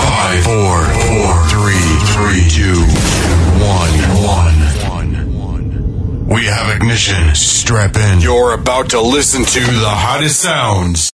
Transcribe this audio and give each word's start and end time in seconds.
Five, 0.00 0.44
four, 0.44 0.78
four, 1.08 1.32
three, 1.52 1.86
three, 2.14 2.48
two, 2.48 2.80
one, 3.60 3.94
one. 4.24 4.72
We 6.26 6.46
have 6.46 6.74
ignition. 6.74 7.34
Strap 7.34 7.96
in. 7.96 8.20
You're 8.20 8.54
about 8.54 8.88
to 8.90 9.00
listen 9.00 9.44
to 9.44 9.60
the 9.60 9.90
hottest 9.90 10.40
sounds. 10.40 11.10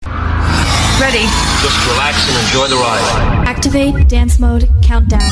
Ready. 1.00 1.26
Just 1.62 1.86
relax 1.88 2.28
and 2.28 2.38
enjoy 2.46 2.68
the 2.68 2.76
ride. 2.76 3.48
Activate 3.48 4.08
dance 4.08 4.38
mode 4.38 4.68
countdown. 4.82 5.30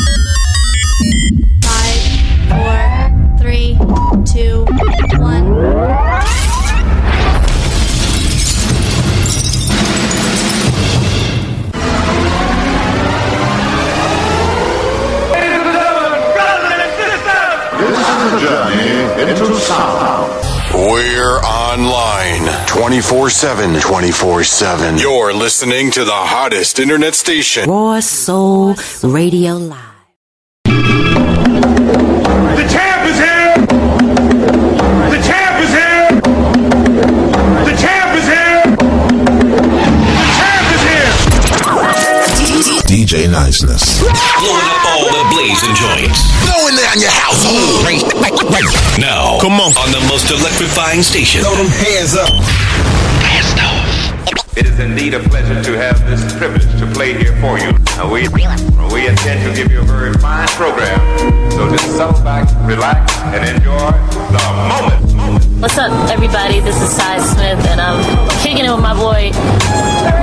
Five, 1.63 2.01
four, 2.51 3.39
three, 3.39 3.79
two, 4.25 4.65
one. 5.21 6.46
Journey 18.41 19.31
into 19.31 19.55
sound. 19.61 20.33
We're 20.75 21.39
online 21.41 22.67
24 22.67 23.31
7. 23.31 23.81
24 23.81 24.45
7. 24.45 24.99
You're 24.99 25.33
listening 25.33 25.91
to 25.93 26.05
the 26.05 26.13
hottest 26.13 26.79
internet 26.79 27.15
station. 27.15 27.69
Raw 27.69 28.01
Soul 28.01 28.75
Radio 29.03 29.57
Live. 29.57 31.16
DJ 43.07 43.31
Niceness. 43.31 44.01
Blowing 44.03 44.67
up 44.67 44.85
all 44.85 45.07
the 45.07 45.31
blazing 45.31 45.73
joints. 45.77 46.27
Blowing 46.43 46.75
down 46.75 46.99
your 46.99 47.15
household. 47.15 47.87
Now, 48.99 49.39
Come 49.39 49.61
on. 49.61 49.71
On 49.79 49.93
the 49.93 50.05
most 50.09 50.29
electrifying 50.29 51.03
station. 51.03 51.43
Throw 51.43 51.55
them 51.55 51.69
hands 51.69 52.17
up. 52.17 53.06
It 54.57 54.65
is 54.65 54.79
indeed 54.81 55.13
a 55.13 55.21
pleasure 55.21 55.63
to 55.63 55.77
have 55.77 56.01
this 56.09 56.25
privilege 56.39 56.65
to 56.81 56.87
play 56.95 57.13
here 57.13 57.37
for 57.45 57.59
you. 57.61 57.77
We, 58.09 58.27
we 58.89 59.07
intend 59.07 59.45
to 59.45 59.53
give 59.55 59.71
you 59.71 59.81
a 59.81 59.85
very 59.85 60.15
fine 60.15 60.49
program. 60.57 60.97
So 61.51 61.69
just 61.69 61.95
settle 61.95 62.25
back, 62.25 62.49
relax, 62.67 63.13
and 63.37 63.45
enjoy 63.45 63.93
the 64.33 64.41
moment. 64.73 65.61
What's 65.61 65.77
up, 65.77 65.93
everybody? 66.09 66.61
This 66.61 66.81
is 66.81 66.89
Cy 66.89 67.19
Smith, 67.19 67.67
and 67.69 67.83
I'm 67.83 68.01
kicking 68.41 68.65
it 68.65 68.71
with 68.71 68.81
my 68.81 68.97
boy. 68.97 69.31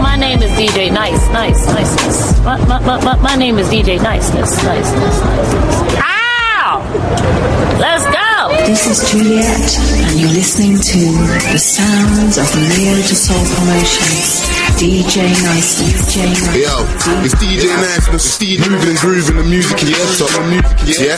My 0.02 0.16
name 0.16 0.42
is 0.42 0.50
DJ 0.58 0.92
Nice, 0.92 1.30
Nice, 1.30 1.68
Niceness. 1.68 2.40
My, 2.40 2.58
my, 2.66 3.04
my, 3.04 3.16
my 3.22 3.36
name 3.36 3.60
is 3.60 3.68
DJ 3.68 4.02
Niceness, 4.02 4.64
Niceness, 4.64 5.22
Niceness. 5.22 6.02
Ow! 6.02 7.78
Let's 7.80 8.04
go! 8.06 8.33
This 8.44 8.92
is 8.92 9.00
Juliet, 9.10 9.72
and 10.04 10.20
you're 10.20 10.36
listening 10.36 10.76
to 10.76 11.00
the 11.48 11.58
sounds 11.58 12.36
of 12.36 12.44
Neo 12.76 13.00
to 13.00 13.16
Soul 13.16 13.40
Promotions. 13.40 14.44
DJ 14.76 15.32
Nice, 15.48 15.80
DJ 15.80 16.28
Nice. 16.28 16.52
Yo, 16.52 16.76
it's 17.24 17.36
DJ 17.40 17.72
Nice, 17.72 18.04
it's 18.12 18.36
DJ 18.36 18.70
moving 18.70 18.90
and 18.90 19.00
grooving 19.00 19.38
the 19.38 19.44
music, 19.48 19.80
yeah, 19.88 19.96
so 20.20 20.28
the 20.28 20.44
music, 20.52 20.76
yeah, 20.92 21.16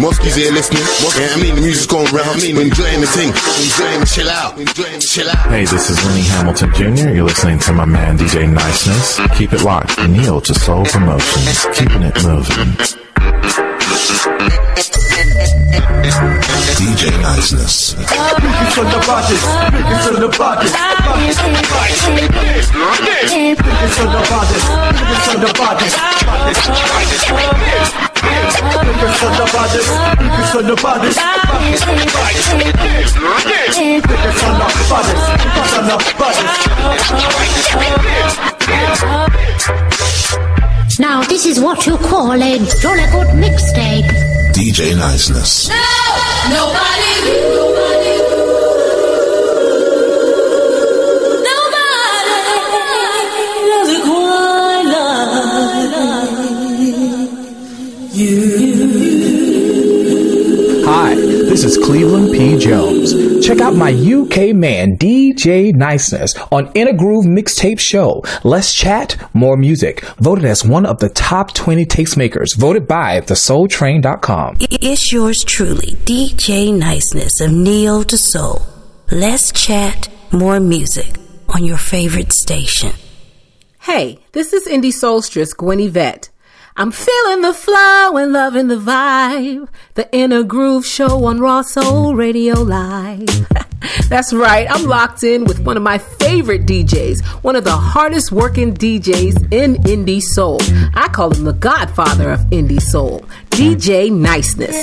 Mosky's 0.00 0.36
here 0.36 0.52
listening, 0.52 0.80
yeah, 1.20 1.36
I 1.36 1.42
mean 1.42 1.54
the 1.54 1.60
music's 1.60 1.84
going 1.84 2.08
round, 2.16 2.32
I 2.32 2.40
mean 2.40 2.56
enjoying 2.56 3.00
the 3.02 3.12
thing, 3.12 3.28
enjoying, 3.28 4.00
the 4.00 4.08
chill 4.08 4.30
out, 4.30 4.56
enjoying, 4.56 5.04
the 5.04 5.06
chill 5.06 5.28
out. 5.28 5.44
Hey, 5.52 5.66
this 5.68 5.90
is 5.90 6.02
Lenny 6.06 6.24
Hamilton 6.32 6.72
Jr. 6.72 7.12
You're 7.12 7.28
listening 7.28 7.58
to 7.60 7.72
my 7.74 7.84
man 7.84 8.16
DJ 8.16 8.48
Niceness. 8.50 9.20
Keep 9.36 9.52
it 9.52 9.60
locked. 9.60 10.00
Neo 10.00 10.40
to 10.40 10.54
Soul 10.54 10.86
Promotions. 10.86 11.66
Keeping 11.76 12.02
it 12.08 12.16
moving. 12.24 12.72
DJ 15.74 17.10
Niceness. 17.22 17.94
Now, 41.00 41.22
this 41.22 41.44
is 41.44 41.58
what 41.60 41.86
you 41.86 41.96
call 41.96 42.32
a 42.32 42.58
jolly 42.80 43.06
good 43.10 43.28
mixtape. 43.34 44.33
DJ 44.54 44.94
Niceness. 44.96 45.68
Hi, 45.68 47.53
this 61.54 61.76
is 61.76 61.84
Cleveland 61.84 62.32
P. 62.32 62.58
Jones. 62.58 63.46
Check 63.46 63.60
out 63.60 63.76
my 63.76 63.92
UK 63.92 64.52
man, 64.56 64.96
DJ 64.98 65.72
Niceness, 65.72 66.34
on 66.50 66.68
Inner 66.74 66.92
Groove 66.92 67.26
Mixtape 67.26 67.78
Show. 67.78 68.24
Less 68.42 68.74
chat, 68.74 69.16
more 69.34 69.56
music. 69.56 70.04
Voted 70.18 70.46
as 70.46 70.64
one 70.64 70.84
of 70.84 70.98
the 70.98 71.10
top 71.10 71.54
20 71.54 71.86
tastemakers. 71.86 72.56
Voted 72.56 72.88
by 72.88 73.20
thesoultrain.com. 73.20 74.56
It's 74.62 75.12
yours 75.12 75.44
truly, 75.44 75.92
DJ 76.02 76.76
Niceness 76.76 77.40
of 77.40 77.52
Neo 77.52 78.02
to 78.02 78.18
Soul. 78.18 78.60
Less 79.12 79.52
chat, 79.52 80.08
more 80.32 80.58
music 80.58 81.20
on 81.50 81.64
your 81.64 81.78
favorite 81.78 82.32
station. 82.32 82.90
Hey, 83.78 84.18
this 84.32 84.52
is 84.52 84.66
Indie 84.66 84.92
Soulstress, 84.92 85.56
Gwen 85.56 85.78
Yvette. 85.78 86.30
I'm 86.76 86.90
feeling 86.90 87.42
the 87.42 87.54
flow 87.54 88.16
and 88.16 88.32
loving 88.32 88.66
the 88.66 88.74
vibe. 88.74 89.68
The 89.94 90.12
Inner 90.12 90.42
Groove 90.42 90.84
Show 90.84 91.24
on 91.24 91.38
Raw 91.38 91.62
Soul 91.62 92.16
Radio 92.16 92.54
Live. 92.62 93.46
That's 94.08 94.32
right, 94.32 94.66
I'm 94.68 94.86
locked 94.86 95.22
in 95.22 95.44
with 95.44 95.60
one 95.60 95.76
of 95.76 95.84
my 95.84 95.98
favorite 95.98 96.66
DJs, 96.66 97.24
one 97.44 97.54
of 97.54 97.62
the 97.62 97.76
hardest 97.76 98.32
working 98.32 98.74
DJs 98.74 99.52
in 99.52 99.76
Indie 99.84 100.20
Soul. 100.20 100.58
I 100.94 101.06
call 101.12 101.32
him 101.32 101.44
the 101.44 101.52
godfather 101.52 102.32
of 102.32 102.40
Indie 102.46 102.82
Soul, 102.82 103.20
DJ 103.50 104.10
Niceness. 104.10 104.74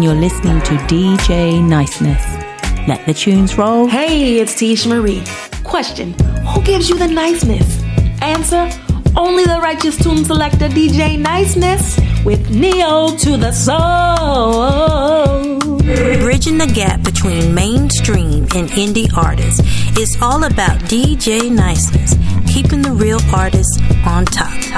and 0.00 0.04
you're 0.06 0.14
listening 0.14 0.58
to 0.62 0.72
DJ 0.88 1.62
Niceness. 1.62 2.24
Let 2.88 3.04
the 3.04 3.12
tunes 3.12 3.58
roll. 3.58 3.86
Hey, 3.86 4.38
it's 4.38 4.54
Tish 4.54 4.86
Marie. 4.86 5.22
Question 5.62 6.14
Who 6.54 6.62
gives 6.62 6.88
you 6.88 6.96
the 6.96 7.06
niceness? 7.06 7.82
Answer 8.22 8.70
Only 9.14 9.44
the 9.44 9.60
righteous 9.60 10.02
tune 10.02 10.24
selector, 10.24 10.68
DJ 10.68 11.18
Niceness, 11.18 12.00
with 12.24 12.48
Neo 12.48 13.14
to 13.18 13.36
the 13.36 13.52
soul. 13.52 14.70
Bridging 16.20 16.56
the 16.56 16.72
gap 16.74 17.02
between 17.02 17.54
mainstream 17.54 18.44
and 18.54 18.70
indie 18.70 19.14
artists 19.14 19.60
is 19.98 20.16
all 20.22 20.44
about 20.44 20.78
DJ 20.88 21.50
Niceness, 21.50 22.14
keeping 22.50 22.80
the 22.80 22.92
real 22.92 23.20
artists 23.34 23.78
on 24.06 24.24
top. 24.24 24.69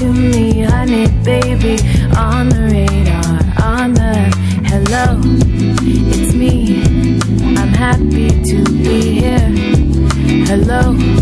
to 0.00 0.10
me, 0.14 0.62
honey, 0.62 1.08
baby, 1.22 1.76
on 2.16 2.48
the 2.48 2.70
radar, 2.72 3.40
on 3.62 3.92
the 3.92 4.14
hello, 4.64 5.20
it's 5.82 6.32
me. 6.32 6.82
I'm 7.58 7.68
happy 7.68 8.30
to 8.30 8.64
be 8.82 9.20
here. 9.20 9.50
Hello. 10.46 11.19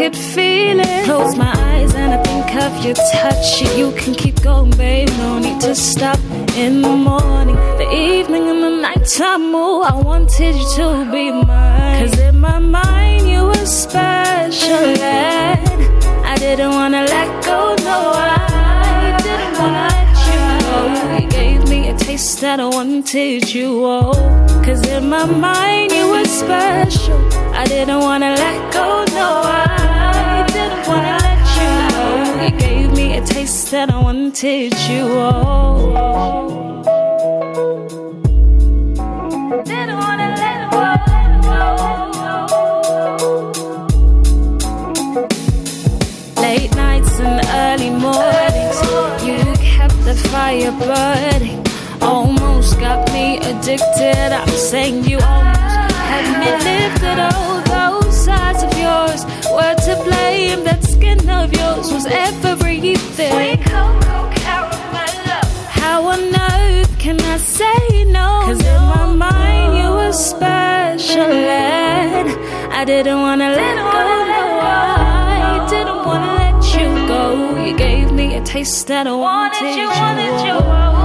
Could 0.00 0.16
feel 0.16 0.80
it. 0.80 1.04
Close 1.04 1.36
my 1.36 1.52
eyes 1.72 1.94
and 1.94 2.14
I 2.14 2.22
think 2.22 2.48
of 2.64 2.72
your 2.84 2.94
touch. 3.12 3.60
You 3.76 3.92
can 4.00 4.14
keep 4.14 4.42
going, 4.42 4.70
babe, 4.70 5.10
no 5.18 5.38
need 5.38 5.60
to 5.60 5.74
stop. 5.74 6.18
In 6.56 6.80
the 6.80 6.96
morning, 7.10 7.56
the 7.82 7.88
evening, 7.92 8.44
and 8.48 8.62
the 8.62 8.70
nighttime, 8.86 9.54
oh, 9.54 9.82
I 9.82 9.94
wanted 9.94 10.54
you 10.56 10.66
to 10.76 10.86
be 11.12 11.30
mine. 11.30 12.00
Cause 12.00 12.18
in 12.18 12.40
my 12.40 12.58
mind, 12.58 13.28
you 13.28 13.44
were 13.44 13.66
special, 13.66 14.86
and 15.02 15.80
I 16.32 16.34
didn't 16.38 16.70
wanna 16.70 17.02
let 17.16 17.28
go, 17.44 17.58
no, 17.90 17.98
I 18.14 19.18
didn't 19.26 19.54
wanna 19.60 19.84
let 19.96 20.12
you 20.28 20.40
go. 20.68 20.78
You 21.20 21.28
gave 21.38 21.68
me 21.68 21.90
a 21.90 21.94
taste 21.96 22.40
that 22.40 22.58
I 22.58 22.68
wanted 22.78 23.52
you 23.52 23.84
all. 23.84 24.14
Cause 24.64 24.82
in 24.86 25.10
my 25.10 25.26
mind, 25.26 25.92
you 25.92 26.08
were 26.08 26.28
special. 26.42 27.20
I 27.52 27.64
didn't 27.66 28.00
wanna 28.00 28.30
let 28.44 28.72
go, 28.72 29.04
no, 29.20 29.30
I 29.44 29.69
didn't 30.60 30.86
wanna 30.88 31.16
let 31.26 31.42
you 31.58 31.70
go. 31.96 32.04
You 32.44 32.50
gave 32.66 32.88
me 32.98 33.06
a 33.18 33.22
taste 33.24 33.70
that 33.72 33.88
I 33.90 33.98
wanted 34.08 34.72
you 34.90 35.04
all. 35.18 35.76
Didn't 39.70 39.98
wanna 40.04 40.28
let 40.42 40.60
go. 40.74 40.82
Late 46.42 46.74
nights 46.86 47.14
and 47.20 47.38
early 47.64 47.90
mornings, 48.06 48.78
you 49.26 49.38
kept 49.74 49.98
the 50.08 50.14
fire 50.30 50.72
burning. 50.82 51.60
Almost 52.02 52.78
got 52.80 53.00
me 53.12 53.26
addicted. 53.50 54.30
I'm 54.40 54.54
saying 54.70 55.04
you 55.04 55.18
almost 55.32 55.92
had 56.10 56.26
me 56.40 56.50
lifted. 56.68 57.18
All 57.28 57.49
skin 61.10 61.30
of 61.30 61.52
yours 61.52 61.92
was 61.92 62.06
everything. 62.06 63.32
Sweet 63.32 63.60
cocoa 63.64 64.30
caramel. 64.34 65.44
How 65.68 66.06
on 66.06 66.34
earth 66.34 66.98
can 66.98 67.20
I 67.20 67.36
say 67.38 68.04
no? 68.04 68.42
Cause 68.44 68.60
in 68.60 68.82
my 68.82 69.06
mind 69.14 69.78
you 69.78 69.90
were 69.90 70.12
special. 70.12 71.22
And 71.22 72.28
I 72.72 72.84
didn't 72.84 73.20
wanna 73.20 73.50
let 73.50 73.76
go. 73.94 74.04
No, 74.34 74.44
I 74.62 75.66
didn't 75.70 76.02
wanna 76.06 76.32
let 76.42 76.58
you 76.76 76.88
go. 77.08 77.64
You 77.64 77.76
gave 77.76 78.12
me 78.12 78.36
a 78.36 78.42
taste 78.42 78.86
that 78.88 79.06
I 79.06 79.12
wanted, 79.12 79.74
you. 79.76 79.88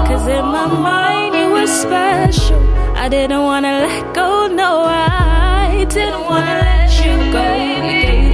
Cause 0.09 0.27
in 0.27 0.45
my 0.45 0.67
mind 0.67 1.35
you 1.35 1.49
were 1.55 1.67
special. 1.67 2.59
I 2.95 3.09
didn't 3.09 3.43
wanna 3.49 3.73
let 3.87 4.13
go. 4.13 4.47
No, 4.47 4.83
I 4.83 5.85
didn't 5.89 6.23
wanna 6.29 6.55
let 6.67 6.89
you 7.03 7.13
go. 7.35 7.45
You 7.91 8.24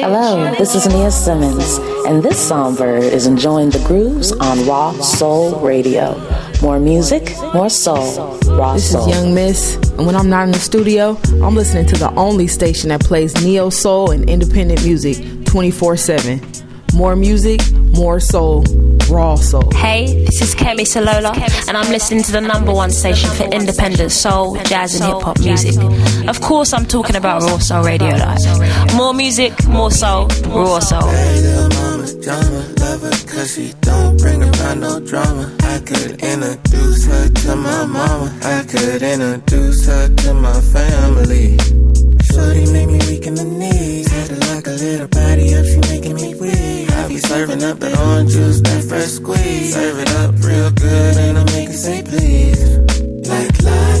Hello, 0.00 0.54
this 0.54 0.74
is 0.74 0.86
Nia 0.86 1.10
Simmons, 1.10 1.76
and 2.06 2.22
this 2.22 2.40
songbird 2.48 3.02
is 3.02 3.26
enjoying 3.26 3.68
the 3.68 3.78
grooves 3.86 4.32
on 4.32 4.66
Raw 4.66 4.92
Soul 4.92 5.60
Radio. 5.60 6.18
More 6.62 6.80
music, 6.80 7.30
more 7.52 7.68
soul, 7.68 8.38
Raw 8.46 8.72
This 8.72 8.92
Soul. 8.92 9.06
is 9.06 9.14
Young 9.14 9.34
Miss, 9.34 9.74
and 9.76 10.06
when 10.06 10.16
I'm 10.16 10.30
not 10.30 10.44
in 10.44 10.52
the 10.52 10.58
studio, 10.58 11.18
I'm 11.42 11.54
listening 11.54 11.84
to 11.88 11.96
the 11.98 12.10
only 12.14 12.46
station 12.46 12.88
that 12.88 13.02
plays 13.02 13.34
neo 13.44 13.68
soul 13.68 14.12
and 14.12 14.30
independent 14.30 14.82
music 14.82 15.44
24 15.44 15.98
7. 15.98 16.40
More 16.94 17.14
music, 17.14 17.60
more 17.72 18.18
soul, 18.18 18.64
raw 19.10 19.34
soul. 19.34 19.68
Hey, 19.74 20.24
this 20.24 20.40
is 20.40 20.54
Kemi 20.54 20.86
Salola, 20.86 21.32
and 21.68 21.76
I'm 21.76 21.90
listening 21.90 22.22
to 22.24 22.32
the 22.32 22.40
number 22.40 22.72
one 22.72 22.90
station 22.90 23.30
for 23.30 23.44
independent 23.44 24.12
soul, 24.12 24.56
jazz, 24.64 24.94
and 24.94 25.04
hip 25.04 25.22
hop 25.22 25.38
music. 25.40 25.76
Of 26.28 26.40
course, 26.40 26.72
I'm 26.72 26.86
talking 26.86 27.16
about 27.16 27.42
Raw 27.42 27.58
Soul 27.58 27.84
Radio 27.84 28.10
Live. 28.10 28.94
More 28.94 29.12
music, 29.14 29.52
more 29.66 29.90
soul, 29.90 30.28
Raw 30.46 30.78
Soul. 30.78 31.10
drama 32.20 32.62
lover 32.80 33.10
cause 33.26 33.54
she 33.54 33.72
don't 33.80 34.18
bring 34.18 34.42
around 34.42 34.80
no 34.80 35.00
drama 35.00 35.50
I 35.62 35.78
could 35.78 36.22
introduce 36.22 37.06
her 37.06 37.28
to 37.28 37.56
my 37.56 37.86
mama 37.86 38.38
I 38.42 38.62
could 38.64 39.02
introduce 39.02 39.86
her 39.86 40.14
to 40.14 40.34
my 40.34 40.60
family 40.60 41.79
Shorty 42.32 42.70
make 42.72 42.88
me 42.88 42.98
weak 43.08 43.26
in 43.26 43.34
the 43.34 43.44
knees. 43.44 44.08
Had 44.08 44.28
to 44.28 44.36
lock 44.48 44.66
a 44.66 44.70
little 44.70 45.08
body 45.08 45.54
up, 45.54 45.64
she 45.64 45.78
making 45.92 46.16
me 46.16 46.34
weak. 46.34 46.90
I 46.90 47.08
be 47.08 47.18
serving 47.18 47.62
up 47.62 47.78
that 47.80 47.98
orange 47.98 48.32
juice, 48.32 48.60
that 48.60 48.84
fresh 48.84 49.12
squeeze. 49.20 49.74
Serve 49.74 49.98
it 49.98 50.10
up 50.22 50.34
real 50.44 50.70
good 50.70 51.16
and 51.16 51.38
I 51.38 51.44
make 51.52 51.70
it 51.70 51.78
say 51.78 52.02
please. 52.02 52.78
Like 53.28 53.62
la 53.62 53.99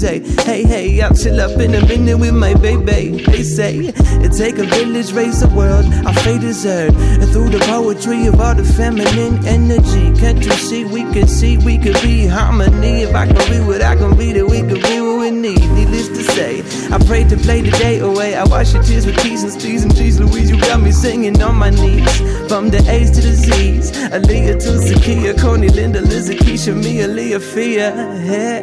Hey, 0.00 0.62
hey, 0.64 1.00
I'll 1.02 1.14
chill 1.14 1.40
up 1.40 1.60
in 1.60 1.74
a 1.74 1.86
minute 1.86 2.18
with 2.18 2.34
my 2.34 2.54
baby. 2.54 3.22
They 3.22 3.42
say 3.42 3.76
it 3.76 4.32
take 4.32 4.56
a 4.56 4.64
village, 4.64 5.12
raise 5.12 5.40
the 5.40 5.48
world. 5.48 5.84
Our 6.06 6.14
fate 6.22 6.42
is 6.42 6.64
earned. 6.64 6.96
And 6.96 7.28
through 7.30 7.50
the 7.50 7.58
poetry 7.60 8.26
of 8.26 8.40
all 8.40 8.54
the 8.54 8.64
feminine 8.64 9.46
energy, 9.46 10.18
can't 10.18 10.42
you 10.42 10.52
see 10.52 10.84
we 10.84 11.02
can 11.12 11.28
see 11.28 11.58
we 11.58 11.76
could 11.76 12.00
be 12.00 12.26
harmony? 12.26 13.02
If 13.02 13.14
I 13.14 13.26
can 13.26 13.50
be 13.50 13.60
what 13.60 13.82
I 13.82 13.96
can 13.96 14.16
be, 14.16 14.32
then 14.32 14.46
we 14.46 14.60
could 14.60 14.82
be 14.82 15.00
what 15.00 15.18
we 15.20 15.30
need. 15.30 15.60
Needless 15.60 16.08
to 16.08 16.22
say, 16.32 16.62
I 16.94 16.98
prayed 17.04 17.28
to 17.30 17.36
play 17.36 17.60
the 17.60 17.72
day 17.72 17.98
away. 17.98 18.34
I 18.34 18.44
wash 18.44 18.72
your 18.72 18.82
tears 18.82 19.04
with 19.04 19.18
T's 19.18 19.42
and 19.42 19.52
C's 19.52 19.84
and 19.84 19.94
G's. 19.94 20.18
Louise, 20.18 20.50
you 20.50 20.58
got 20.60 20.80
me 20.80 20.92
singing 20.92 21.40
on 21.42 21.56
my 21.56 21.70
knees. 21.70 22.18
From 22.48 22.70
the 22.70 22.82
A's 22.88 23.10
to 23.12 23.20
the 23.20 23.32
Z's, 23.32 23.92
Aaliyah 23.92 24.58
to 24.64 24.70
Zakia, 24.86 25.38
Coney, 25.38 25.68
Linda, 25.68 26.00
Lizzie, 26.00 26.36
Keisha, 26.36 26.74
Mia, 26.74 27.06
Leah, 27.06 27.40
Fia. 27.40 27.92
Hey, 28.16 28.62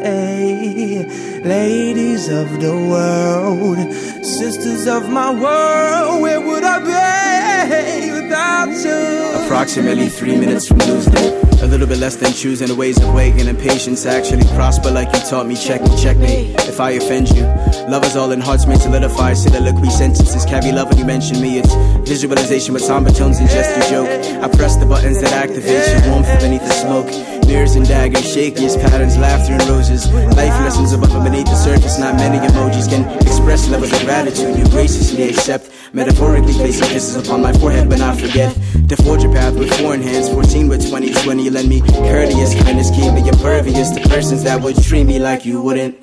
ladies 1.44 2.28
of 2.28 2.60
the 2.60 2.74
world, 2.74 3.78
sisters 4.24 4.86
of 4.86 5.08
my 5.08 5.30
world, 5.30 6.22
where 6.22 6.40
would 6.40 6.64
I 6.64 6.78
be 6.80 8.10
without 8.10 8.68
you? 8.68 9.44
Approximately 9.44 10.08
three 10.08 10.36
minutes 10.36 10.68
from 10.68 10.78
losing. 10.78 11.38
A 11.60 11.66
little 11.66 11.88
bit 11.88 11.98
less 11.98 12.16
than 12.16 12.32
choosing 12.32 12.68
the 12.68 12.74
ways 12.74 13.02
of 13.02 13.12
waiting 13.12 13.48
and 13.48 13.58
patience. 13.58 14.06
Actually 14.06 14.44
prosper 14.54 14.90
like 14.90 15.12
you 15.12 15.20
taught 15.28 15.46
me. 15.46 15.56
Check 15.56 15.82
me, 15.82 16.00
check 16.00 16.16
me. 16.16 16.54
If 16.54 16.80
I 16.80 16.92
offend 16.92 17.28
you, 17.30 17.42
love 17.88 18.04
is 18.04 18.14
all 18.14 18.30
in 18.30 18.40
hearts 18.40 18.66
made 18.66 18.80
solidify. 18.80 19.34
Soliloquy 19.34 19.90
sentences 19.90 20.44
carry 20.44 20.70
love 20.70 20.88
when 20.88 20.98
you 20.98 21.04
mention 21.04 21.40
me. 21.40 21.58
It's 21.58 21.74
visualization 22.08 22.74
with 22.74 22.84
somber 22.84 23.10
tones 23.10 23.38
and 23.38 23.50
just 23.50 23.76
a 23.76 23.90
joke. 23.90 24.08
I 24.42 24.48
press 24.56 24.76
the 24.76 24.86
buttons 24.86 25.20
that 25.20 25.32
activate 25.32 26.04
your 26.04 26.12
warmth 26.12 26.40
beneath 26.40 26.62
the 26.62 26.70
smoke. 26.70 27.37
Mirrors 27.48 27.76
and 27.76 27.88
daggers, 27.88 28.24
shakiest 28.24 28.78
patterns, 28.82 29.16
laughter 29.16 29.54
and 29.54 29.62
roses. 29.64 30.12
Life 30.12 30.52
lessons 30.60 30.92
above 30.92 31.14
and 31.14 31.24
beneath 31.24 31.46
the 31.46 31.56
surface. 31.56 31.98
Not 31.98 32.16
many 32.16 32.36
emojis 32.46 32.90
can 32.90 33.08
express 33.26 33.68
levels 33.70 33.90
of 33.90 34.00
gratitude. 34.04 34.58
You 34.58 34.68
graciously 34.68 35.30
accept, 35.30 35.70
metaphorically 35.94 36.52
placing 36.52 36.88
kisses 36.88 37.16
upon 37.16 37.40
my 37.40 37.54
forehead 37.54 37.88
when 37.88 38.02
I 38.02 38.14
forget 38.14 38.54
to 38.88 38.96
forge 38.96 39.24
a 39.24 39.30
path 39.30 39.54
with 39.54 39.72
foreign 39.80 40.02
hands. 40.02 40.28
14 40.28 40.68
with 40.68 40.82
2020, 40.82 41.48
lend 41.48 41.68
me 41.70 41.80
courteous 41.80 42.52
kindness, 42.54 42.90
keep 42.90 43.14
me 43.14 43.26
impervious 43.26 43.92
to 43.92 44.08
persons 44.10 44.44
that 44.44 44.60
would 44.60 44.76
treat 44.82 45.04
me 45.04 45.18
like 45.18 45.46
you 45.46 45.62
wouldn't. 45.62 45.96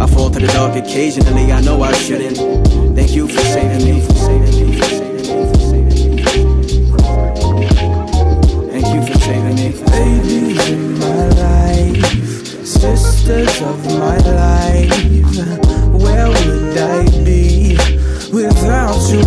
I 0.00 0.06
fall 0.06 0.30
to 0.30 0.38
the 0.38 0.46
dark 0.46 0.76
occasionally, 0.76 1.50
I 1.50 1.60
know 1.62 1.82
I 1.82 1.92
shouldn't. 1.94 2.36
Thank 2.94 3.10
you. 3.10 3.26
For 3.26 3.40
saving 3.40 3.84
me. 3.84 4.06
For 4.06 4.14
saving 4.14 4.70
me. 4.70 4.71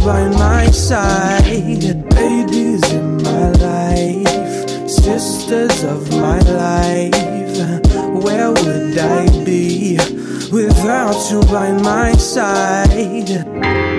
By 0.06 0.30
my 0.30 0.68
side? 0.68 2.14
Ladies 2.14 2.84
in 2.94 3.18
my 3.24 3.50
life, 3.54 4.70
sisters 4.88 5.84
of 5.84 6.12
my 6.12 6.38
life, 6.42 7.92
where 8.24 8.52
would 8.52 8.98
I 9.00 9.26
be 9.44 9.98
without 10.52 11.32
you 11.32 11.42
by 11.52 11.72
my 11.82 12.12
side? 12.14 13.95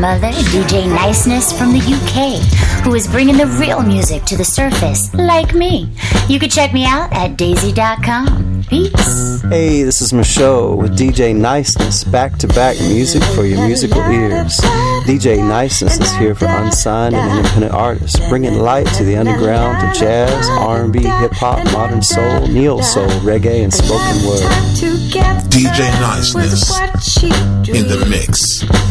mother, 0.00 0.28
DJ 0.52 0.86
Niceness 0.86 1.56
from 1.56 1.72
the 1.72 1.78
UK, 1.78 2.40
who 2.84 2.94
is 2.94 3.08
bringing 3.08 3.36
the 3.36 3.46
real 3.46 3.82
music 3.82 4.24
to 4.24 4.36
the 4.36 4.44
surface, 4.44 5.12
like 5.14 5.54
me. 5.54 5.90
You 6.28 6.38
can 6.38 6.50
check 6.50 6.72
me 6.72 6.84
out 6.84 7.12
at 7.12 7.36
daisy.com. 7.36 8.64
Peace. 8.68 9.42
Hey, 9.42 9.82
this 9.84 10.00
is 10.00 10.12
Michelle 10.12 10.76
with 10.76 10.98
DJ 10.98 11.34
Niceness, 11.34 12.04
back 12.04 12.36
to 12.38 12.48
back 12.48 12.76
music 12.80 13.22
for 13.34 13.44
your 13.44 13.64
musical 13.66 14.00
ears. 14.10 14.58
DJ 15.06 15.38
Niceness 15.38 16.00
is 16.00 16.12
here 16.16 16.34
for 16.34 16.46
unsigned 16.46 17.14
and 17.14 17.38
independent 17.38 17.72
artists, 17.72 18.18
bringing 18.28 18.58
light 18.58 18.86
to 18.94 19.04
the 19.04 19.16
underground, 19.16 19.94
to 19.94 20.00
jazz, 20.00 20.48
R&B, 20.48 21.00
hip 21.00 21.32
hop, 21.32 21.64
modern 21.72 22.02
soul, 22.02 22.46
neo 22.48 22.80
soul, 22.80 23.08
reggae, 23.20 23.62
and 23.62 23.72
spoken 23.72 24.26
word. 24.26 24.42
DJ 25.48 25.88
Niceness 26.00 26.70
in 27.68 27.88
the 27.88 28.06
mix. 28.10 28.85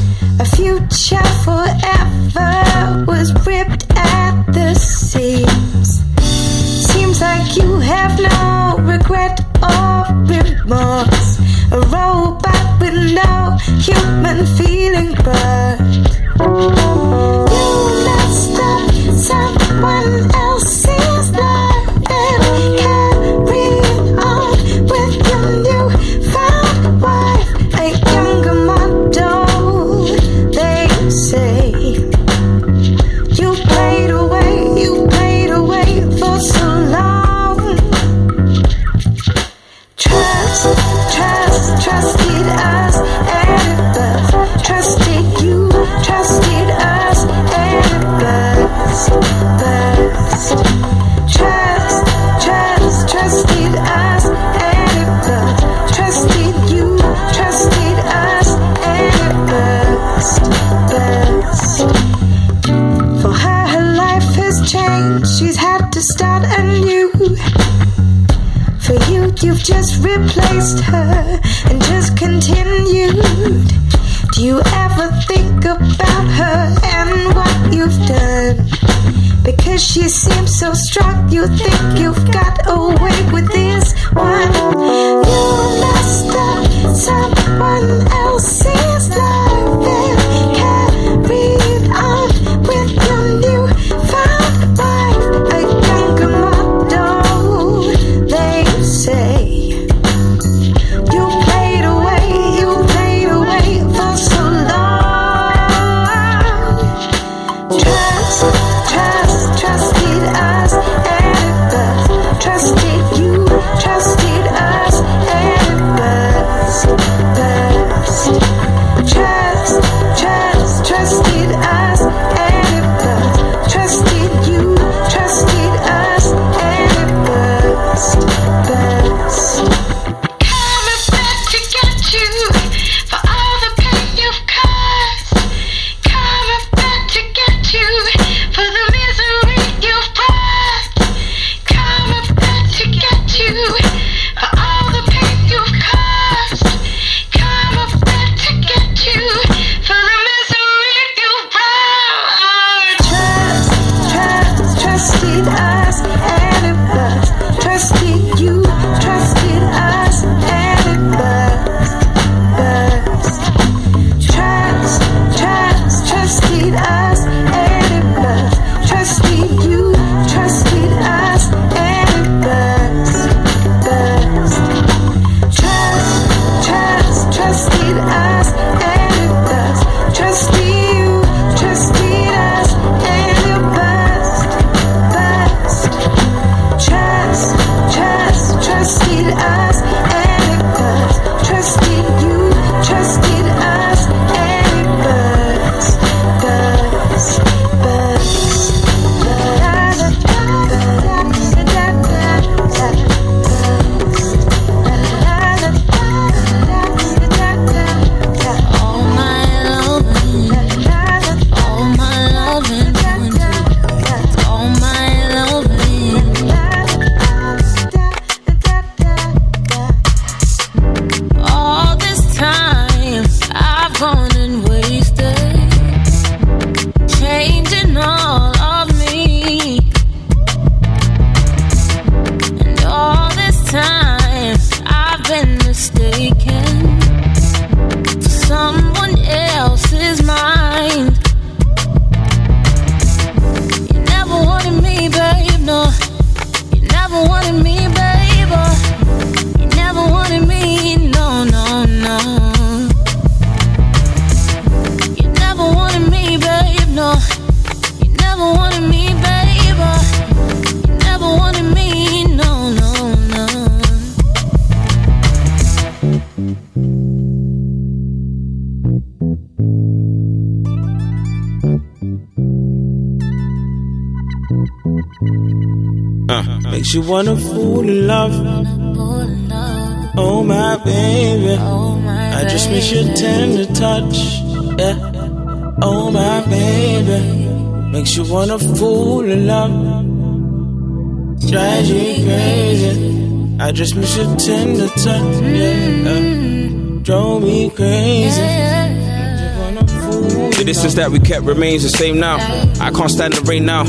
Remains 301.56 301.84
the 301.84 301.90
same 301.90 302.20
now. 302.20 302.36
I 302.80 302.92
can't 302.92 303.10
stand 303.10 303.34
the 303.34 303.42
rain 303.42 303.66
now. 303.66 303.86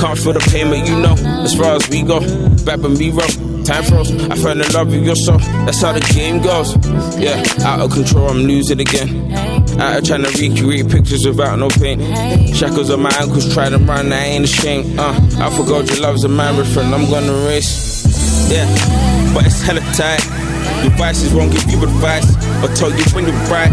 Can't 0.00 0.18
feel 0.18 0.32
the 0.32 0.40
pain, 0.50 0.68
but 0.68 0.88
you 0.88 0.96
know, 0.96 1.14
as 1.44 1.54
far 1.54 1.76
as 1.76 1.88
we 1.88 2.02
go, 2.02 2.20
back 2.64 2.80
when 2.80 2.94
we 2.94 3.10
roll. 3.10 3.28
Time 3.64 3.84
froze. 3.84 4.10
I 4.30 4.36
fell 4.36 4.58
in 4.58 4.72
love 4.72 4.88
with 4.88 5.04
your 5.04 5.16
soul. 5.16 5.38
That's 5.68 5.82
how 5.82 5.92
the 5.92 6.00
game 6.00 6.40
goes. 6.42 6.74
Yeah, 7.20 7.44
out 7.62 7.80
of 7.80 7.92
control, 7.92 8.30
I'm 8.30 8.38
losing 8.38 8.80
again. 8.80 9.32
Out 9.78 9.98
of 9.98 10.04
trying 10.04 10.24
to 10.24 10.32
recreate 10.32 10.90
pictures 10.90 11.26
without 11.26 11.58
no 11.58 11.68
pain. 11.68 12.00
Shackles 12.54 12.90
on 12.90 13.02
my 13.02 13.12
ankles, 13.20 13.52
try 13.52 13.68
to 13.68 13.78
run, 13.78 14.12
I 14.12 14.40
ain't 14.40 14.44
ashamed. 14.44 14.98
Uh, 14.98 15.12
I 15.38 15.50
forgot 15.54 15.88
your 15.90 16.00
love's 16.00 16.24
a 16.24 16.28
marathon, 16.28 16.92
I'm 16.94 17.08
gonna 17.10 17.46
race. 17.46 18.50
Yeah, 18.50 18.66
but 19.34 19.44
it's 19.46 19.60
hella 19.62 19.80
tight. 19.92 20.24
Your 20.82 20.96
vices 20.96 21.32
won't 21.34 21.52
give 21.52 21.68
you 21.70 21.82
advice 21.82 22.39
or 22.62 22.68
told 22.74 22.94
you 22.94 23.04
when 23.14 23.26
you're 23.26 23.44
right. 23.48 23.72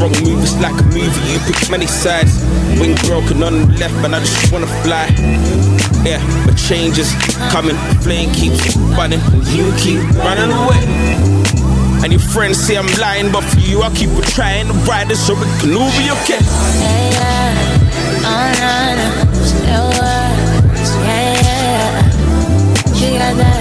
Wrong 0.00 0.12
move 0.22 0.42
is 0.42 0.56
like 0.58 0.78
a 0.78 0.84
movie, 0.90 1.32
you 1.32 1.38
pick 1.46 1.70
many 1.70 1.86
sides. 1.86 2.44
Wing 2.80 2.94
broken 3.06 3.42
on 3.42 3.52
the 3.54 3.66
left, 3.78 3.94
and 4.04 4.14
I 4.14 4.20
just 4.20 4.52
wanna 4.52 4.66
fly. 4.82 5.06
Yeah, 6.04 6.20
but 6.44 6.56
change 6.56 6.98
is 6.98 7.12
coming. 7.50 7.76
Flame 8.02 8.30
keeps 8.32 8.76
running, 8.98 9.20
and 9.32 9.46
you 9.48 9.72
keep 9.78 10.00
running 10.18 10.50
away. 10.50 10.82
And 12.02 12.12
your 12.12 12.20
friends 12.20 12.58
say 12.58 12.76
I'm 12.76 12.86
lying, 13.00 13.32
but 13.32 13.42
for 13.44 13.60
you, 13.60 13.82
I 13.82 13.90
keep 13.94 14.10
on 14.10 14.22
trying 14.22 14.66
to 14.66 14.74
ride 14.84 15.10
it 15.10 15.16
so 15.16 15.32
it 15.32 15.48
can 15.60 15.72
all 15.72 15.90
be 15.96 16.10
okay. 16.10 16.42
Yeah, 16.42 17.54
no. 19.66 19.90
Yeah, 21.06 21.40
yeah. 21.46 22.10
She 22.92 23.08
got 23.16 23.36
that. 23.36 23.60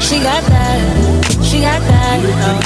She 0.00 0.20
got 0.20 0.42
that. 0.44 1.37
She 1.48 1.60
got 1.62 1.80
that. 1.80 2.20
Oh. 2.20 2.60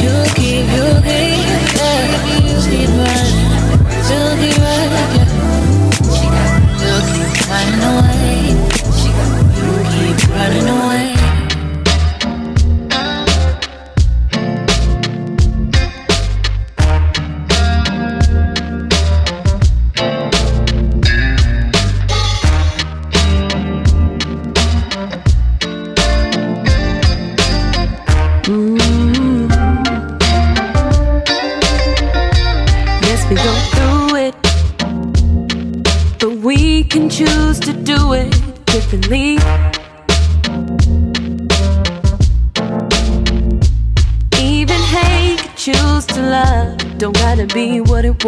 You 0.00 0.14
keep, 0.32 0.64
you 0.72 0.88
keep, 1.04 1.36
yeah. 1.76 2.00
You 2.48 2.56
keep 2.64 2.88
running. 2.96 3.44
You 4.08 4.22
keep 4.40 4.56
running. 4.56 5.12
Yeah. 5.12 5.28
She 6.16 6.26
got, 6.32 6.48
you 6.80 6.94
keep 7.12 7.44
running 7.50 7.84
away. 7.90 8.56
She 8.96 9.12
got, 9.12 9.28
you 9.58 9.68
keep 9.92 10.16
running 10.30 10.68
away. 10.68 10.77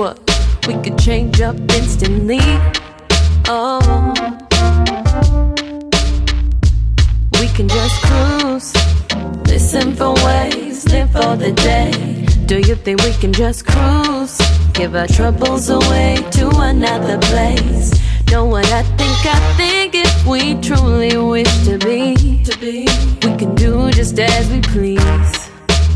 What. 0.01 0.19
We 0.67 0.75
could 0.83 0.99
change 0.99 1.41
up 1.43 1.57
instantly. 1.79 2.41
Oh, 3.47 3.81
we 7.39 7.47
can 7.57 7.69
just 7.69 7.97
cruise. 8.07 8.71
Listen 9.47 9.95
for 9.95 10.15
ways, 10.25 10.89
live 10.89 11.11
for 11.13 11.37
the 11.37 11.53
day. 11.53 12.25
Do 12.47 12.57
you 12.69 12.77
think 12.77 13.03
we 13.03 13.13
can 13.23 13.33
just 13.33 13.67
cruise? 13.67 14.39
Give 14.73 14.97
our 14.97 15.07
troubles 15.07 15.69
away 15.69 16.17
to 16.39 16.49
another 16.73 17.19
place. 17.31 17.93
Know 18.31 18.47
what 18.47 18.67
I 18.73 18.83
think? 18.99 19.19
I 19.37 19.39
think 19.59 19.95
if 19.95 20.27
we 20.27 20.55
truly 20.63 21.17
wish 21.17 21.53
to 21.67 21.77
be, 21.79 22.43
to 22.45 22.59
be, 22.59 22.87
we 23.23 23.37
can 23.37 23.55
do 23.55 23.91
just 23.91 24.19
as 24.19 24.49
we 24.51 24.61
please. 24.63 25.51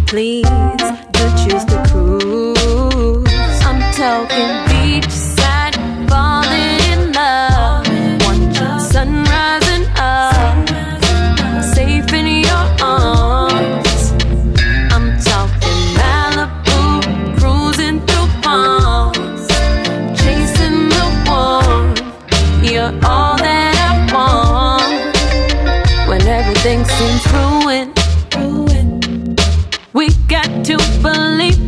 Please, 0.06 0.46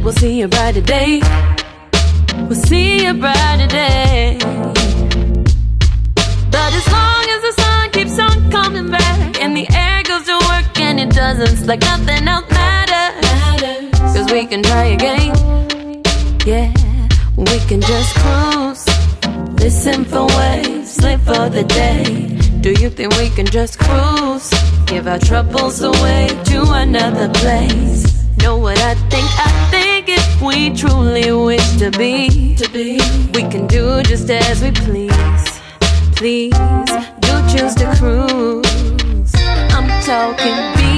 we'll 0.06 0.14
see 0.14 0.40
a 0.42 0.46
brighter 0.46 0.80
day. 0.80 1.20
We'll 2.46 2.54
see 2.54 3.06
a 3.06 3.12
brighter 3.12 3.66
day. 3.66 4.38
But 6.54 6.70
as 6.78 6.86
long 6.96 7.24
as 7.34 7.40
the 7.46 7.54
sun 7.60 7.90
keeps 7.90 8.16
on 8.20 8.50
coming 8.52 8.88
back 8.88 9.40
and 9.42 9.56
the 9.56 9.66
air 9.74 10.04
goes 10.04 10.24
to 10.26 10.36
work 10.48 10.78
and 10.78 11.00
it 11.00 11.10
doesn't, 11.10 11.66
like 11.66 11.80
nothing 11.80 12.28
else 12.28 12.48
matters. 12.52 13.98
Cause 14.14 14.30
we 14.30 14.46
can 14.46 14.62
try 14.62 14.84
again. 14.98 15.34
Yeah, 16.46 16.72
we 17.36 17.58
can 17.68 17.80
just 17.80 18.14
cruise. 18.14 18.86
Listen 19.58 20.04
for 20.04 20.26
waves, 20.38 21.00
live 21.02 21.22
for 21.22 21.48
the 21.48 21.64
day. 21.64 22.38
Do 22.60 22.70
you 22.80 22.90
think 22.90 23.12
we 23.16 23.28
can 23.30 23.46
just 23.46 23.80
cruise? 23.80 24.50
Give 24.86 25.08
our 25.08 25.18
troubles 25.18 25.82
away 25.82 26.28
to 26.44 26.62
another 26.84 27.28
place. 27.40 28.24
Know 28.40 28.56
what 28.56 28.78
I 28.78 28.94
think? 29.10 29.26
I 29.46 29.65
if 30.16 30.42
we 30.42 30.70
truly 30.70 31.30
wish 31.32 31.76
to 31.78 31.90
be, 31.92 32.54
to 32.56 32.68
be, 32.70 32.98
we 33.34 33.42
can 33.50 33.66
do 33.66 34.02
just 34.02 34.30
as 34.30 34.62
we 34.62 34.70
please. 34.72 35.60
Please 36.16 36.52
do 37.20 37.32
choose 37.52 37.74
to 37.76 37.86
cruise. 37.98 39.32
I'm 39.76 39.88
talking 40.04 40.58
beachside, 40.78 40.95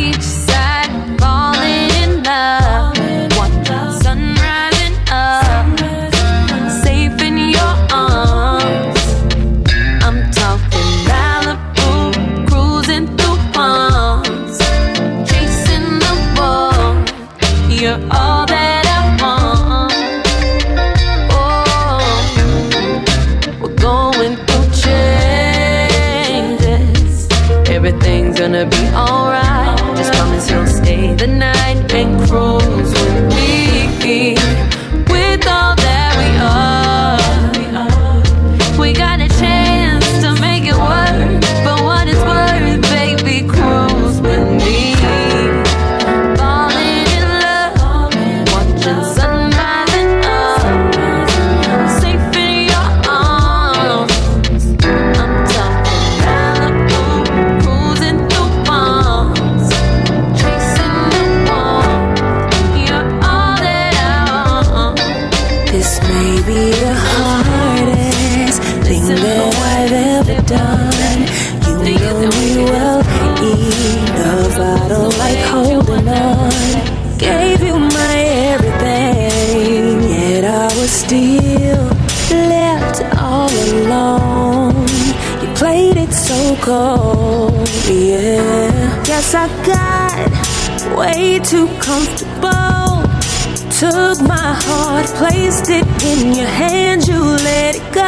in 96.12 96.34
your 96.34 96.46
hand, 96.46 97.06
you 97.06 97.20
let 97.20 97.76
it 97.76 97.92
go. 97.92 98.02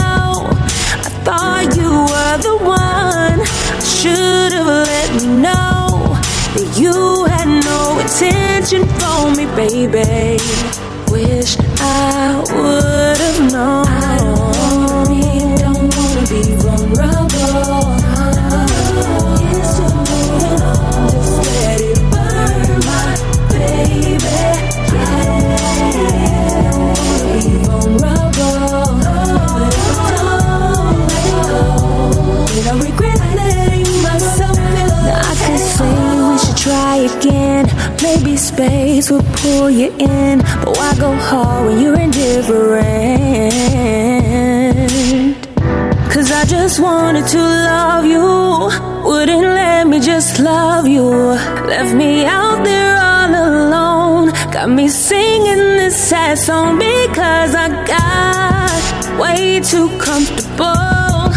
I 1.06 1.10
thought 1.26 1.66
you 1.76 1.90
were 2.12 2.36
the 2.48 2.56
one. 2.64 3.38
I 3.40 3.84
should 3.98 4.52
have 4.52 4.66
let 4.66 5.08
me 5.18 5.26
know 5.44 6.16
that 6.56 6.70
you 6.80 7.24
had 7.26 7.48
no 7.70 7.98
intention 8.00 8.82
for 8.98 9.30
me, 9.36 9.44
baby. 9.54 10.59
Maybe 38.02 38.36
space 38.38 39.10
will 39.10 39.22
pull 39.22 39.70
you 39.70 39.92
in, 39.98 40.38
but 40.38 40.74
why 40.76 40.94
go 40.98 41.14
hard 41.14 41.66
when 41.66 41.80
you're 41.82 42.00
indifferent? 42.00 42.80
Cause 46.10 46.32
I 46.32 46.44
just 46.46 46.80
wanted 46.80 47.26
to 47.26 47.38
love 47.38 48.06
you, 48.06 48.70
wouldn't 49.04 49.42
let 49.42 49.86
me 49.86 50.00
just 50.00 50.38
love 50.40 50.86
you. 50.88 51.04
Left 51.04 51.94
me 51.94 52.24
out 52.24 52.64
there 52.64 52.96
all 52.96 53.34
alone, 53.34 54.30
got 54.50 54.70
me 54.70 54.88
singing 54.88 55.76
this 55.78 55.96
sad 55.96 56.38
song 56.38 56.78
because 56.78 57.54
I 57.54 57.68
got 57.86 59.20
way 59.20 59.60
too 59.60 59.88
comfortable. 59.98 61.28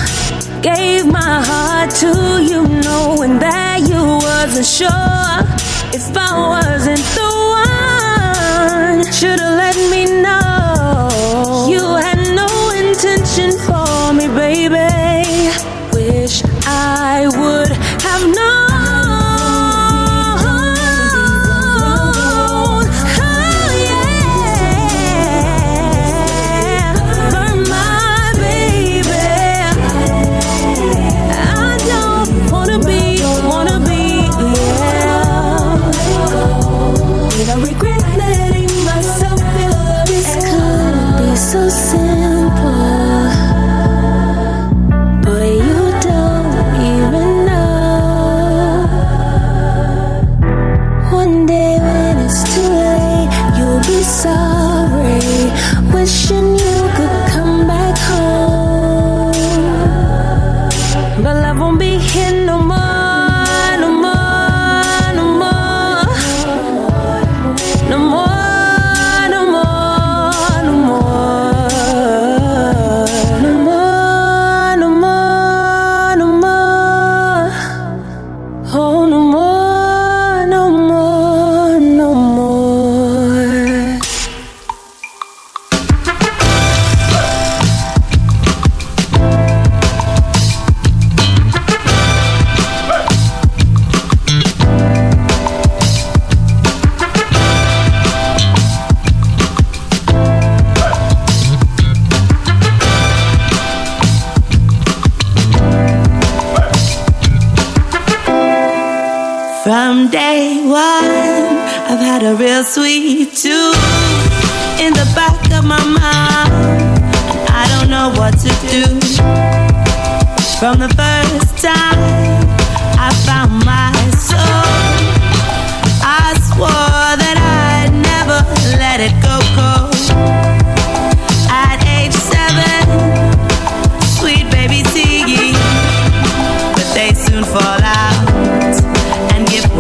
Gave 0.62 1.06
my 1.08 1.44
heart 1.44 1.90
to 2.02 2.42
you, 2.42 2.66
knowing 2.68 3.40
that 3.40 3.82
you 3.82 4.02
wasn't 4.26 4.66
sure 4.66 5.53
if 5.96 6.18
I 6.18 6.30
wasn't 6.50 7.06
the 7.16 7.30
one. 7.60 9.14
Should've 9.14 9.56
let 9.64 9.76
me 9.92 10.06
know 10.22 11.68
you 11.70 11.84
had 11.98 12.20
no 12.34 12.48
intention 12.72 13.52
for 13.60 14.14
me, 14.14 14.28
baby. 14.28 14.93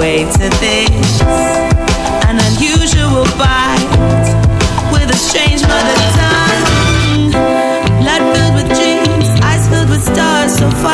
way 0.03 0.25
to 0.25 0.49
this. 0.59 1.21
An 2.27 2.35
unusual 2.49 3.23
bite 3.39 4.27
with 4.91 5.09
a 5.09 5.19
strange 5.27 5.61
mother 5.61 5.95
tongue. 6.19 7.31
Blood 8.01 8.23
filled 8.35 8.55
with 8.57 8.67
dreams, 8.79 9.29
eyes 9.49 9.65
filled 9.69 9.89
with 9.89 10.03
stars 10.03 10.57
so 10.59 10.69
far. 10.83 10.92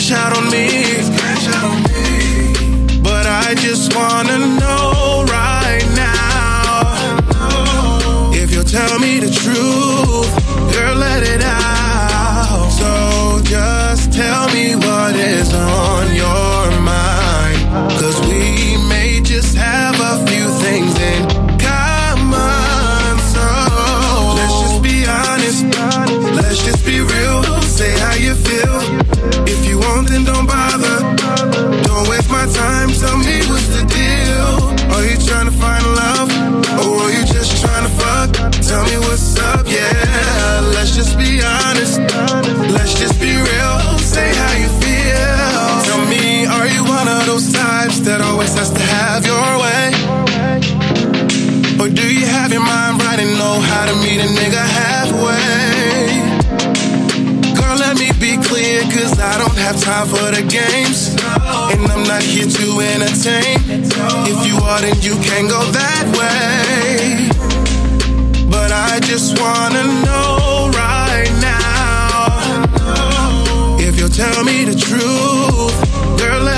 cash 0.00 0.12
out 0.12 0.36
on 0.36 0.44
me. 0.50 0.66
But 3.02 3.26
I 3.26 3.54
just 3.56 3.94
wanna 3.94 4.38
know 4.38 5.24
right 5.28 5.84
now 5.94 6.92
if 8.32 8.50
you'll 8.52 8.64
tell 8.64 8.98
me 8.98 9.20
the 9.20 9.30
truth. 9.30 9.79
meet 54.20 54.30
a 54.30 54.34
nigga 54.40 54.64
halfway. 54.78 56.20
Girl, 57.54 57.76
let 57.76 57.98
me 57.98 58.10
be 58.18 58.36
clear, 58.42 58.82
cause 58.82 59.18
I 59.18 59.38
don't 59.38 59.56
have 59.56 59.80
time 59.80 60.06
for 60.08 60.30
the 60.30 60.42
games. 60.42 61.14
And 61.72 61.90
I'm 61.90 62.04
not 62.06 62.22
here 62.22 62.46
to 62.46 62.80
entertain. 62.80 63.58
If 64.26 64.46
you 64.46 64.56
are, 64.62 64.80
then 64.80 65.00
you 65.00 65.16
can 65.22 65.48
go 65.48 65.60
that 65.72 66.06
way. 66.18 67.28
But 68.50 68.72
I 68.72 69.00
just 69.00 69.38
wanna 69.40 69.84
know 70.04 70.70
right 70.74 71.32
now 71.40 72.66
if 73.78 73.98
you'll 73.98 74.08
tell 74.08 74.44
me 74.44 74.64
the 74.64 74.74
truth, 74.74 76.18
girl. 76.18 76.49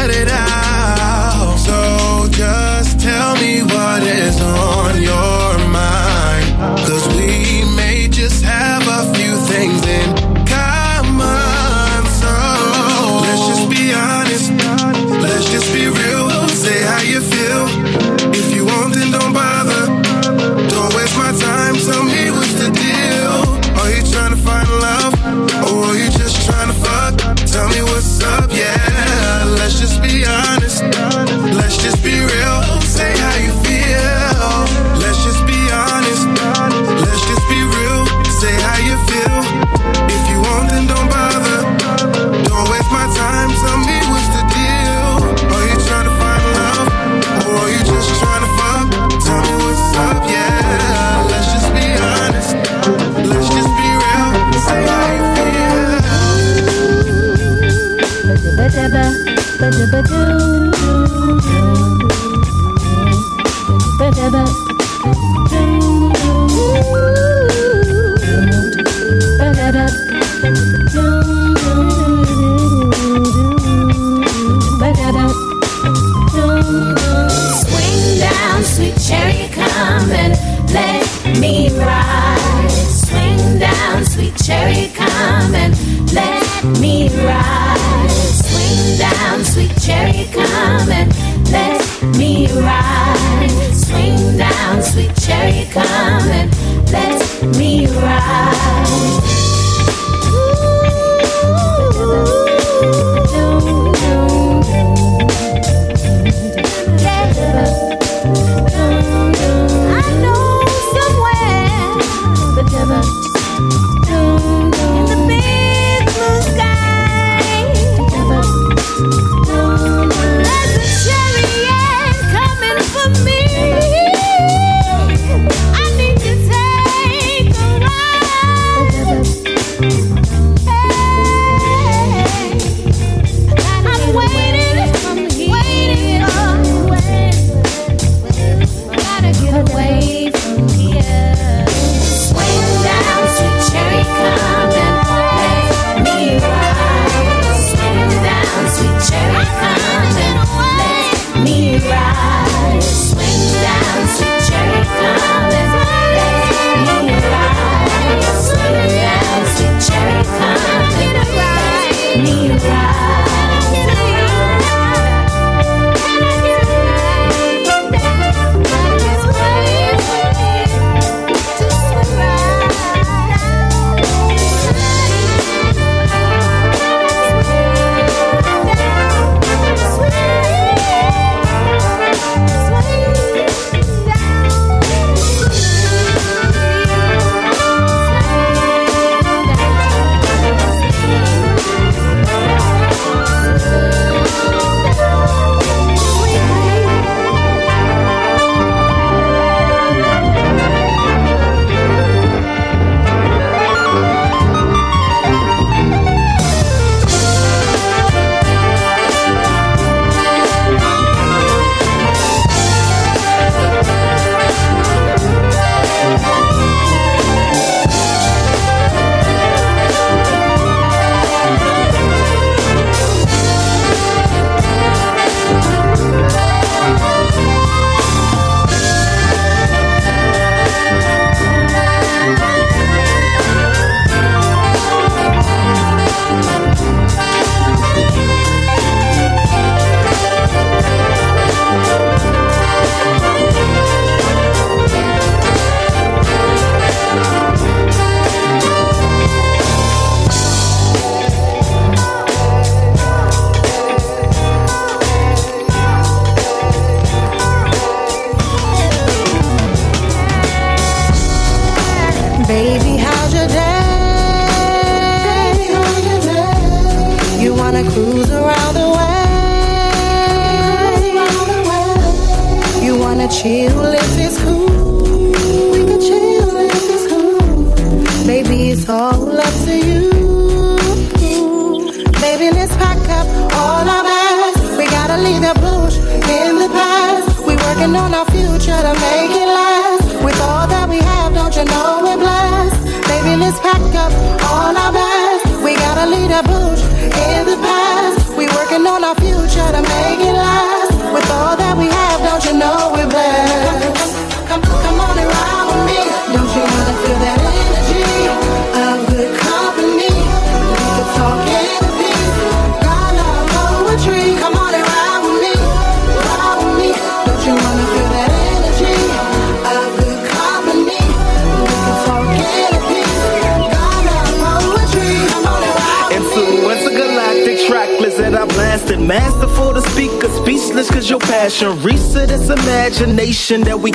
That 333.48 333.80
we 333.80 333.91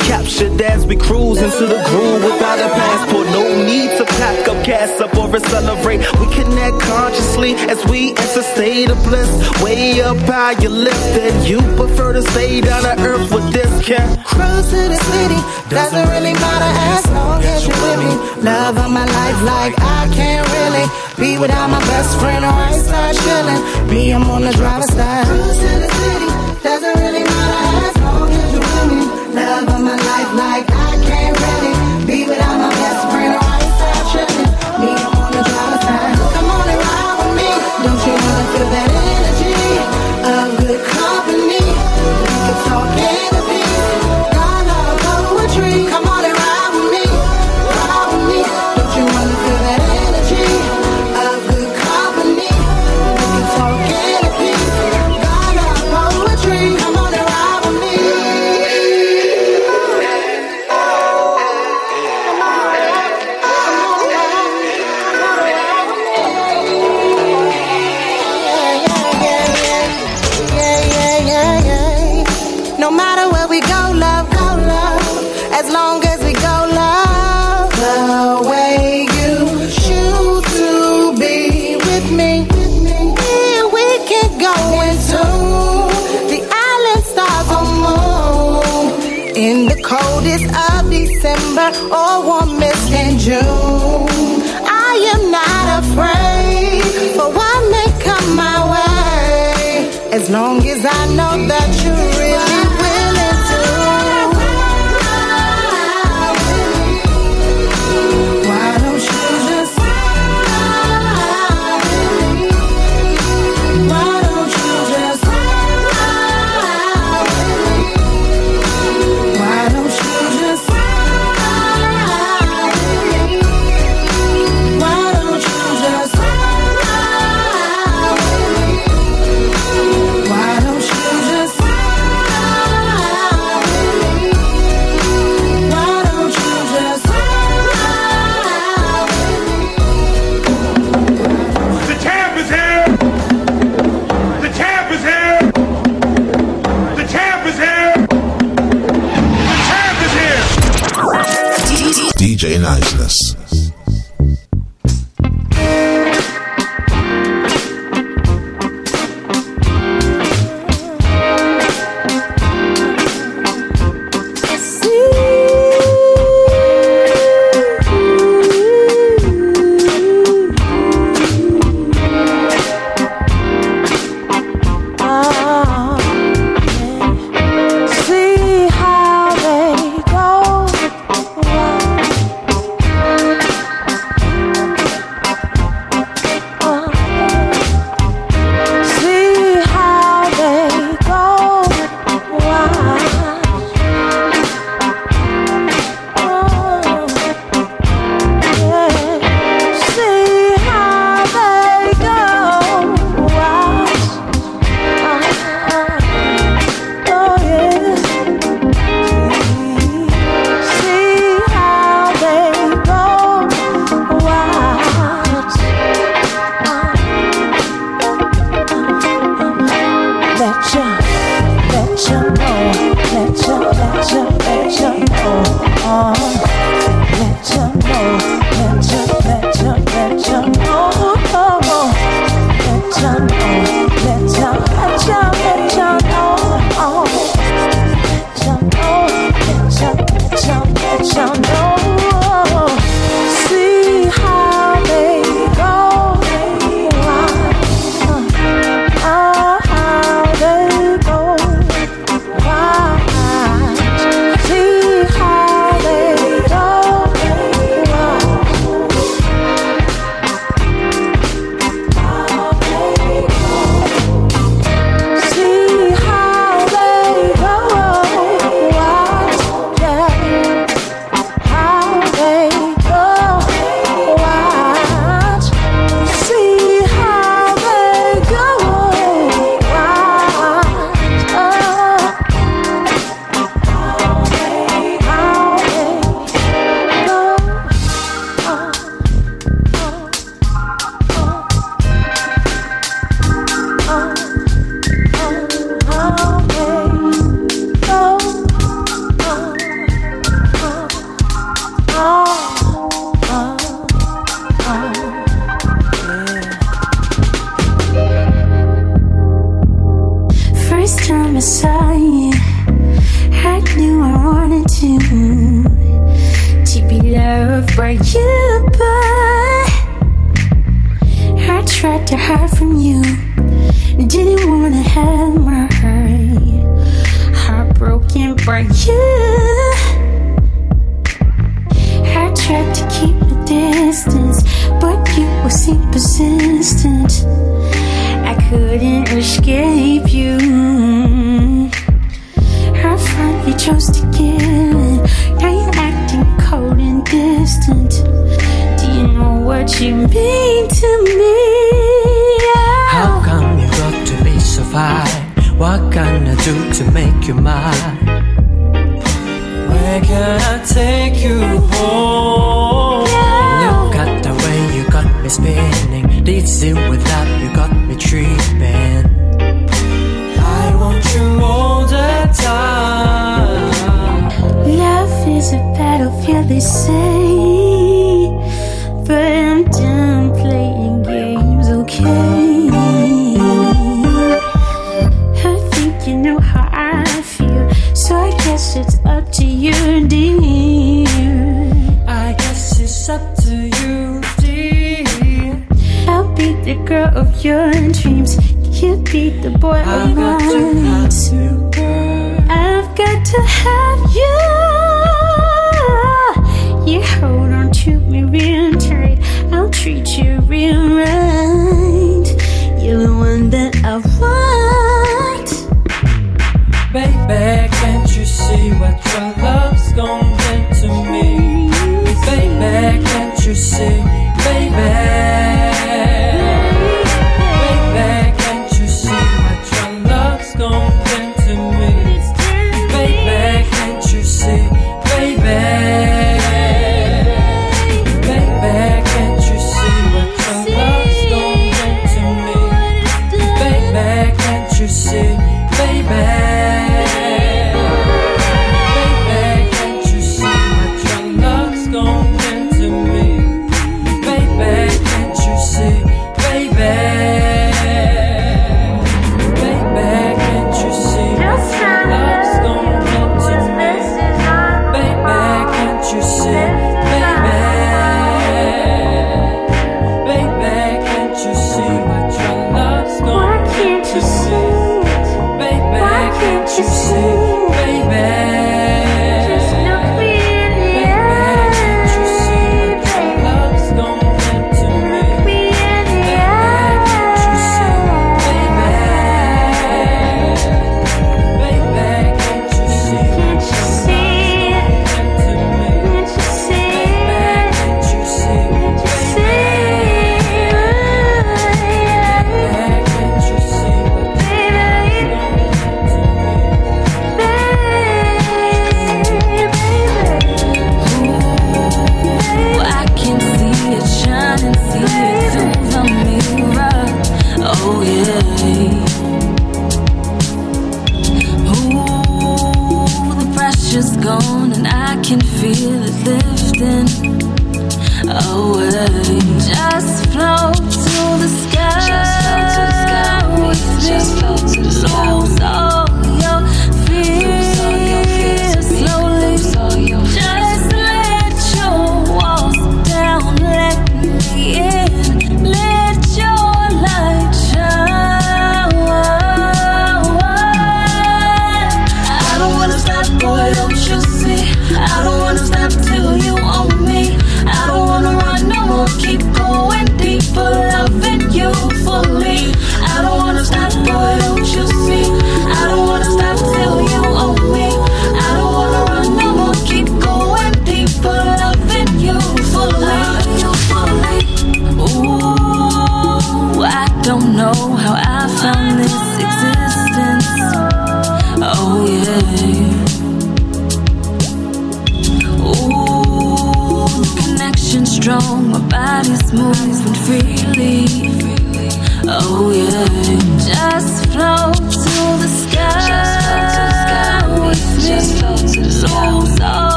to? 474.14 475.58
Baby, 475.58 476.00
can't 476.40 476.78
you 476.78 476.84
see? 476.84 477.47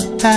Take 0.00 0.35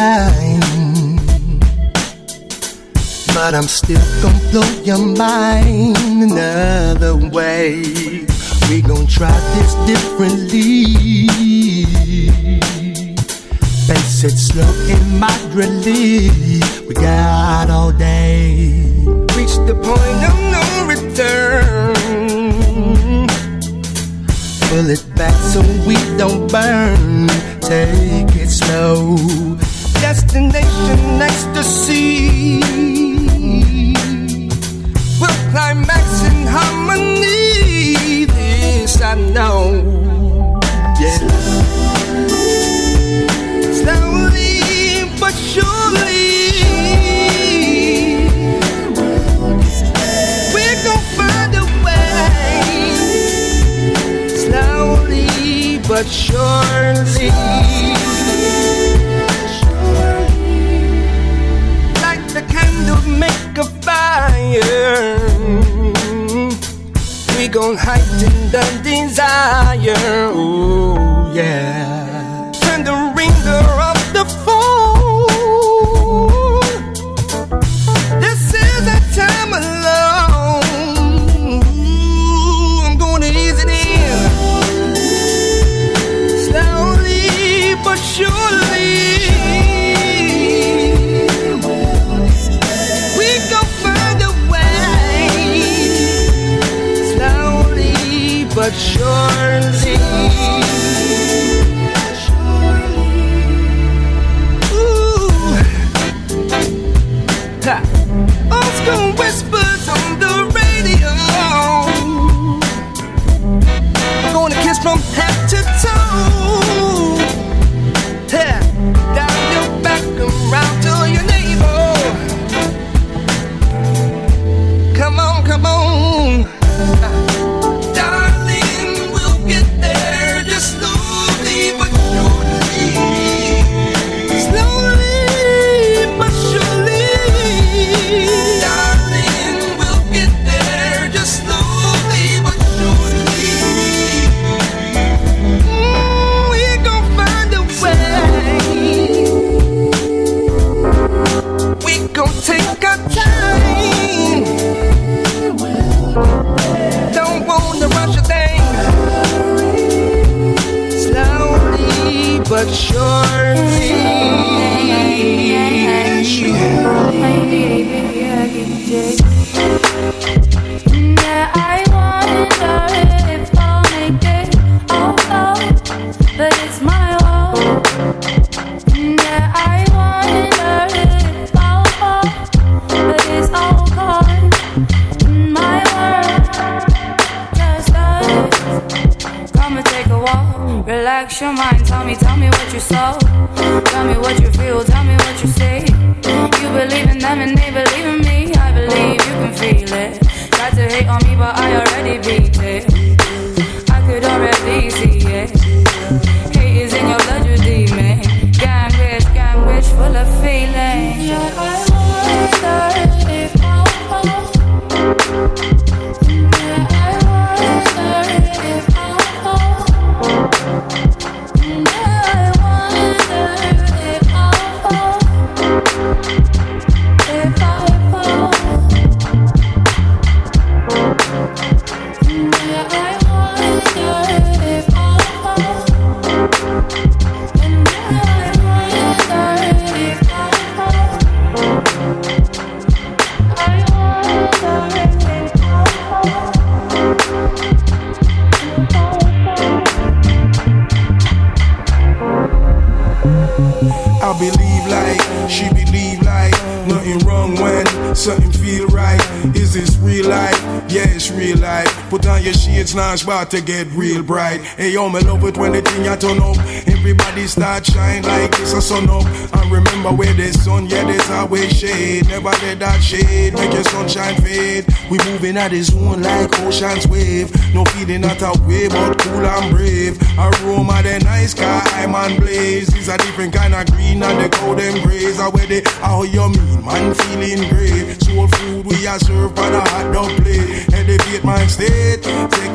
to 263.50 263.62
get 263.62 263.88
real 263.94 264.22
bright. 264.22 264.62
Hey 264.62 264.92
yo, 264.92 265.10
me 265.10 265.22
love 265.22 265.44
it 265.44 265.58
when 265.58 265.72
the 265.72 265.82
thing 265.82 266.08
I 266.08 266.16
turn 266.16 266.40
up. 266.40 266.58
Everybody 266.88 267.48
start 267.48 267.86
shine 267.86 268.24
like 268.24 268.52
it's 268.60 268.74
a 268.74 268.82
sun 268.82 269.10
up. 269.10 269.26
And 269.26 269.72
remember 269.72 270.12
where 270.12 270.34
there's 270.34 270.62
sun, 270.62 270.86
yeah, 270.86 271.04
there's 271.06 271.30
always 271.32 271.72
shade. 271.72 272.28
Never 272.28 272.50
let 272.50 272.80
that 272.80 273.02
shade 273.02 273.54
make 273.56 273.74
your 273.74 273.84
sunshine 273.84 274.36
fade. 274.42 274.86
We 275.10 275.18
moving 275.26 275.58
at 275.58 275.72
the 275.72 275.82
zone 275.82 276.22
like 276.22 276.60
ocean's 276.60 277.08
wave. 277.08 277.50
No 277.74 277.86
feeling 277.86 278.22
not 278.22 278.42
a 278.42 278.54
way, 278.68 278.88
but 278.88 279.18
cool 279.20 279.46
and 279.46 279.76
brave. 279.76 280.22
Aroma, 280.38 281.02
the 281.02 281.20
nice 281.24 281.54
car, 281.54 281.82
I'm 281.98 282.14
on 282.14 282.38
blaze. 282.38 282.94
Is 282.96 283.10
a 283.10 283.18
different 283.18 283.54
kind 283.54 283.74
of 283.74 283.86
green 283.88 284.22
and 284.22 284.40
the 284.40 284.50
cold 284.58 284.78
them 284.78 285.02
grays. 285.02 285.40
Are 285.40 285.52
where 285.52 285.66
they, 285.66 285.82
how 286.02 286.24
you 286.24 286.50
mean, 286.50 286.86
man, 286.86 287.14
feeling 287.16 287.68
great. 287.70 288.22
Soul 288.22 288.48
food 288.48 288.86
we 288.86 289.08
are 289.08 289.20
served 289.20 289.58
on 289.58 289.74
a 289.74 289.82
hot 289.90 290.14
dog 290.14 290.30
plate. 290.44 290.94
Elevate 290.94 291.44
my 291.44 291.66
state, 291.66 292.22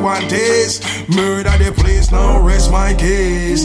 one 0.04 0.28
taste. 0.28 0.84
Murder 1.08 1.56
the 1.56 1.72
place, 1.72 2.12
now 2.12 2.38
rest 2.40 2.70
my 2.70 2.92
case. 2.94 3.64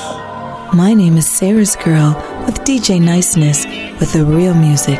My 0.73 0.93
name 0.93 1.17
is 1.17 1.29
Sarah's 1.29 1.75
Girl 1.75 2.13
with 2.45 2.59
DJ 2.61 3.01
Niceness 3.01 3.65
with 3.99 4.13
the 4.13 4.23
real 4.25 4.53
music. 4.53 4.99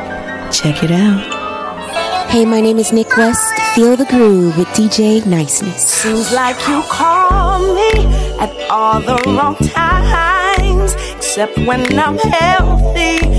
Check 0.52 0.84
it 0.84 0.92
out. 0.92 2.30
Hey, 2.30 2.46
my 2.46 2.60
name 2.60 2.78
is 2.78 2.92
Nick 2.92 3.16
West. 3.16 3.54
Feel 3.74 3.96
the 3.96 4.06
groove 4.06 4.58
with 4.58 4.68
DJ 4.70 5.26
Niceness. 5.26 5.88
Seems 5.88 6.34
like 6.34 6.58
you 6.68 6.84
call 6.90 7.60
me 7.74 8.06
at 8.38 8.52
all 8.70 9.00
the 9.00 9.16
wrong 9.32 9.56
times, 9.56 10.94
except 11.16 11.58
when 11.60 11.98
I'm 11.98 12.18
healthy 12.18 13.31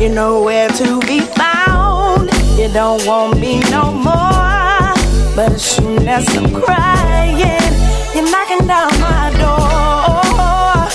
You're 0.00 0.08
nowhere 0.08 0.68
to 0.68 0.98
be 1.00 1.20
found. 1.20 2.30
You 2.58 2.72
don't 2.72 3.04
want 3.06 3.38
me 3.38 3.60
no 3.68 3.92
more. 3.92 4.94
But 5.36 5.52
as 5.52 5.62
soon 5.62 6.08
as 6.08 6.26
I'm 6.34 6.50
crying, 6.62 7.36
you're 8.14 8.30
knocking 8.30 8.66
down 8.66 8.90
my 8.98 9.30
door. 9.36 10.88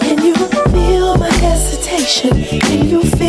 Can 0.00 0.22
you 0.22 0.34
feel 0.34 1.16
my 1.16 1.30
hesitation? 1.30 2.44
Can 2.60 2.90
you 2.90 3.00
feel 3.02 3.23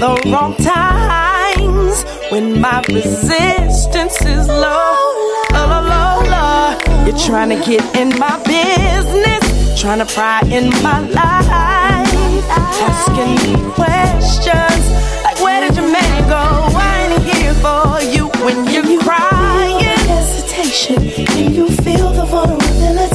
the 0.00 0.18
wrong 0.30 0.54
times 0.56 2.04
when 2.32 2.58
my 2.58 2.82
resistance 2.88 4.18
is 4.24 4.48
low. 4.48 4.96
You're 7.04 7.18
trying 7.18 7.50
to 7.50 7.56
get 7.66 7.84
in 7.96 8.08
my 8.18 8.42
business, 8.44 9.80
trying 9.80 9.98
to 9.98 10.06
pry 10.06 10.40
in 10.46 10.70
my 10.82 11.00
life, 11.00 12.44
asking 12.88 13.34
me 13.44 13.56
questions 13.72 14.84
like, 15.22 15.38
where 15.40 15.60
did 15.60 15.76
your 15.76 15.90
man 15.92 16.28
go? 16.28 16.44
I 16.78 17.12
ain't 17.12 17.22
here 17.34 17.54
for 17.54 18.00
you 18.14 18.28
when 18.44 18.56
you're 18.72 19.02
crying. 19.02 19.80
Hesitation, 20.08 21.10
can 21.26 21.52
you 21.52 21.68
feel 21.68 22.10
the 22.12 22.24
vulnerability? 22.24 23.09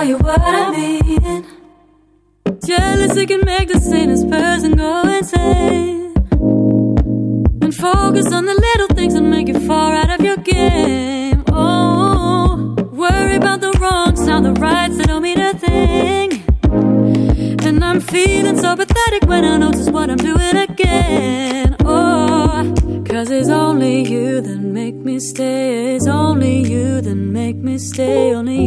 show 0.00 0.06
you 0.06 0.18
what 0.18 0.40
I 0.40 0.70
mean. 0.70 1.46
Jealousy 2.64 3.26
can 3.26 3.44
make 3.44 3.68
the 3.68 3.80
sanest 3.80 4.28
person 4.30 4.72
go 4.76 5.02
insane. 5.02 6.14
And 7.62 7.74
focus 7.74 8.32
on 8.32 8.46
the 8.46 8.54
little 8.54 8.88
things 8.96 9.14
that 9.14 9.22
make 9.22 9.48
you 9.48 9.60
fall 9.66 9.92
out 9.92 10.10
of 10.10 10.20
your 10.24 10.38
game. 10.38 11.44
Oh, 11.48 12.74
worry 12.92 13.36
about 13.36 13.60
the 13.60 13.72
wrongs, 13.80 14.26
not 14.26 14.42
the 14.42 14.52
rights 14.52 14.96
that 14.98 15.08
don't 15.08 15.22
mean 15.22 15.40
a 15.40 15.52
thing. 15.54 16.28
And 17.66 17.84
I'm 17.84 18.00
feeling 18.00 18.58
so 18.58 18.76
pathetic 18.76 19.28
when 19.28 19.44
I 19.44 19.56
notice 19.58 19.90
what 19.90 20.08
I'm 20.10 20.16
doing 20.16 20.56
again. 20.56 21.76
Oh, 21.84 22.72
cause 23.06 23.30
it's 23.30 23.48
only 23.48 24.08
you 24.08 24.40
that 24.40 24.60
make 24.60 24.94
me 24.94 25.20
stay. 25.20 25.96
It's 25.96 26.06
only 26.06 26.62
you 26.72 27.00
that 27.00 27.14
make 27.14 27.56
me 27.56 27.78
stay. 27.78 28.34
Only 28.34 28.59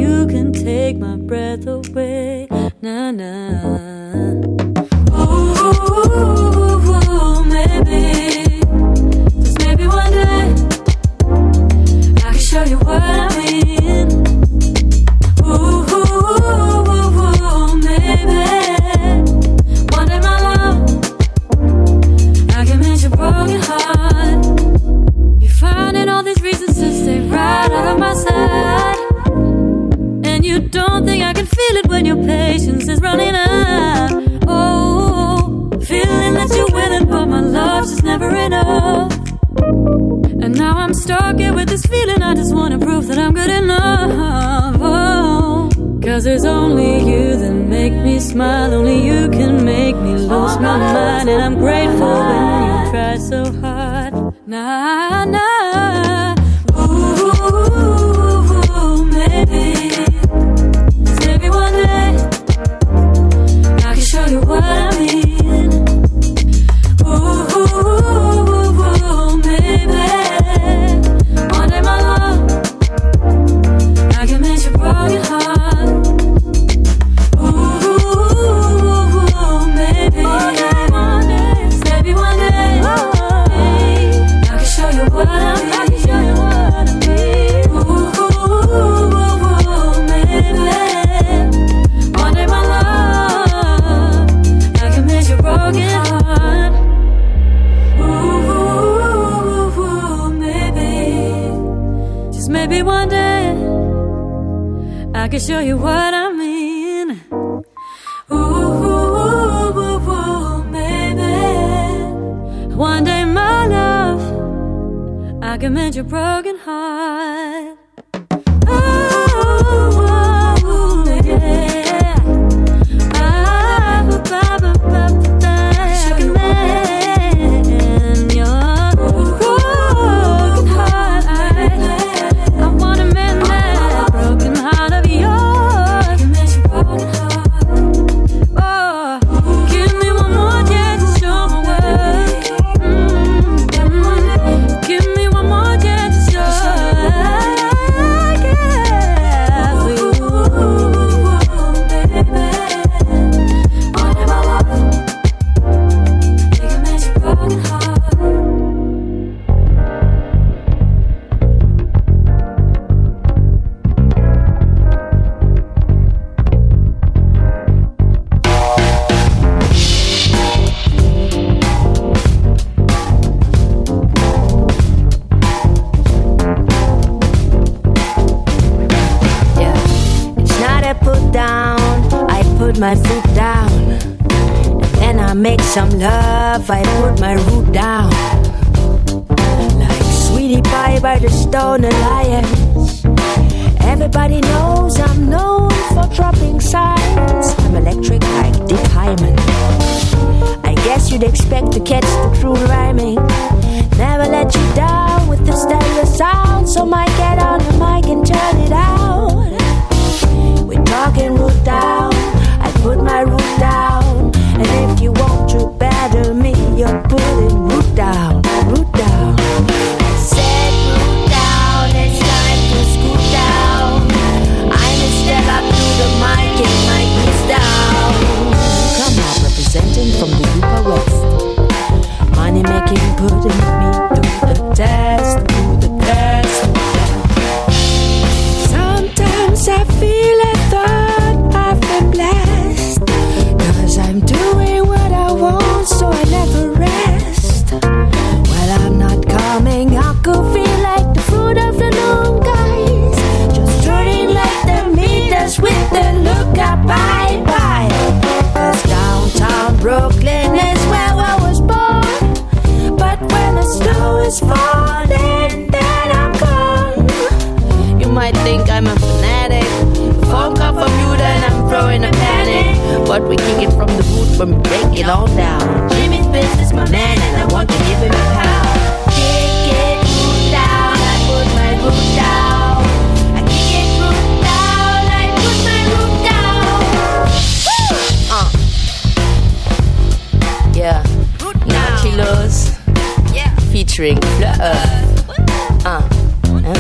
featuring 293.74 294.22
Fleur 294.22 294.54
uh, 294.62 296.02
1 296.48 296.64
uh, 296.64 296.70
and 296.70 296.78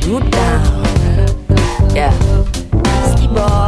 4. 0.00 0.08
Root 0.08 0.30
down. 0.30 0.84
Yeah. 1.96 2.14
Sleep 3.16 3.30
boy. 3.30 3.67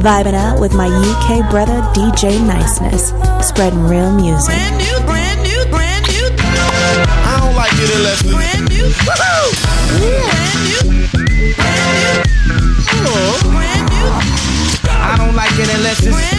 Vibing 0.00 0.34
out 0.34 0.60
with 0.60 0.72
my 0.74 0.86
UK 0.86 1.50
brother 1.50 1.80
DJ 1.92 2.38
Niceness, 2.46 3.12
spreading 3.46 3.82
real 3.84 4.12
music. 4.14 4.54
Brand 4.54 4.78
new, 4.78 5.00
brand 5.04 5.42
new, 5.42 5.64
brand 5.70 6.06
new. 6.06 6.30
I 6.30 7.38
don't 7.42 7.56
like 7.56 7.72
it 7.74 7.90
unless 7.96 8.22
brand 8.22 8.68
new. 8.68 8.84
Woohoo! 8.86 9.50
Yeah. 9.98 10.30
Brand 10.38 10.62
new, 10.62 10.78
brand 11.58 12.30
new. 12.46 12.70
Oh. 13.02 13.34
Brand 13.50 13.82
new. 13.90 14.06
I 14.94 15.18
don't 15.18 15.34
like 15.34 15.58
it 15.58 15.74
unless 15.74 15.98
it's 16.06 16.14
brand 16.14 16.35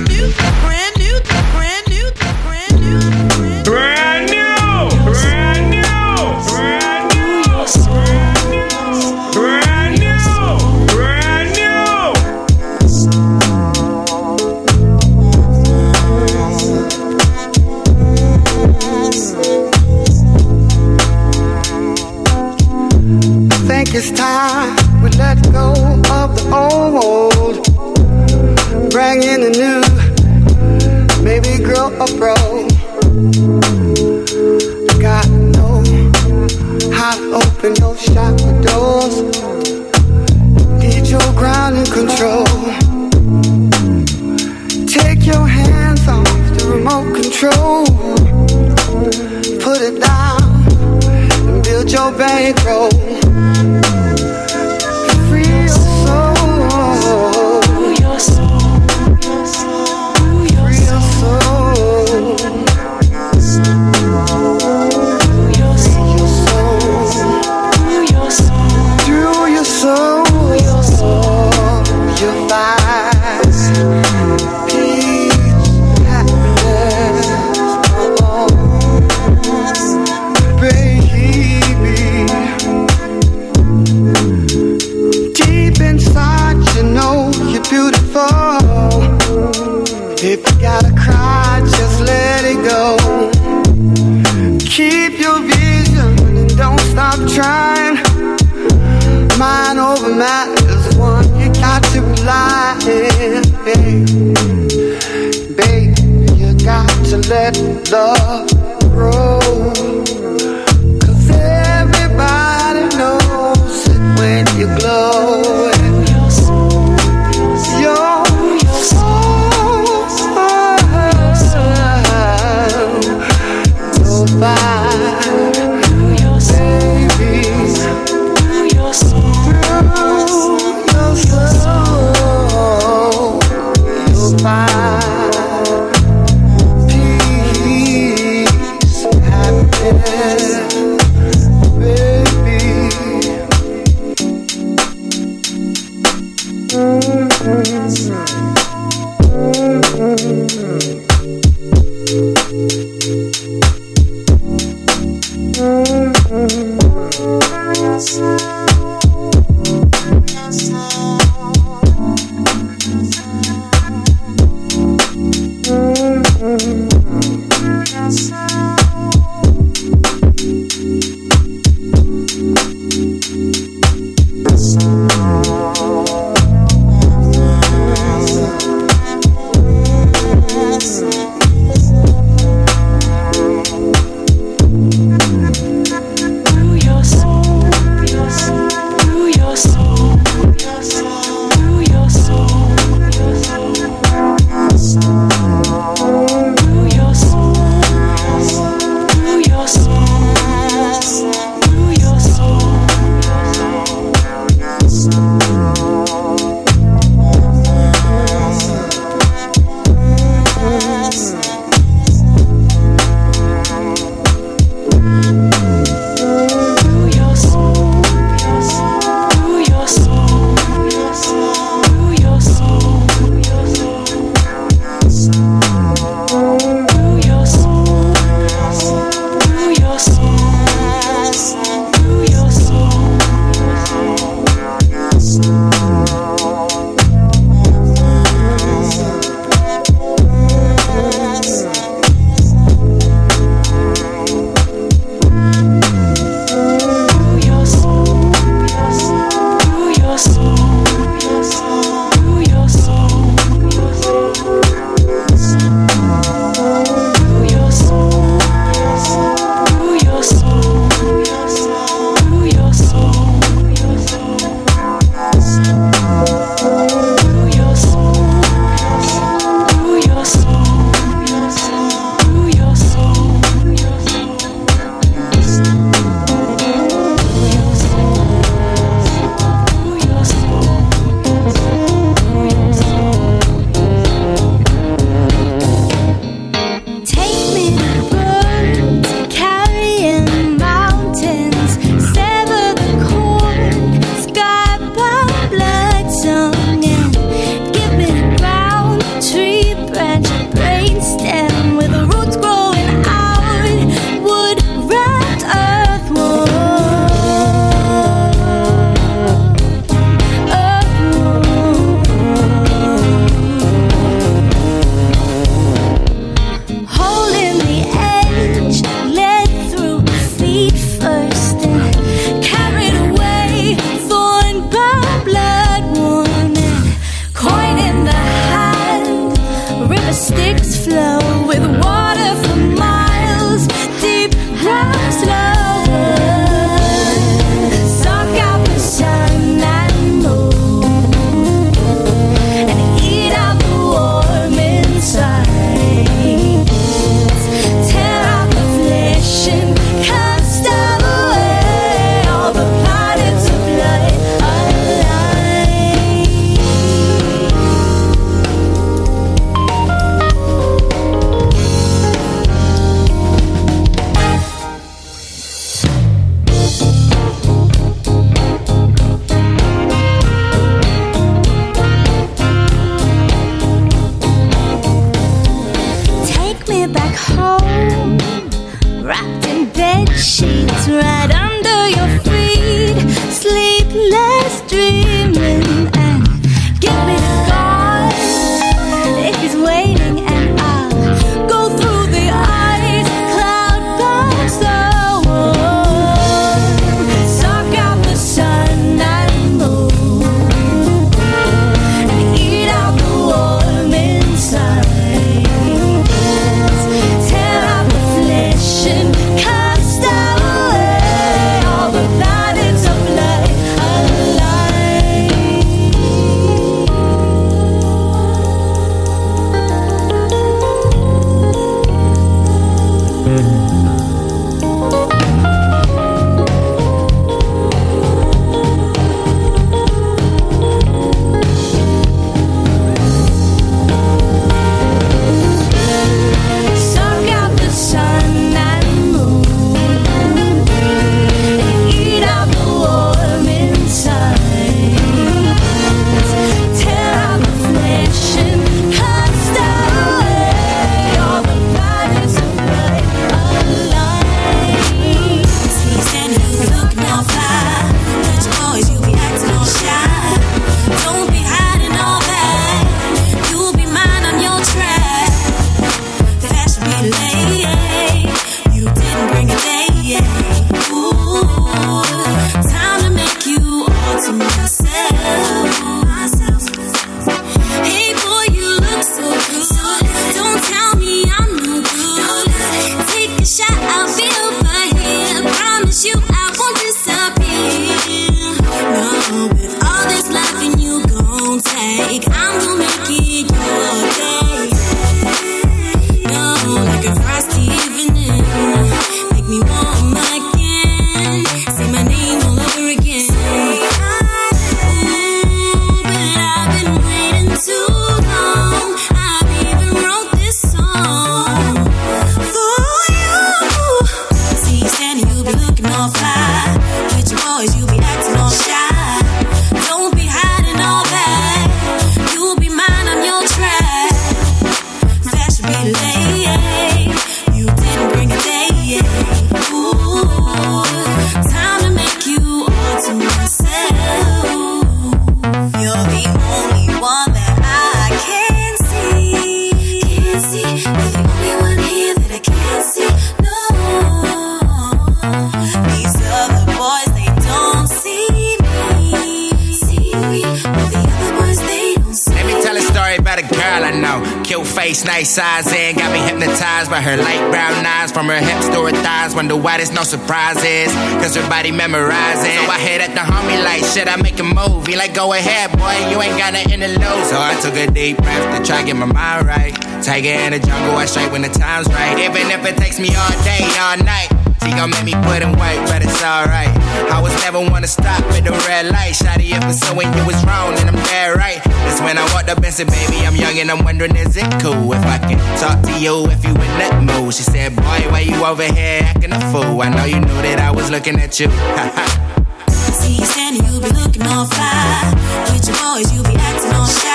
surprises, 560.17 560.91
cause 561.21 561.35
her 561.35 561.47
body 561.49 561.71
memorizes. 561.71 562.49
So 562.57 562.71
I 562.71 562.79
hit 562.79 563.01
at 563.01 563.13
the 563.13 563.21
homie 563.21 563.61
like, 563.63 563.83
"Shit, 563.85 564.07
I 564.07 564.15
make 564.17 564.39
a 564.39 564.43
movie? 564.43 564.95
Like, 564.95 565.13
go 565.13 565.33
ahead, 565.33 565.71
boy, 565.77 565.95
you 566.09 566.21
ain't 566.21 566.37
got 566.37 566.53
nothing 566.53 566.79
to 566.79 566.87
lose. 566.87 567.25
So 567.29 567.37
I 567.37 567.53
took 567.61 567.75
a 567.75 567.87
deep 567.87 568.17
breath 568.17 568.45
to 568.57 568.65
try 568.65 568.83
get 568.83 568.95
my 568.95 569.05
mind 569.05 569.47
right. 569.47 569.73
Tiger 570.03 570.29
in 570.29 570.51
the 570.53 570.59
jungle, 570.59 570.95
I 570.97 571.05
strike 571.05 571.31
when 571.31 571.41
the 571.41 571.49
time's 571.49 571.87
right. 571.89 572.17
Even 572.19 572.49
if 572.51 572.65
it 572.65 572.77
takes 572.77 572.99
me 572.99 573.09
all 573.15 573.35
day, 573.43 573.63
all 573.79 573.97
night. 573.97 574.29
She 574.63 574.73
gon' 574.73 574.89
make 574.89 575.05
me 575.05 575.15
put 575.23 575.41
in 575.41 575.51
work, 575.55 575.79
but 575.87 576.03
it's 576.03 576.21
alright. 576.21 576.73
I 577.07 577.21
was 577.21 577.33
never 577.43 577.61
wanna 577.61 577.87
stop 577.87 578.19
at 578.35 578.43
the 578.43 578.51
red 578.67 578.87
light. 578.87 579.13
Shotty, 579.13 579.55
if 579.55 579.63
it's 579.63 579.79
so 579.79 579.93
when 579.93 580.11
you 580.17 580.25
was 580.25 580.35
wrong, 580.45 580.75
then 580.75 580.89
I'm 580.89 580.99
dead 581.07 581.37
right. 581.37 581.61
It's 581.87 582.01
when 582.01 582.17
I 582.17 582.23
walk 582.33 582.45
the 582.45 582.59
Benz 582.59 582.79
and 582.79 582.89
baby, 582.89 583.25
I'm 583.25 583.35
young 583.35 583.57
and 583.59 583.71
I'm 583.71 583.83
wondering 583.83 584.15
is 584.15 584.35
it 584.37 584.49
cool 584.61 584.93
if 584.93 585.05
I 585.05 585.17
can 585.17 585.39
talk 585.59 585.81
to 585.83 585.99
you 585.99 586.27
if 586.27 586.43
you 586.43 586.51
in 586.51 586.73
that 586.81 587.03
mood. 587.03 587.33
She 587.33 587.43
said, 587.43 587.75
boy, 587.75 587.99
why 588.11 588.21
you 588.21 588.43
over 588.43 588.63
here 588.63 589.01
acting 589.03 589.31
a 589.31 589.39
fool? 589.51 589.81
I 589.81 589.89
know 589.89 590.05
you 590.05 590.19
knew 590.19 590.41
that 590.47 590.59
I 590.59 590.71
was 590.71 590.91
looking 590.91 591.19
at 591.19 591.39
you. 591.39 591.47
See 592.99 593.15
you 593.15 593.25
standing, 593.25 593.63
you 593.65 593.79
be 593.79 593.89
looking 593.95 594.23
all 594.23 594.45
fly. 594.45 595.13
With 595.53 595.67
your 595.67 595.77
boys, 595.77 596.11
you 596.13 596.23
be 596.23 596.35
acting 596.35 596.73
all 596.73 596.87
shy. 596.87 597.06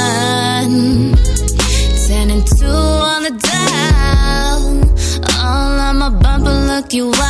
one. 0.00 1.14
Ten 2.06 2.30
and 2.30 2.46
two 2.58 2.80
on 3.12 3.22
the 3.26 3.34
dial. 3.48 4.62
All 5.44 5.78
on 5.86 5.98
my 5.98 6.10
bumper, 6.22 6.58
look 6.70 6.92
you 6.92 7.10
up. 7.10 7.29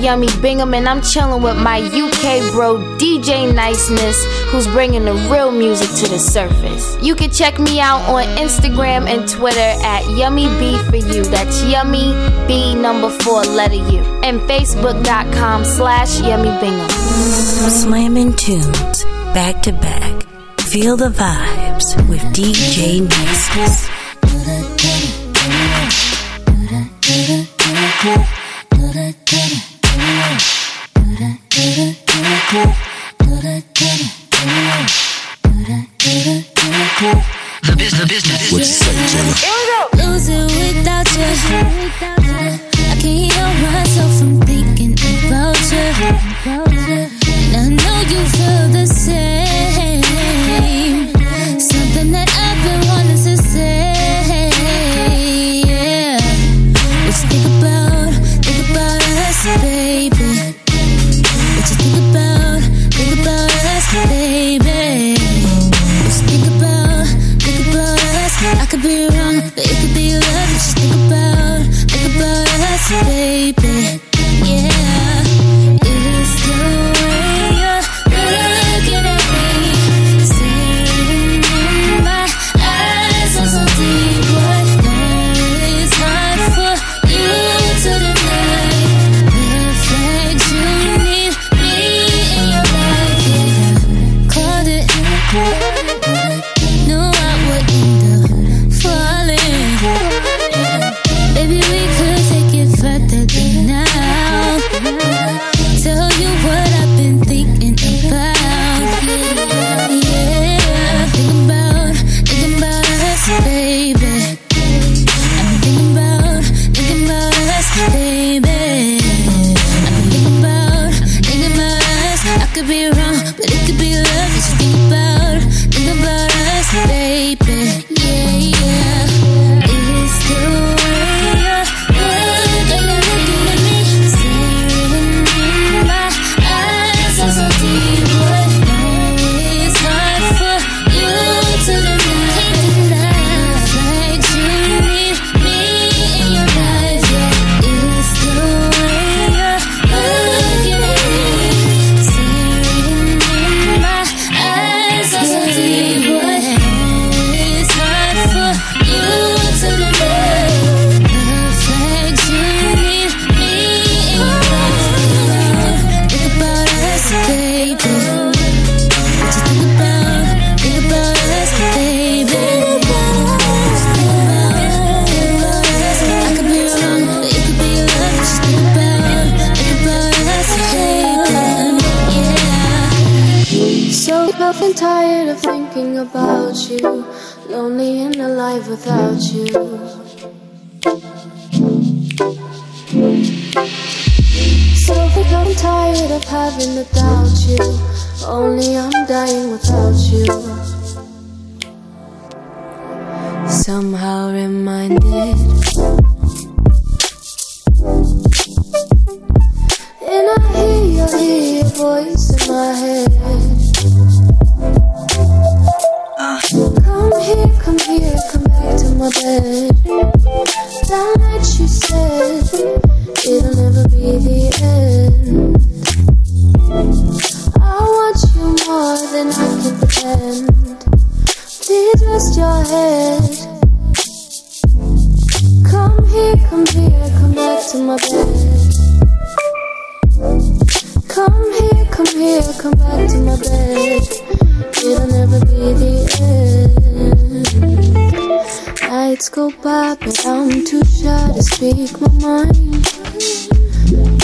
Yummy 0.00 0.28
Bingham, 0.40 0.74
and 0.74 0.88
I'm 0.88 1.02
chilling 1.02 1.42
with 1.42 1.56
my 1.56 1.78
UK 1.78 2.52
bro, 2.52 2.76
DJ 2.98 3.52
Niceness, 3.54 4.24
who's 4.50 4.66
bringing 4.68 5.04
the 5.04 5.14
real 5.30 5.50
music 5.50 5.88
to 6.02 6.10
the 6.10 6.18
surface. 6.18 6.96
You 7.02 7.14
can 7.14 7.30
check 7.30 7.58
me 7.58 7.80
out 7.80 8.00
on 8.08 8.24
Instagram 8.36 9.08
and 9.08 9.28
Twitter 9.28 9.58
at 9.84 10.08
Yummy 10.16 10.48
B 10.58 10.78
for 10.90 10.96
You. 10.96 11.24
That's 11.24 11.64
Yummy 11.64 12.12
B 12.46 12.74
number 12.74 13.10
four 13.10 13.42
letter 13.42 13.74
U. 13.74 14.00
And 14.22 14.40
Facebook.com 14.42 15.64
slash 15.64 16.20
Yummy 16.20 16.50
Bingham. 16.60 16.90
Slamming 16.90 18.34
tunes 18.34 19.04
back 19.34 19.62
to 19.62 19.72
back. 19.72 20.22
Feel 20.60 20.96
the 20.96 21.10
vibes 21.10 22.08
with 22.08 22.20
DJ 22.34 23.02
Niceness. 23.02 23.95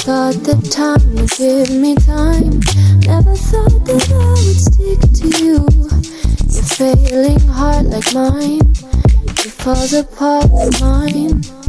thought 0.05 0.35
that 0.43 0.61
time 0.69 1.15
would 1.15 1.31
give 1.31 1.71
me 1.71 1.95
time. 1.95 2.59
Never 3.07 3.37
thought 3.37 3.85
that 3.87 4.11
I 4.11 4.31
would 4.43 4.59
stick 4.59 4.99
to 5.21 5.29
you. 5.39 5.63
Your 6.51 6.65
failing 6.75 7.39
heart 7.47 7.87
like 7.87 8.13
mine, 8.13 8.63
it 9.39 9.53
falls 9.53 9.93
apart 9.93 10.51
like 10.51 10.81
mine. 10.81 11.62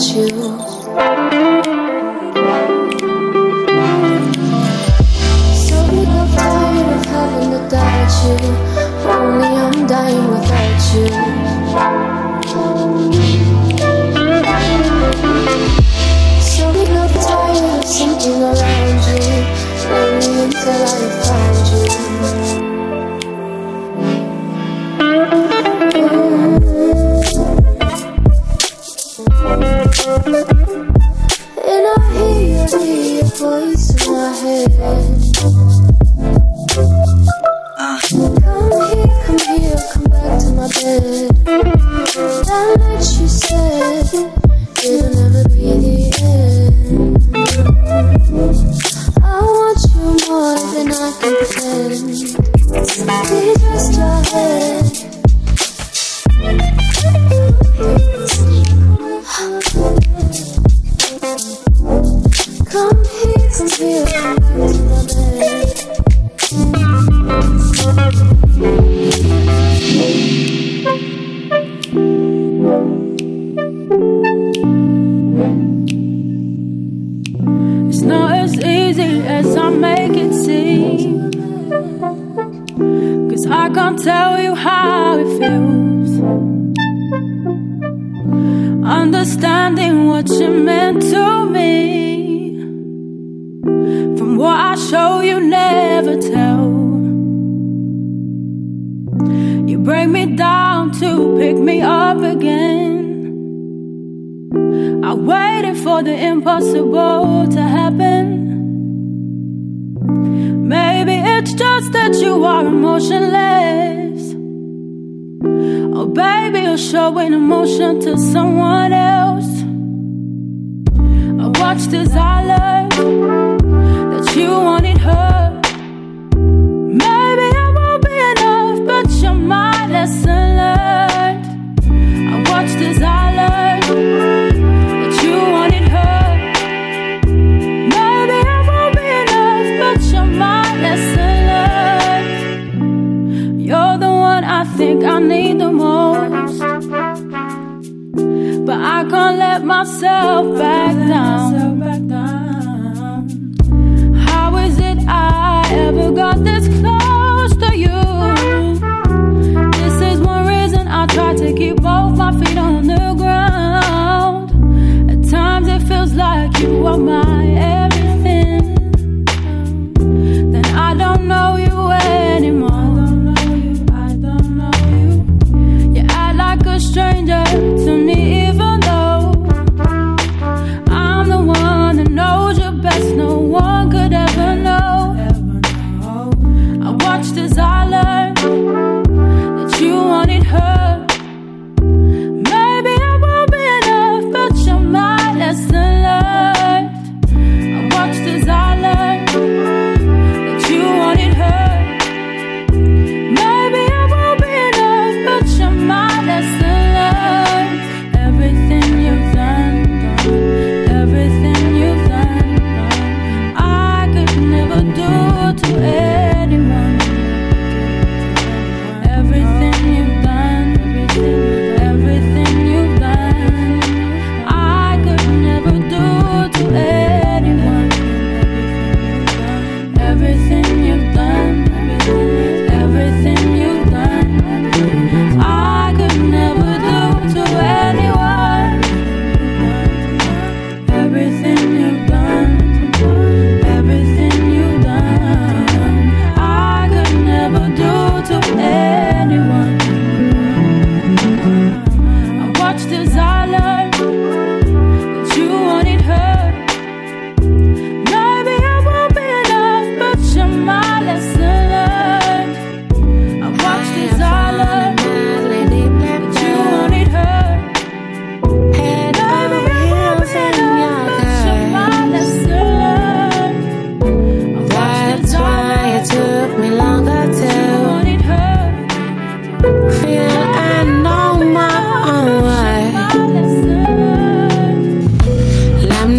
you. 0.00 0.61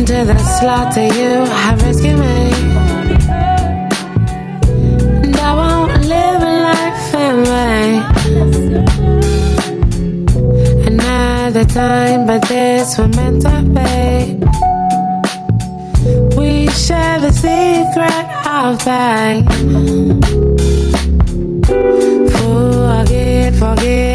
into 0.04 0.26
the 0.26 0.38
slot 0.58 0.94
that 0.96 1.16
You 1.16 1.46
have 1.62 1.82
rescued 1.82 2.20
me. 2.20 2.52
And 5.24 5.36
I 5.38 5.52
won't 5.60 5.94
live 6.14 6.42
a 6.52 6.54
life 6.68 7.14
in 7.26 7.36
vain. 7.52 8.02
Another 10.92 11.66
time, 11.66 12.26
but 12.28 12.42
this 12.50 12.98
was 12.98 13.16
meant 13.16 13.44
to 13.44 13.56
be. 13.76 13.94
We 16.38 16.52
share 16.86 17.20
the 17.26 17.32
secret 17.32 18.26
of 18.60 18.82
things. 18.88 19.48
Forget, 22.36 23.54
forget. 23.56 24.13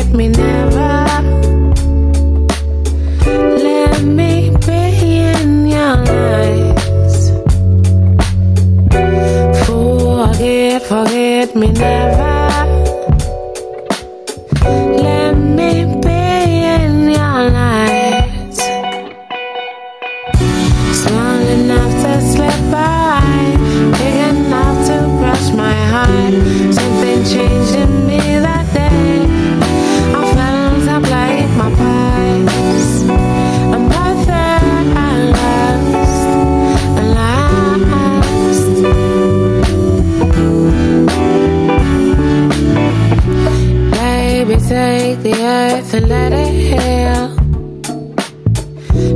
me 11.58 11.72
never. 11.72 12.27
nothing 45.90 46.10
it 46.10 46.52
heal. 46.68 47.28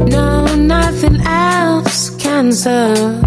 No, 0.07 0.47
nothing 0.55 1.20
else 1.20 2.11
can 2.16 2.51
serve. 2.53 3.24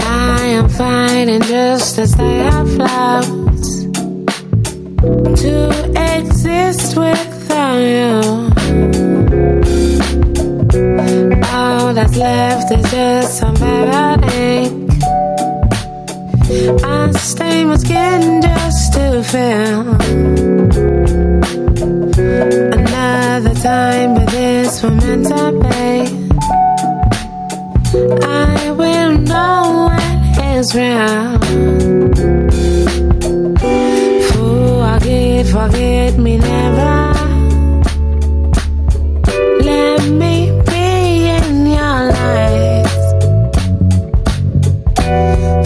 I 0.00 0.42
am 0.58 0.68
fighting 0.68 1.42
just 1.42 1.98
as 1.98 2.14
I 2.20 2.22
have 2.22 2.72
loved 2.76 3.64
to 5.38 5.54
exist 6.14 6.96
without 6.96 7.78
you. 7.78 8.20
All 11.52 11.94
that's 11.94 12.16
left 12.16 12.70
is 12.70 12.90
just 12.92 13.38
some 13.38 13.54
bad 13.54 14.24
ache. 14.32 14.72
I 16.84 17.10
stain 17.12 17.68
my 17.68 17.76
skin 17.76 18.40
just 18.40 18.92
to 18.92 19.22
feel. 19.24 19.93
Another 22.34 23.54
time, 23.54 24.14
but 24.14 24.28
this 24.30 24.82
one 24.82 24.96
meant 24.96 25.26
to 25.28 25.52
be. 25.62 26.24
I 28.24 28.70
will 28.72 29.18
know 29.18 29.88
what 29.88 30.38
is 30.56 30.74
real. 30.74 31.38
Forget, 34.32 35.46
forget 35.46 36.18
me 36.18 36.38
never. 36.38 37.12
Let 39.70 40.02
me 40.08 40.34
be 40.66 41.28
in 41.38 41.66
your 41.66 42.00
light. 42.16 42.88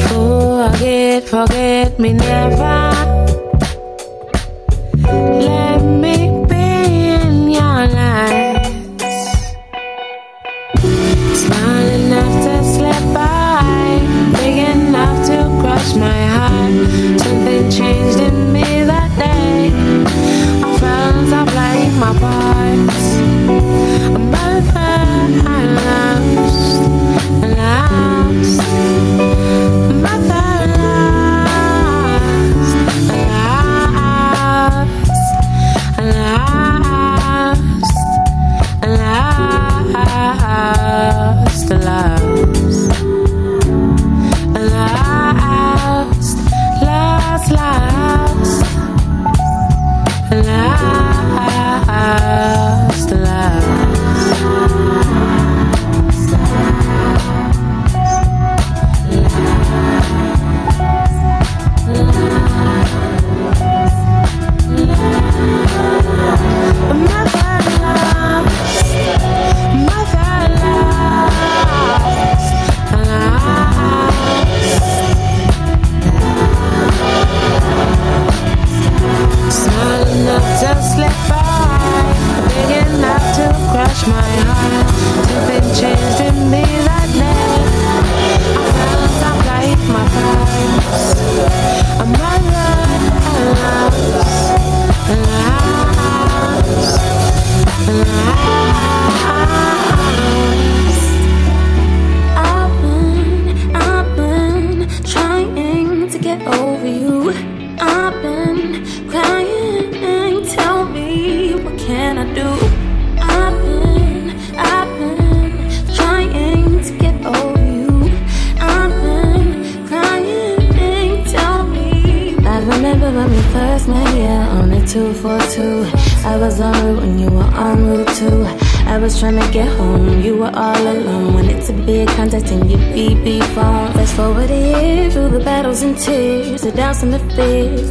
Forget, 0.08 1.24
forget 1.28 1.98
me 1.98 2.12
never. 2.12 2.87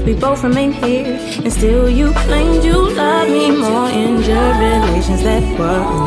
We 0.07 0.13
both 0.13 0.41
remain 0.41 0.71
here, 0.71 1.19
and 1.43 1.51
still 1.51 1.89
you 1.89 2.13
claimed 2.13 2.63
you 2.63 2.95
love 2.95 3.29
me 3.29 3.51
more 3.51 3.89
in 3.89 4.23
your 4.23 4.53
relations 4.53 5.21
that 5.23 5.43
were. 5.59 6.06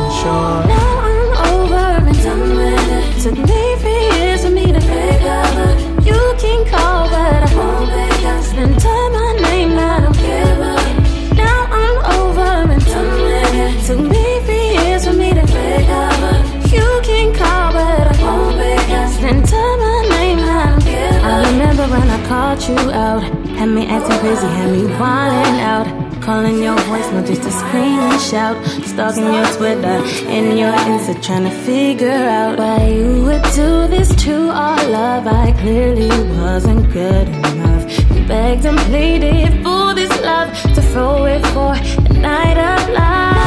Shout. 28.31 28.65
Stalking 28.91 29.25
your 29.25 29.45
Twitter 29.57 29.97
and 30.35 30.57
your 30.57 30.71
Insta, 30.71 31.21
trying 31.21 31.43
to 31.43 31.55
figure 31.65 32.23
out 32.39 32.57
why 32.57 32.87
you 32.87 33.23
would 33.25 33.43
do 33.61 33.87
this 33.93 34.09
to 34.23 34.35
our 34.49 34.81
love. 34.87 35.27
I 35.27 35.51
clearly 35.51 36.09
wasn't 36.39 36.89
good 36.93 37.27
enough. 37.27 37.83
You 38.15 38.25
begged 38.27 38.65
and 38.65 38.79
pleaded 38.89 39.51
for 39.63 39.93
this 39.93 40.13
love 40.21 40.49
to 40.75 40.81
throw 40.91 41.25
it 41.25 41.43
for 41.47 41.73
the 42.07 42.19
night 42.19 42.57
of 42.57 42.89
love. 42.89 43.40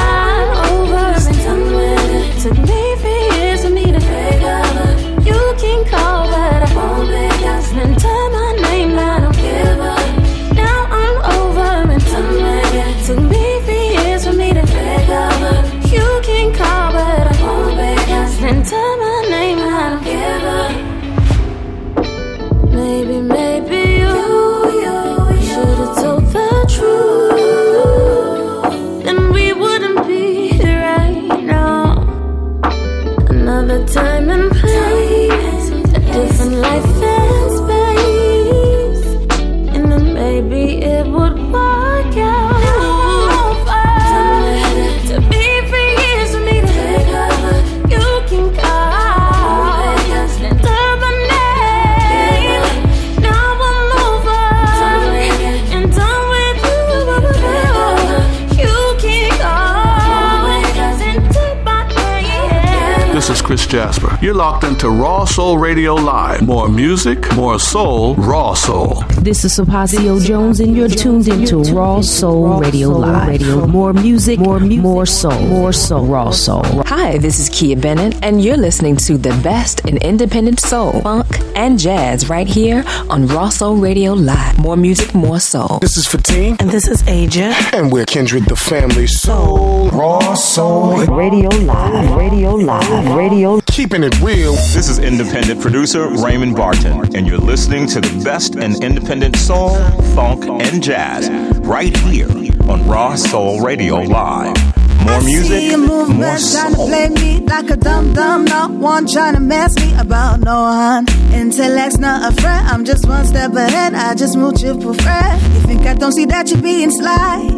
You're 64.25 64.33
locked 64.33 64.65
into 64.65 64.89
Raw 64.89 65.27
Soul 65.27 65.59
Radio 65.59 65.95
Live. 65.95 66.41
More 66.47 66.67
music, 66.67 67.31
more 67.35 67.59
soul, 67.59 68.15
raw 68.15 68.55
soul. 68.55 69.05
This 69.21 69.45
is 69.45 69.59
Sapasio 69.59 70.19
Jones, 70.25 70.61
and 70.61 70.75
you're 70.75 70.89
tuned 70.89 71.29
into 71.29 71.59
Raw 71.75 72.01
Soul 72.01 72.59
Radio 72.59 72.89
Live. 72.89 73.69
More 73.69 73.93
music, 73.93 74.39
more 74.41 74.61
music, 74.61 74.81
more 74.81 75.05
soul, 75.05 75.39
more 75.41 75.75
soul, 75.75 76.07
raw 76.07 76.31
soul. 76.31 76.65
Hi, 76.87 77.19
this 77.19 77.39
is 77.39 77.51
Kia 77.51 77.77
Bennett, 77.77 78.19
and 78.25 78.43
you're 78.43 78.57
listening 78.57 78.97
to 78.97 79.19
the 79.19 79.39
best 79.43 79.84
in 79.87 79.99
independent 79.99 80.61
soul, 80.61 81.01
funk, 81.03 81.27
and 81.57 81.79
jazz 81.79 82.29
right 82.29 82.47
here 82.47 82.85
on 83.11 83.27
Raw 83.27 83.49
Soul 83.49 83.77
Radio 83.77 84.13
Live. 84.13 84.59
More 84.59 84.77
music, 84.77 85.15
more 85.15 85.41
soul. 85.41 85.79
This 85.81 85.97
is 85.97 86.07
Fatin. 86.07 86.57
And 86.61 86.71
this 86.71 86.89
is 86.89 87.03
Aja. 87.07 87.55
And 87.73 87.93
we're 87.93 88.07
Kindred 88.07 88.45
the 88.47 88.57
Family 88.57 89.07
Soul. 89.07 89.91
Raw 89.91 90.35
Soul. 90.35 91.05
Radio 91.07 91.49
Live, 91.51 92.17
Radio 92.17 92.55
Live, 92.55 93.17
Radio. 93.17 93.61
Keeping 93.67 94.03
it 94.03 94.19
real. 94.21 94.53
This 94.53 94.89
is 94.89 94.99
independent 94.99 95.61
producer 95.61 96.09
Raymond 96.09 96.57
Barton, 96.57 97.15
and 97.15 97.27
you're 97.27 97.39
listening 97.39 97.87
to 97.89 98.01
the 98.01 98.25
best 98.25 98.57
in 98.57 98.83
independent 98.83 99.37
soul, 99.37 99.77
funk, 100.15 100.45
and 100.45 100.83
jazz 100.83 101.29
right 101.61 101.97
here 101.99 102.29
on 102.69 102.87
Raw 102.89 103.15
Soul 103.15 103.61
Radio 103.61 103.97
Live. 103.97 104.74
More 105.05 105.21
music, 105.21 105.79
more 105.79 106.07
movement 106.07 106.41
trying 106.51 106.71
to 106.71 106.77
soul. 106.77 106.89
play 106.89 107.09
me 107.11 107.41
like 107.41 107.69
a 107.71 107.77
dumb 107.77 108.15
dumb, 108.15 108.45
not 108.47 108.71
one 108.71 109.07
trying 109.07 109.35
to 109.35 109.41
mess 109.41 109.77
me 109.77 109.93
about 109.99 110.41
no 110.41 110.63
one. 110.63 111.07
Intellect's 111.33 111.99
not 111.99 112.33
a 112.33 112.41
friend, 112.41 112.69
I'm 112.69 112.85
just 112.85 113.07
one 113.07 113.27
step 113.27 113.53
ahead. 113.55 113.95
I 113.95 114.15
just 114.15 114.37
moved 114.37 114.63
you 114.63 114.81
for 114.81 114.95
friend. 114.95 115.43
You 115.55 115.61
think 115.69 115.87
I 115.87 115.95
don't 115.95 116.13
see 116.13 116.25
that 116.27 116.51
you're 116.51 116.63
being 116.63 116.91
sly? 116.91 117.51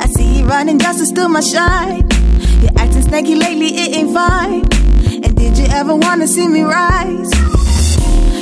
I 0.00 0.06
see 0.16 0.38
you 0.38 0.46
running 0.46 0.78
just 0.78 1.00
to 1.00 1.06
steal 1.06 1.28
my 1.28 1.40
shine. 1.40 2.08
You're 2.62 2.78
acting 2.78 3.02
snaky 3.02 3.34
lately, 3.34 3.68
it 3.68 3.96
ain't 3.96 4.14
fine. 4.14 4.62
And 5.24 5.36
did 5.36 5.58
you 5.58 5.66
ever 5.70 5.96
wanna 5.96 6.28
see 6.28 6.46
me 6.46 6.62
rise? 6.62 7.30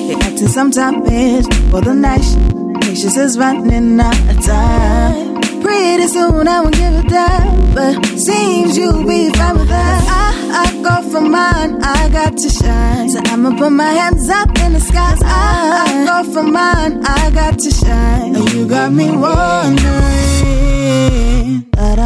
You're 0.08 0.22
acting 0.22 0.48
sometimes 0.48 1.46
for 1.70 1.80
the 1.80 1.94
night. 1.94 2.82
Patience 2.82 3.16
is 3.16 3.38
running 3.38 3.98
out 3.98 4.30
of 4.30 4.44
time. 4.44 5.31
Pretty 5.62 6.06
soon 6.09 6.48
I 6.48 6.60
won't 6.60 6.74
give 6.74 6.94
a 6.94 7.02
damn, 7.09 7.74
but 7.74 8.05
seems 8.18 8.76
you'll 8.76 9.06
be 9.06 9.30
fine 9.30 9.59
with 9.59 9.68
that. 9.68 10.01
I, 10.09 10.62
I 10.62 10.82
go 10.82 11.09
for 11.10 11.20
mine, 11.20 11.82
I 11.82 12.09
got 12.10 12.36
to 12.36 12.48
shine. 12.48 13.09
So 13.10 13.20
I'ma 13.26 13.56
put 13.56 13.70
my 13.70 13.93
hands 14.01 14.28
up 14.28 14.48
in 14.60 14.72
the 14.72 14.80
skies. 14.80 15.20
I, 15.22 15.84
I 15.86 16.05
go 16.06 16.32
for 16.32 16.43
mine, 16.43 17.05
I 17.05 17.30
got 17.30 17.59
to 17.59 17.70
shine. 17.70 18.34
And 18.36 18.52
you 18.52 18.66
got 18.68 18.93
me 18.93 19.10
wondering, 19.10 19.22
but 21.70 21.97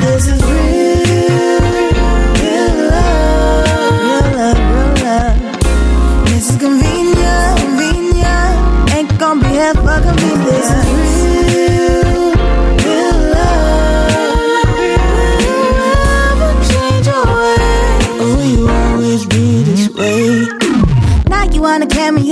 this 0.00 0.26
is 0.26 0.42
real 0.44 0.77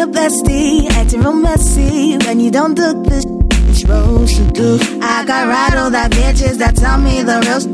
your 0.07 0.15
bestie, 0.15 0.89
acting 0.91 1.21
real 1.21 1.33
messy 1.35 2.17
when 2.19 2.41
you 2.41 2.51
don't 2.51 2.75
do 2.75 2.93
the 3.03 3.21
sh- 3.21 3.81
supposed 3.81 4.37
to 4.37 4.45
do. 4.53 4.79
I 5.03 5.25
got 5.25 5.77
all 5.77 5.91
that 5.91 6.11
bitches 6.13 6.59
that 6.59 6.77
tell 6.77 6.99
me 6.99 7.23
the 7.23 7.41
real. 7.47 7.61
sh- 7.61 7.73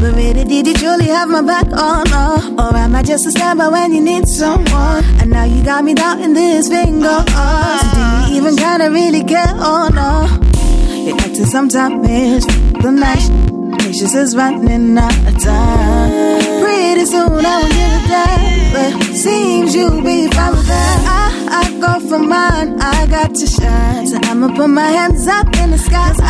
but 0.00 0.14
really, 0.14 0.44
did 0.44 0.66
you 0.66 0.74
truly 0.74 1.06
have 1.06 1.28
my 1.28 1.42
back 1.42 1.66
on? 1.72 2.06
Oh, 2.08 2.54
or 2.70 2.76
am 2.76 2.94
I 2.94 3.02
just 3.02 3.26
a 3.26 3.30
standby 3.32 3.68
when 3.68 3.92
you 3.92 4.00
need 4.00 4.28
someone? 4.28 5.02
And 5.20 5.30
now 5.30 5.44
you 5.44 5.64
got 5.64 5.82
me 5.84 5.94
doubting 5.94 6.34
this 6.34 6.68
finger. 6.68 7.24
Oh, 7.28 7.80
so 7.82 8.28
do 8.28 8.32
you 8.34 8.40
even 8.40 8.56
kinda 8.56 8.90
really 8.90 9.24
care? 9.24 9.52
Oh 9.56 9.88
no, 9.92 10.28
you're 10.94 11.16
acting 11.16 11.46
sometimes 11.46 12.46
the 12.82 12.90
night. 12.92 13.78
Patience 13.80 14.14
is 14.14 14.36
running 14.36 14.96
out 14.96 15.12
of 15.26 15.42
time. 15.42 16.62
Pretty 16.62 17.04
soon 17.06 17.44
I 17.44 17.58
won't 17.62 17.72
give 17.72 18.04
a 18.04 18.08
damn, 18.08 18.57
but 18.78 18.92
seems 19.24 19.74
you'll 19.74 20.02
be 20.02 20.28
fine 20.28 20.52
with 20.56 20.66
that. 20.66 20.98
I, 21.20 21.60
I 21.60 21.64
go 21.84 21.92
for 22.08 22.18
mine, 22.18 22.80
I 22.80 23.06
got 23.06 23.34
to 23.34 23.46
shine. 23.46 24.06
So 24.06 24.18
I'ma 24.30 24.48
put 24.56 24.68
my 24.68 24.90
hands 24.98 25.26
up 25.26 25.46
in 25.62 25.70
the 25.70 25.78
skies. 25.78 26.18
I, 26.20 26.26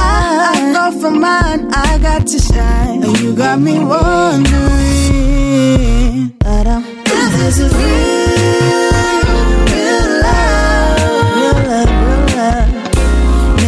I 0.52 0.54
go 0.78 0.84
for 1.00 1.10
mine, 1.10 1.60
I 1.72 1.98
got 1.98 2.26
to 2.26 2.38
shine. 2.38 3.02
And 3.04 3.20
you 3.20 3.34
got 3.36 3.58
me 3.60 3.74
wondering, 3.78 4.68
but 6.38 6.66
I'm, 6.66 6.84
this 7.04 7.58
is 7.58 7.72
real, 7.74 8.08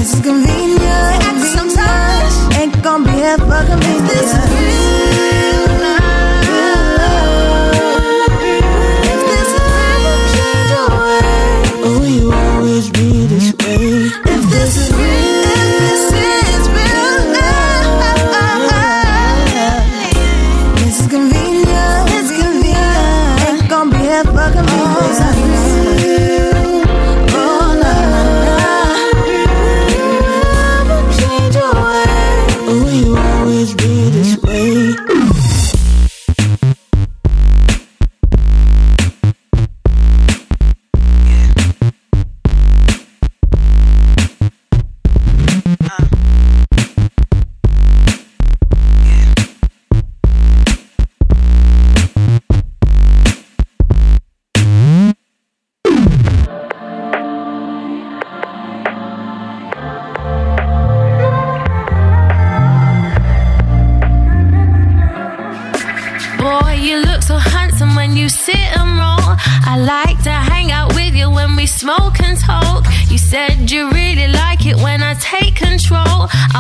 is 0.01 0.13
convenient, 0.29 1.41
sometimes 1.57 2.35
ain't 2.59 2.83
gonna 2.83 3.05
be 3.05 3.13
here 3.13 3.39
for 3.39 3.63
convenience. 3.71 4.80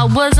I 0.00 0.04
wasn't 0.04 0.39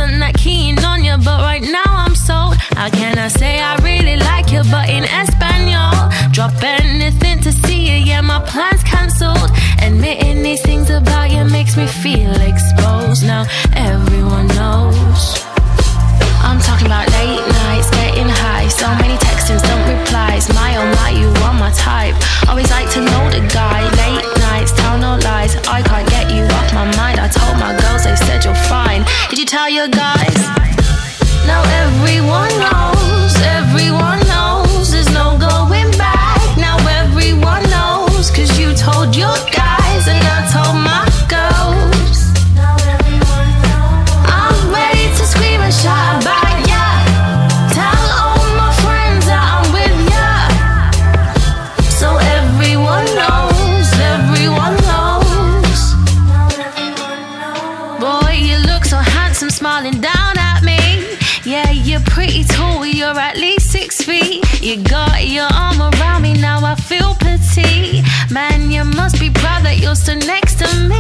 next 70.16 70.58
to 70.58 70.88
me. 70.88 70.99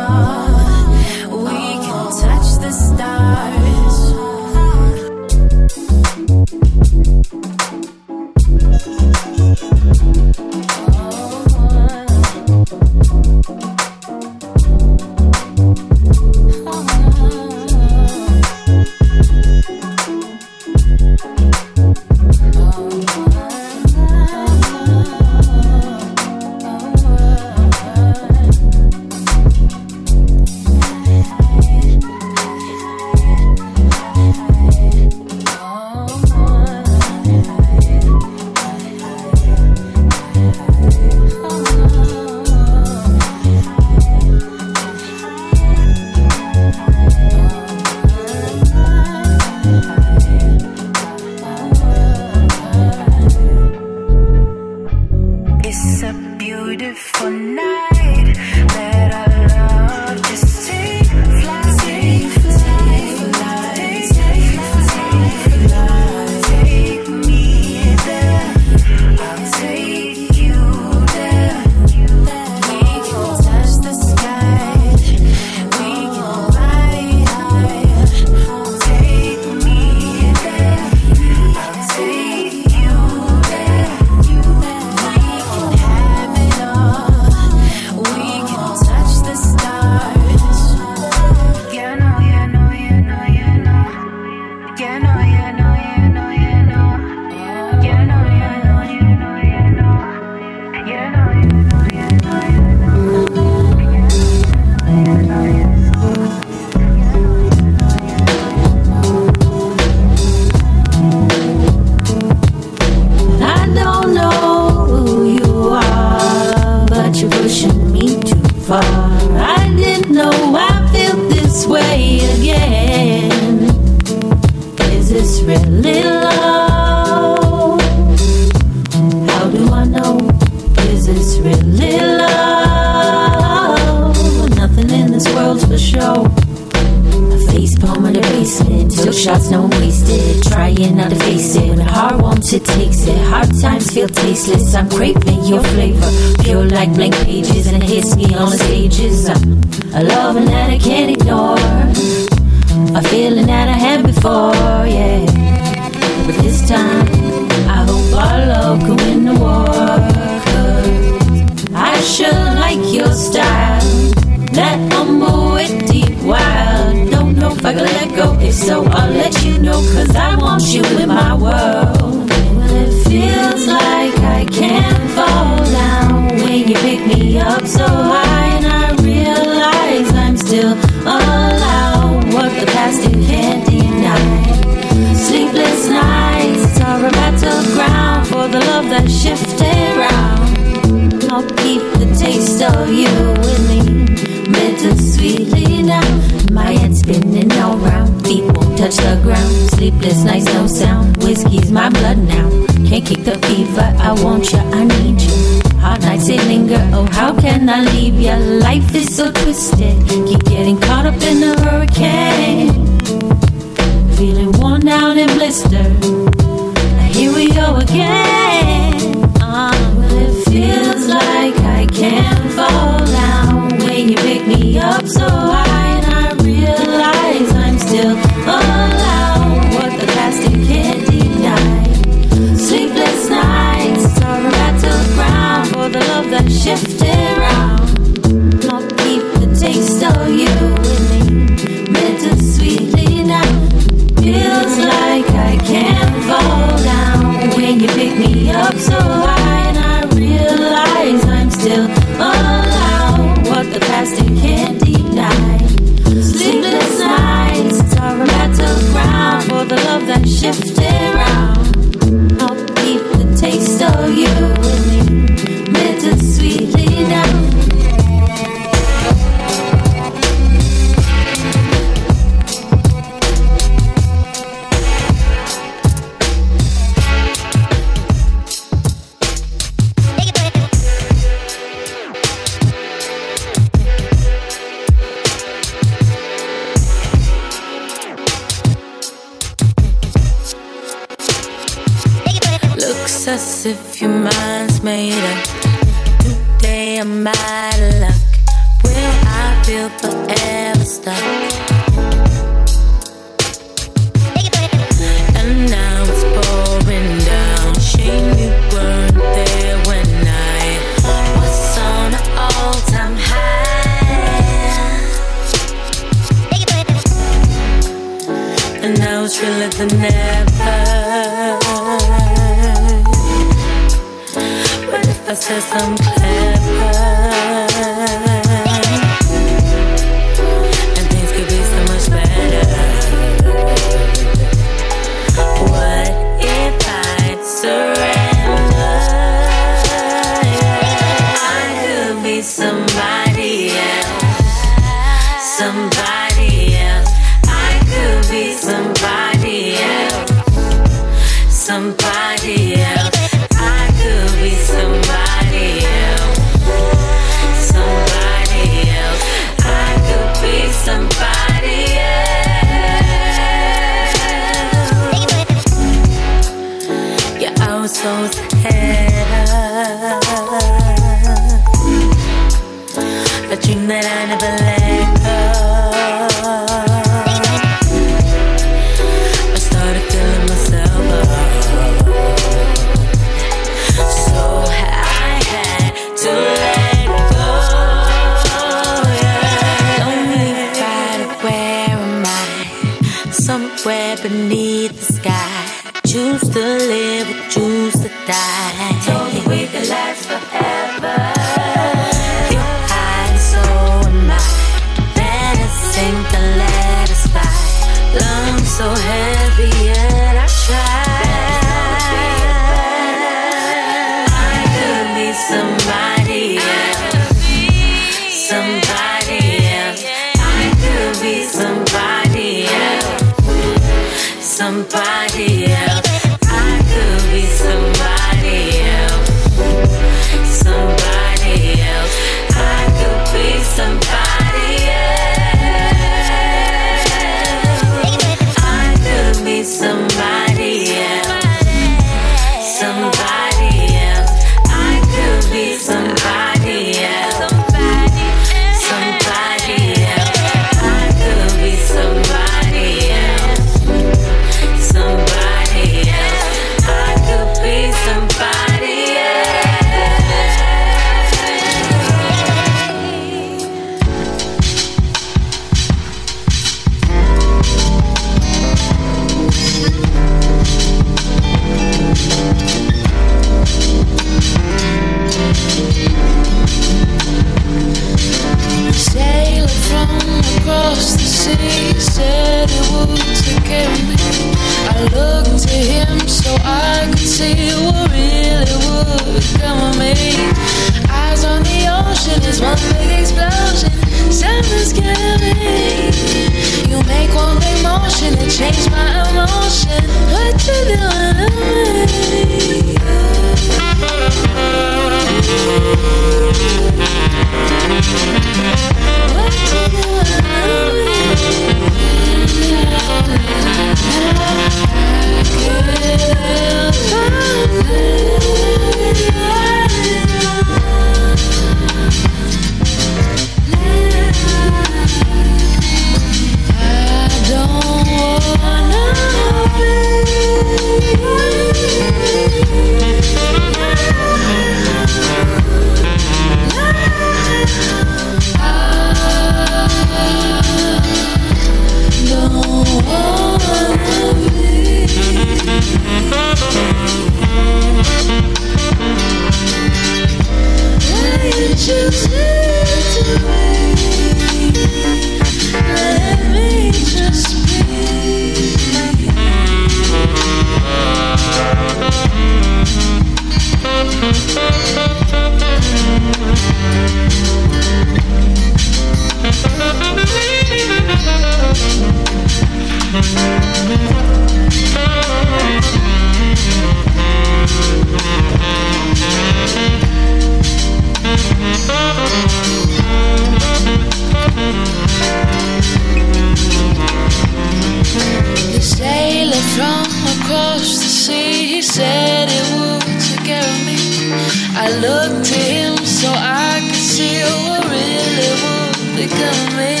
becoming. 599.28 600.00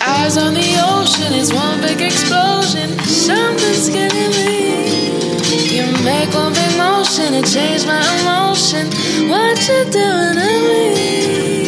Eyes 0.00 0.36
on 0.36 0.54
the 0.54 0.70
ocean, 0.94 1.32
one 1.52 1.80
big 1.80 2.00
explosion. 2.00 2.98
Something's 3.04 3.88
me. 4.36 5.10
You 5.76 5.84
make 6.04 6.32
one 6.34 6.52
big 6.52 6.76
motion 6.76 7.34
and 7.34 7.46
change 7.46 7.86
my 7.86 8.02
emotion. 8.20 8.86
What 9.28 9.56
you 9.68 9.84
doing 9.90 10.34
to 10.42 10.50
me? 10.66 11.59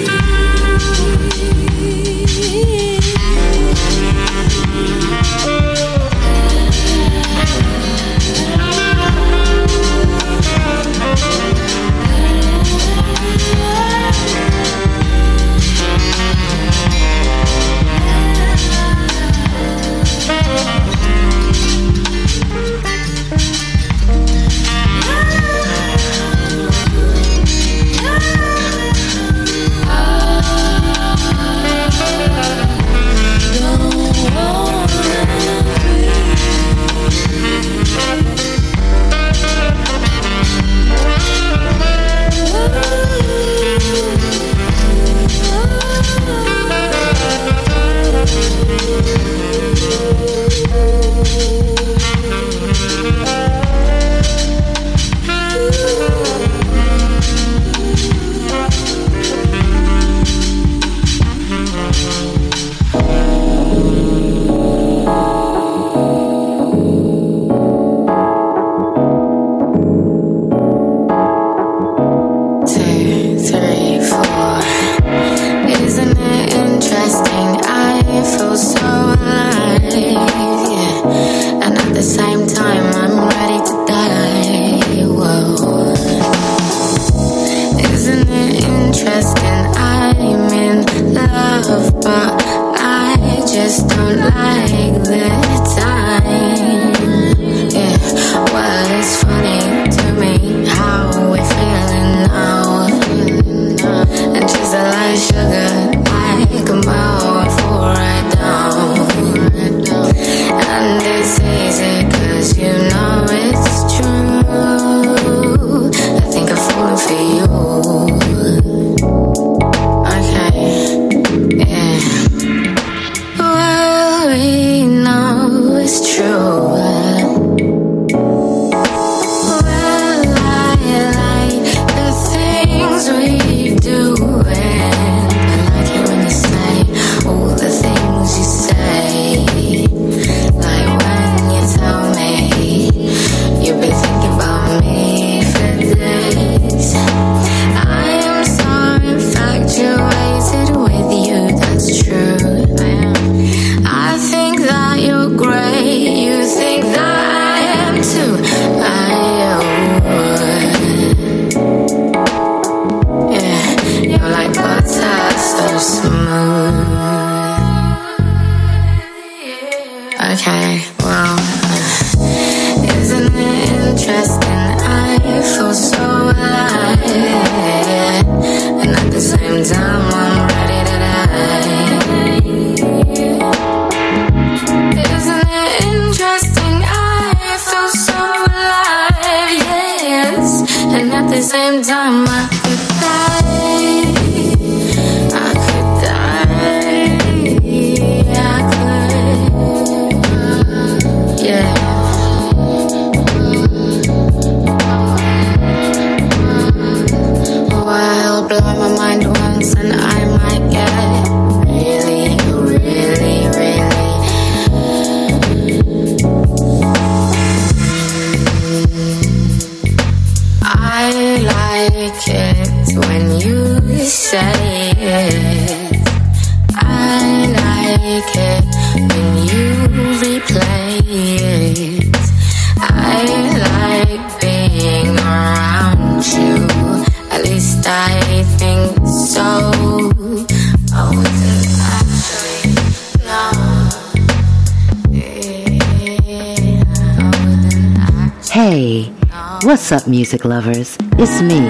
Music 250.32 250.46
lovers? 250.46 250.96
It's 251.18 251.42
me, 251.42 251.60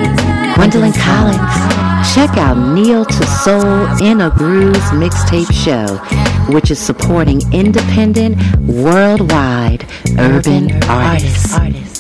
Gwendolyn 0.55 0.92
Collins. 0.92 2.15
Check 2.15 2.36
out 2.39 2.57
Neo 2.73 3.02
to 3.02 3.26
Soul 3.26 4.00
in 4.00 4.20
a 4.20 4.31
Grooves 4.31 4.78
mixtape 4.92 5.52
show, 5.52 5.97
which 6.55 6.70
is 6.70 6.78
supporting 6.78 7.41
independent, 7.52 8.36
worldwide 8.60 9.84
urban 10.16 10.81
artists. 10.84 11.58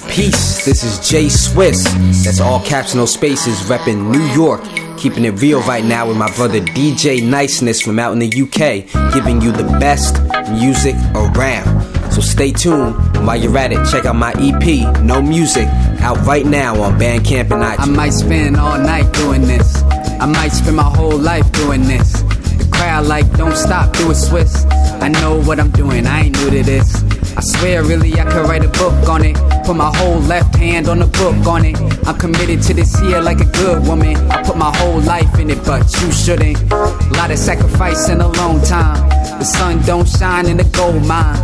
Peace, 0.08 0.64
this 0.64 0.84
is 0.84 1.00
Jay 1.00 1.28
Swiss. 1.28 1.82
That's 2.24 2.38
all 2.38 2.60
caps, 2.60 2.94
no 2.94 3.06
spaces, 3.06 3.58
repping 3.62 4.12
New 4.12 4.26
York. 4.32 4.62
Keeping 4.96 5.24
it 5.24 5.32
real 5.42 5.62
right 5.62 5.84
now 5.84 6.06
with 6.06 6.16
my 6.16 6.32
brother 6.36 6.60
DJ 6.60 7.28
Niceness 7.28 7.80
from 7.80 7.98
out 7.98 8.12
in 8.12 8.20
the 8.20 8.28
UK, 8.28 9.12
giving 9.12 9.40
you 9.40 9.50
the 9.50 9.64
best 9.80 10.22
music 10.52 10.94
around. 11.16 11.82
So 12.12 12.20
stay 12.20 12.52
tuned. 12.52 12.94
While 13.26 13.36
you're 13.36 13.56
at 13.56 13.72
it, 13.72 13.84
check 13.90 14.04
out 14.04 14.16
my 14.16 14.32
EP, 14.36 15.02
No 15.02 15.22
Music, 15.22 15.66
out 16.02 16.18
right 16.26 16.44
now 16.44 16.80
on 16.82 16.98
Bandcamp 16.98 17.50
and 17.52 17.62
iTunes. 17.62 17.78
I 17.78 17.86
might 17.86 18.10
spend 18.10 18.56
all 18.56 18.78
night 18.78 19.12
doing 19.12 19.42
this. 19.42 19.82
I 20.20 20.26
might 20.26 20.48
spend 20.48 20.76
my 20.76 20.82
whole 20.82 21.16
life 21.16 21.50
doing 21.52 21.82
this. 21.82 22.22
The 22.22 22.68
crowd 22.72 23.06
like, 23.06 23.30
don't 23.36 23.56
stop, 23.56 23.96
do 23.96 24.10
it 24.10 24.16
Swiss. 24.16 24.66
I 25.00 25.08
know 25.08 25.40
what 25.40 25.60
I'm 25.60 25.70
doing, 25.70 26.06
I 26.06 26.22
ain't 26.24 26.36
new 26.38 26.50
to 26.50 26.62
this. 26.62 27.02
I 27.36 27.40
swear, 27.40 27.82
really, 27.84 28.12
I 28.20 28.24
could 28.24 28.48
write 28.48 28.64
a 28.64 28.68
book 28.68 29.08
on 29.08 29.24
it. 29.24 29.36
Put 29.64 29.76
my 29.76 29.96
whole 29.96 30.18
left 30.20 30.56
hand 30.56 30.88
on 30.88 30.98
the 30.98 31.06
book 31.06 31.46
on 31.46 31.64
it. 31.64 31.78
I'm 32.06 32.18
committed 32.18 32.62
to 32.62 32.74
this 32.74 32.98
here 32.98 33.20
like 33.20 33.40
a 33.40 33.46
good 33.46 33.86
woman. 33.86 34.16
I 34.30 34.42
put 34.42 34.56
my 34.56 34.76
whole 34.76 35.00
life 35.00 35.38
in 35.38 35.50
it, 35.50 35.64
but 35.64 35.84
you 36.00 36.10
shouldn't. 36.10 36.60
A 36.72 37.12
lot 37.16 37.30
of 37.30 37.38
sacrifice 37.38 38.08
in 38.08 38.20
a 38.20 38.28
long 38.28 38.60
time. 38.62 39.08
The 39.38 39.44
sun 39.44 39.80
don't 39.82 40.08
shine 40.08 40.46
in 40.46 40.56
the 40.56 40.64
gold 40.64 41.06
mine. 41.06 41.38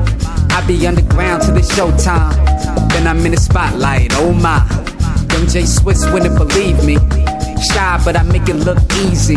I 0.50 0.64
be 0.66 0.86
underground 0.86 1.42
till 1.42 1.54
the 1.54 1.60
showtime. 1.60 2.47
Then 2.90 3.06
I'm 3.06 3.24
in 3.26 3.32
the 3.32 3.40
spotlight, 3.40 4.12
oh 4.14 4.32
my. 4.32 4.58
Young 5.32 5.46
J 5.48 5.64
Swiss 5.66 6.04
wouldn't 6.12 6.36
believe 6.36 6.84
me. 6.84 6.96
Shy, 7.72 8.00
but 8.04 8.16
I 8.16 8.22
make 8.22 8.48
it 8.48 8.56
look 8.56 8.78
easy. 9.06 9.36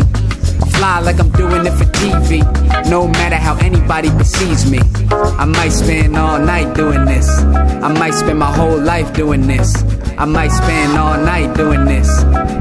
Fly 0.74 1.00
like 1.00 1.20
I'm 1.20 1.30
doing 1.30 1.66
it 1.66 1.72
for 1.72 1.84
TV. 1.84 2.42
No 2.90 3.08
matter 3.08 3.36
how 3.36 3.56
anybody 3.56 4.10
perceives 4.10 4.70
me. 4.70 4.80
I 5.10 5.44
might 5.44 5.70
spend 5.70 6.16
all 6.16 6.38
night 6.38 6.74
doing 6.74 7.04
this. 7.04 7.28
I 7.82 7.92
might 7.92 8.14
spend 8.14 8.38
my 8.38 8.52
whole 8.52 8.78
life 8.78 9.12
doing 9.14 9.46
this. 9.46 9.82
I 10.18 10.24
might 10.24 10.50
spend 10.50 10.98
all 10.98 11.18
night 11.18 11.56
doing 11.56 11.84
this. 11.84 12.08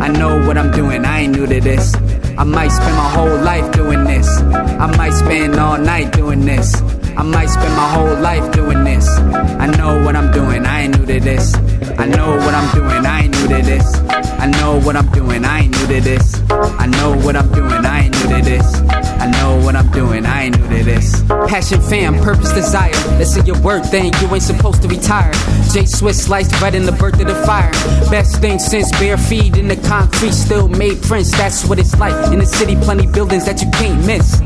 I 0.02 0.08
know 0.08 0.46
what 0.48 0.58
I'm 0.58 0.72
doing, 0.72 1.06
I 1.06 1.22
ain't 1.22 1.36
new 1.36 1.46
to 1.46 1.60
this. 1.60 1.96
I 2.38 2.44
might 2.44 2.70
spend 2.70 2.96
my 2.96 3.10
whole 3.10 3.38
life 3.44 3.72
doing 3.72 4.04
this. 4.04 4.28
I 4.40 4.96
might 4.98 5.14
spend 5.14 5.56
all 5.56 5.78
night 5.78 6.12
doing 6.14 6.46
this. 6.46 6.82
I 7.22 7.24
might 7.24 7.50
spend 7.50 7.76
my 7.76 7.88
whole 7.88 8.20
life 8.20 8.52
doing 8.52 8.84
this. 8.84 9.08
I 9.08 9.68
know 9.68 10.04
what 10.04 10.16
I'm 10.16 10.32
doing, 10.32 10.66
I 10.66 10.82
ain't 10.82 10.98
new 10.98 11.06
to 11.06 11.20
this. 11.20 11.54
I 12.00 12.08
know 12.08 12.36
what 12.38 12.56
I'm 12.56 12.74
doing, 12.74 13.06
I 13.06 13.22
ain't 13.22 13.38
new 13.38 13.48
to 13.48 13.62
this. 13.62 13.96
I 14.40 14.48
know 14.48 14.80
what 14.80 14.96
I'm 14.96 15.08
doing, 15.12 15.46
I 15.46 15.60
ain't 15.60 15.72
new 15.72 15.86
to 15.86 16.02
this. 16.02 16.42
I 16.50 16.88
know 16.88 17.16
what 17.18 17.36
I'm 17.36 17.48
doing, 17.52 17.86
I 17.86 18.06
ain't 18.06 18.16
new 18.16 18.36
to 18.38 18.42
this. 18.42 18.74
I 19.22 19.30
know 19.38 19.64
what 19.64 19.76
I'm 19.76 19.92
doing, 19.92 20.26
I 20.26 20.46
ain't 20.46 20.58
new 20.58 20.68
to 20.80 20.84
this. 20.84 21.22
Passion, 21.48 21.80
fam, 21.80 22.16
purpose, 22.24 22.54
desire. 22.54 22.92
That's 23.20 23.38
in 23.38 23.46
your 23.46 23.62
word 23.62 23.86
thing, 23.86 24.12
you 24.20 24.34
ain't 24.34 24.42
supposed 24.42 24.82
to 24.82 24.88
retire. 24.88 25.32
J 25.72 25.86
Swiss 25.86 26.24
sliced 26.24 26.60
right 26.60 26.74
in 26.74 26.88
the 26.88 26.92
birth 26.92 27.22
of 27.22 27.28
the 27.28 27.36
fire. 27.46 27.70
Best 28.10 28.42
thing 28.42 28.58
since 28.58 28.92
bare 28.94 29.20
feet 29.20 29.58
in 29.58 29.68
the 29.68 29.76
concrete, 29.88 30.34
still 30.34 30.68
made 30.68 31.00
prints. 31.04 31.30
That's 31.38 31.70
what 31.70 31.78
it's 31.78 31.96
like 32.00 32.34
in 32.34 32.40
the 32.40 32.48
city, 32.48 32.76
plenty 32.78 33.06
buildings 33.06 33.46
that 33.46 33.62
you 33.62 33.70
can't 33.70 34.04
miss. 34.08 34.42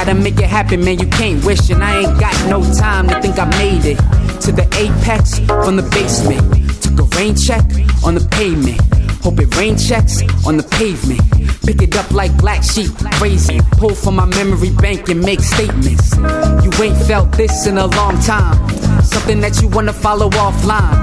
Gotta 0.00 0.14
make 0.14 0.38
it 0.38 0.48
happen, 0.48 0.82
man, 0.82 0.98
you 0.98 1.06
can't 1.08 1.44
wish. 1.44 1.68
And 1.68 1.84
I 1.84 2.00
ain't 2.00 2.18
got 2.18 2.32
no 2.48 2.62
time 2.74 3.06
to 3.08 3.20
think 3.20 3.38
I 3.38 3.44
made 3.58 3.84
it. 3.84 3.98
To 4.44 4.50
the 4.50 4.66
apex 4.72 5.40
from 5.40 5.76
the 5.76 5.82
basement. 5.92 6.40
Took 6.80 7.00
a 7.00 7.16
rain 7.18 7.36
check 7.36 7.62
on 8.02 8.14
the 8.14 8.26
pavement. 8.30 8.80
Hope 9.22 9.38
it 9.40 9.54
rain 9.58 9.76
checks 9.76 10.22
on 10.46 10.56
the 10.56 10.62
pavement. 10.62 11.20
Pick 11.66 11.82
it 11.82 11.94
up 11.98 12.10
like 12.12 12.34
black 12.38 12.62
sheep, 12.62 12.90
crazy. 13.20 13.60
Pull 13.72 13.94
from 13.94 14.16
my 14.16 14.24
memory 14.24 14.70
bank 14.70 15.10
and 15.10 15.20
make 15.20 15.40
statements. 15.40 16.16
You 16.16 16.70
ain't 16.82 16.96
felt 17.04 17.32
this 17.32 17.66
in 17.66 17.76
a 17.76 17.86
long 17.88 18.18
time. 18.22 18.56
Something 19.02 19.40
that 19.42 19.60
you 19.60 19.68
wanna 19.68 19.92
follow 19.92 20.30
offline. 20.30 20.96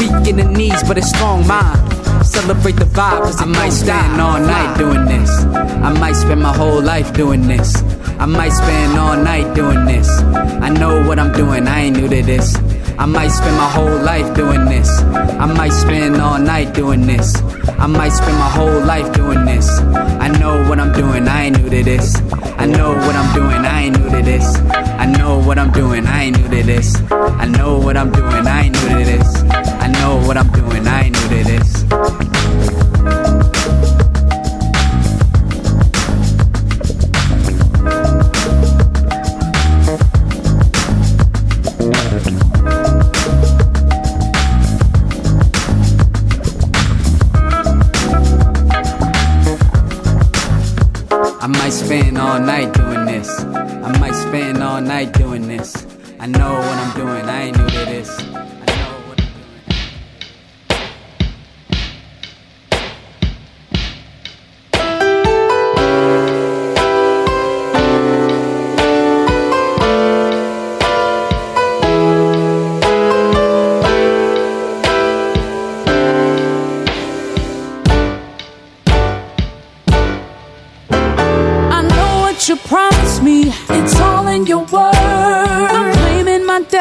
Weak 0.00 0.26
in 0.26 0.38
the 0.38 0.48
knees, 0.52 0.82
but 0.88 0.98
a 0.98 1.02
strong 1.02 1.46
mind. 1.46 2.01
Celebrate 2.24 2.76
the 2.76 2.84
vibe, 2.84 3.22
cause 3.22 3.40
I 3.40 3.46
might 3.46 3.70
spend 3.70 4.20
all 4.20 4.40
night 4.40 4.78
doing 4.78 5.04
this. 5.04 5.30
I 5.44 5.92
might 5.98 6.12
spend 6.14 6.42
my 6.42 6.52
whole 6.56 6.80
life 6.80 7.12
doing 7.14 7.46
this. 7.46 7.82
I 8.18 8.26
might 8.26 8.50
spend 8.50 8.98
all 8.98 9.16
night 9.16 9.54
doing 9.54 9.84
this. 9.84 10.08
I 10.62 10.68
know 10.68 11.06
what 11.06 11.18
I'm 11.18 11.32
doing, 11.32 11.66
I 11.66 11.80
ain't 11.80 11.96
new 11.96 12.08
to 12.08 12.22
this. 12.22 12.56
I 12.98 13.06
might 13.06 13.28
spend 13.28 13.56
my 13.56 13.68
whole 13.68 13.98
life 14.02 14.34
doing 14.34 14.64
this. 14.66 14.88
I 15.00 15.46
might 15.46 15.72
spend 15.72 16.16
all 16.16 16.38
night 16.38 16.72
doing 16.74 17.06
this. 17.06 17.36
I 17.78 17.86
might 17.86 18.10
spend 18.10 18.38
my 18.38 18.50
whole 18.50 18.80
life 18.84 19.12
doing 19.12 19.44
this. 19.44 19.68
I 20.20 20.28
know 20.28 20.68
what 20.68 20.78
I'm 20.78 20.92
doing, 20.92 21.26
I 21.26 21.44
ain't 21.44 21.58
new 21.58 21.70
to 21.70 21.82
this. 21.82 22.16
I 22.58 22.66
know 22.66 22.90
what 22.92 23.16
I'm 23.16 23.34
doing, 23.34 23.64
I 23.64 23.82
ain't 23.82 23.98
new 23.98 24.10
to 24.10 24.22
this. 24.22 24.56
I 25.02 25.06
know 25.06 25.40
what 25.40 25.58
I'm 25.58 25.72
doing, 25.72 26.06
I 26.06 26.24
ain't 26.24 26.38
new 26.38 26.48
to 26.48 26.62
this. 26.62 26.94
I 27.10 27.46
know 27.46 27.78
what 27.78 27.96
I'm 27.96 28.12
doing, 28.12 28.46
I 28.46 28.62
ain't 28.62 28.74
new 28.74 28.98
to 28.98 29.04
this. 29.04 29.71
I 29.82 29.88
know 29.88 30.24
what 30.26 30.36
I'm 30.36 30.48
doing, 30.52 30.86
I 30.86 31.02
ain't 31.02 31.12
new 31.12 31.28
to 31.28 31.44
this. 31.44 31.84
I 51.40 51.46
might 51.48 51.70
spend 51.70 52.18
all 52.18 52.38
night 52.38 52.72
doing 52.72 53.04
this. 53.04 53.28
I 53.40 53.98
might 53.98 54.14
spend 54.14 54.62
all 54.62 54.80
night 54.80 55.12
doing 55.12 55.48
this. 55.48 55.74
I 56.20 56.26
know 56.26 56.52
what 56.52 56.78
I'm 56.78 56.96
doing, 56.96 57.28
I 57.28 57.42
ain't 57.42 57.58
new 57.58 57.68
to 57.68 57.84
this. 57.84 58.51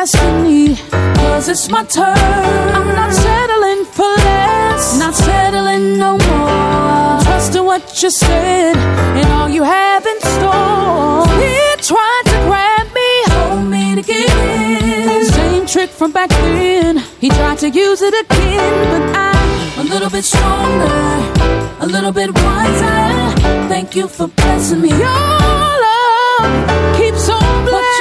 Destiny. 0.01 0.75
Cause 1.15 1.47
it's 1.47 1.69
my 1.69 1.83
turn. 1.83 2.17
I'm 2.77 2.87
not 2.99 3.13
settling 3.13 3.85
for 3.85 4.11
less. 4.27 4.97
Not 4.99 5.13
settling 5.13 5.97
no 5.97 6.11
more. 6.17 7.21
Trusting 7.21 7.63
what 7.63 7.83
you 8.01 8.09
said 8.09 8.75
and 9.19 9.27
all 9.33 9.49
you 9.49 9.63
have 9.63 10.03
in 10.05 10.19
store. 10.35 11.25
Fear 11.39 11.75
tried 11.91 12.23
to 12.31 12.37
grab 12.47 12.87
me. 12.99 13.11
Hold 13.35 13.67
me 13.69 13.95
to 13.95 14.01
get 14.01 14.29
in. 14.37 15.25
Same 15.25 15.65
trick 15.67 15.91
from 15.91 16.11
back 16.11 16.29
then. 16.29 16.97
He 17.19 17.29
tried 17.29 17.59
to 17.59 17.69
use 17.69 18.01
it 18.01 18.15
again. 18.23 18.73
But 18.91 19.03
I'm 19.15 19.85
a 19.85 19.89
little 19.93 20.09
bit 20.09 20.25
stronger. 20.25 20.97
A 21.79 21.87
little 21.87 22.11
bit 22.11 22.33
wiser. 22.33 23.37
Thank 23.69 23.95
you 23.95 24.07
for 24.07 24.27
blessing 24.27 24.81
me. 24.81 24.89
Your 24.89 25.27
love 25.85 26.97
keeps 26.97 27.29
on 27.29 27.65
blessing 27.65 28.00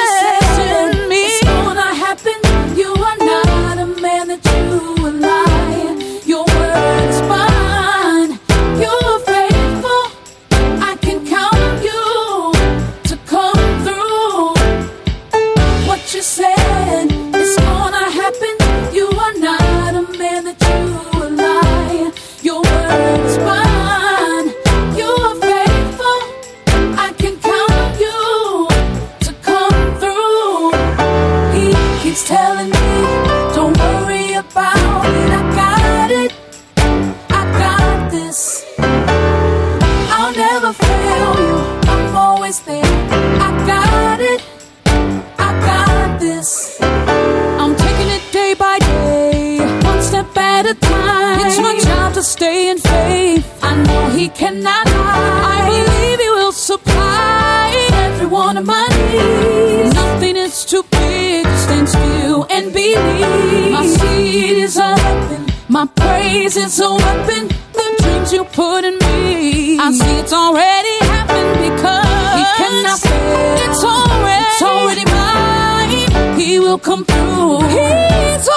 ways, 66.32 66.56
it's 66.56 66.78
a 66.80 66.90
weapon. 66.90 67.48
The 67.72 67.86
dreams 68.02 68.32
you 68.32 68.44
put 68.44 68.84
in 68.84 68.94
me, 68.98 69.78
I 69.78 69.92
see 69.92 70.18
it's 70.18 70.32
already 70.32 70.96
happened 71.14 71.54
because 71.66 72.06
he 72.38 72.44
cannot 72.60 72.98
fail. 72.98 73.56
It's 73.66 73.84
already, 73.84 74.46
it's 74.46 74.62
already 74.62 75.04
mine. 75.16 76.38
He 76.40 76.58
will 76.58 76.78
come 76.78 77.04
through. 77.04 77.60
He's 77.74 78.48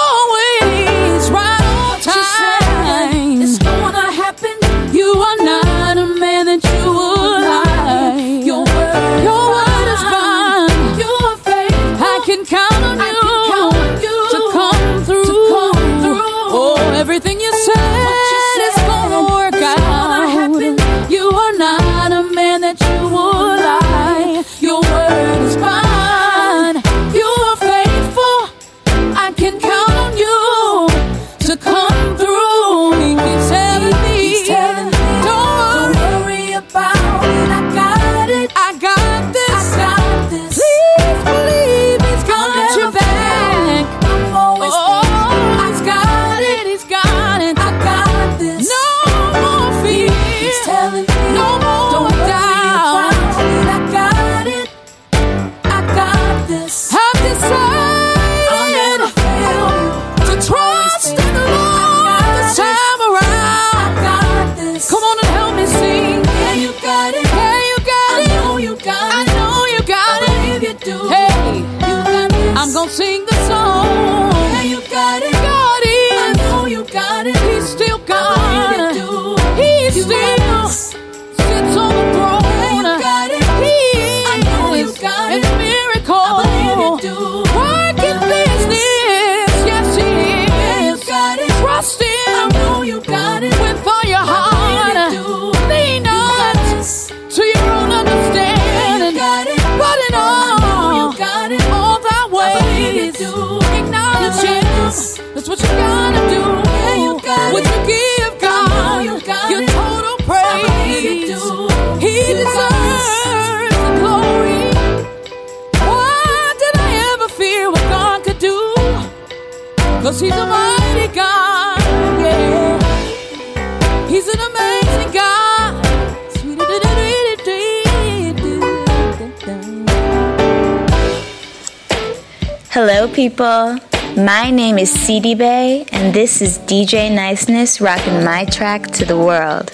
Hello, 132.86 133.08
people. 133.08 133.78
My 134.14 134.50
name 134.50 134.76
is 134.76 134.90
CD 134.90 135.34
Bay, 135.34 135.86
and 135.90 136.12
this 136.12 136.42
is 136.42 136.58
DJ 136.58 137.10
Niceness 137.10 137.80
rocking 137.80 138.22
my 138.22 138.44
track 138.44 138.88
to 138.88 139.06
the 139.06 139.16
world. 139.16 139.72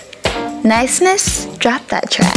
Niceness, 0.65 1.47
drop 1.59 1.85
that 1.89 2.09
track. 2.09 2.37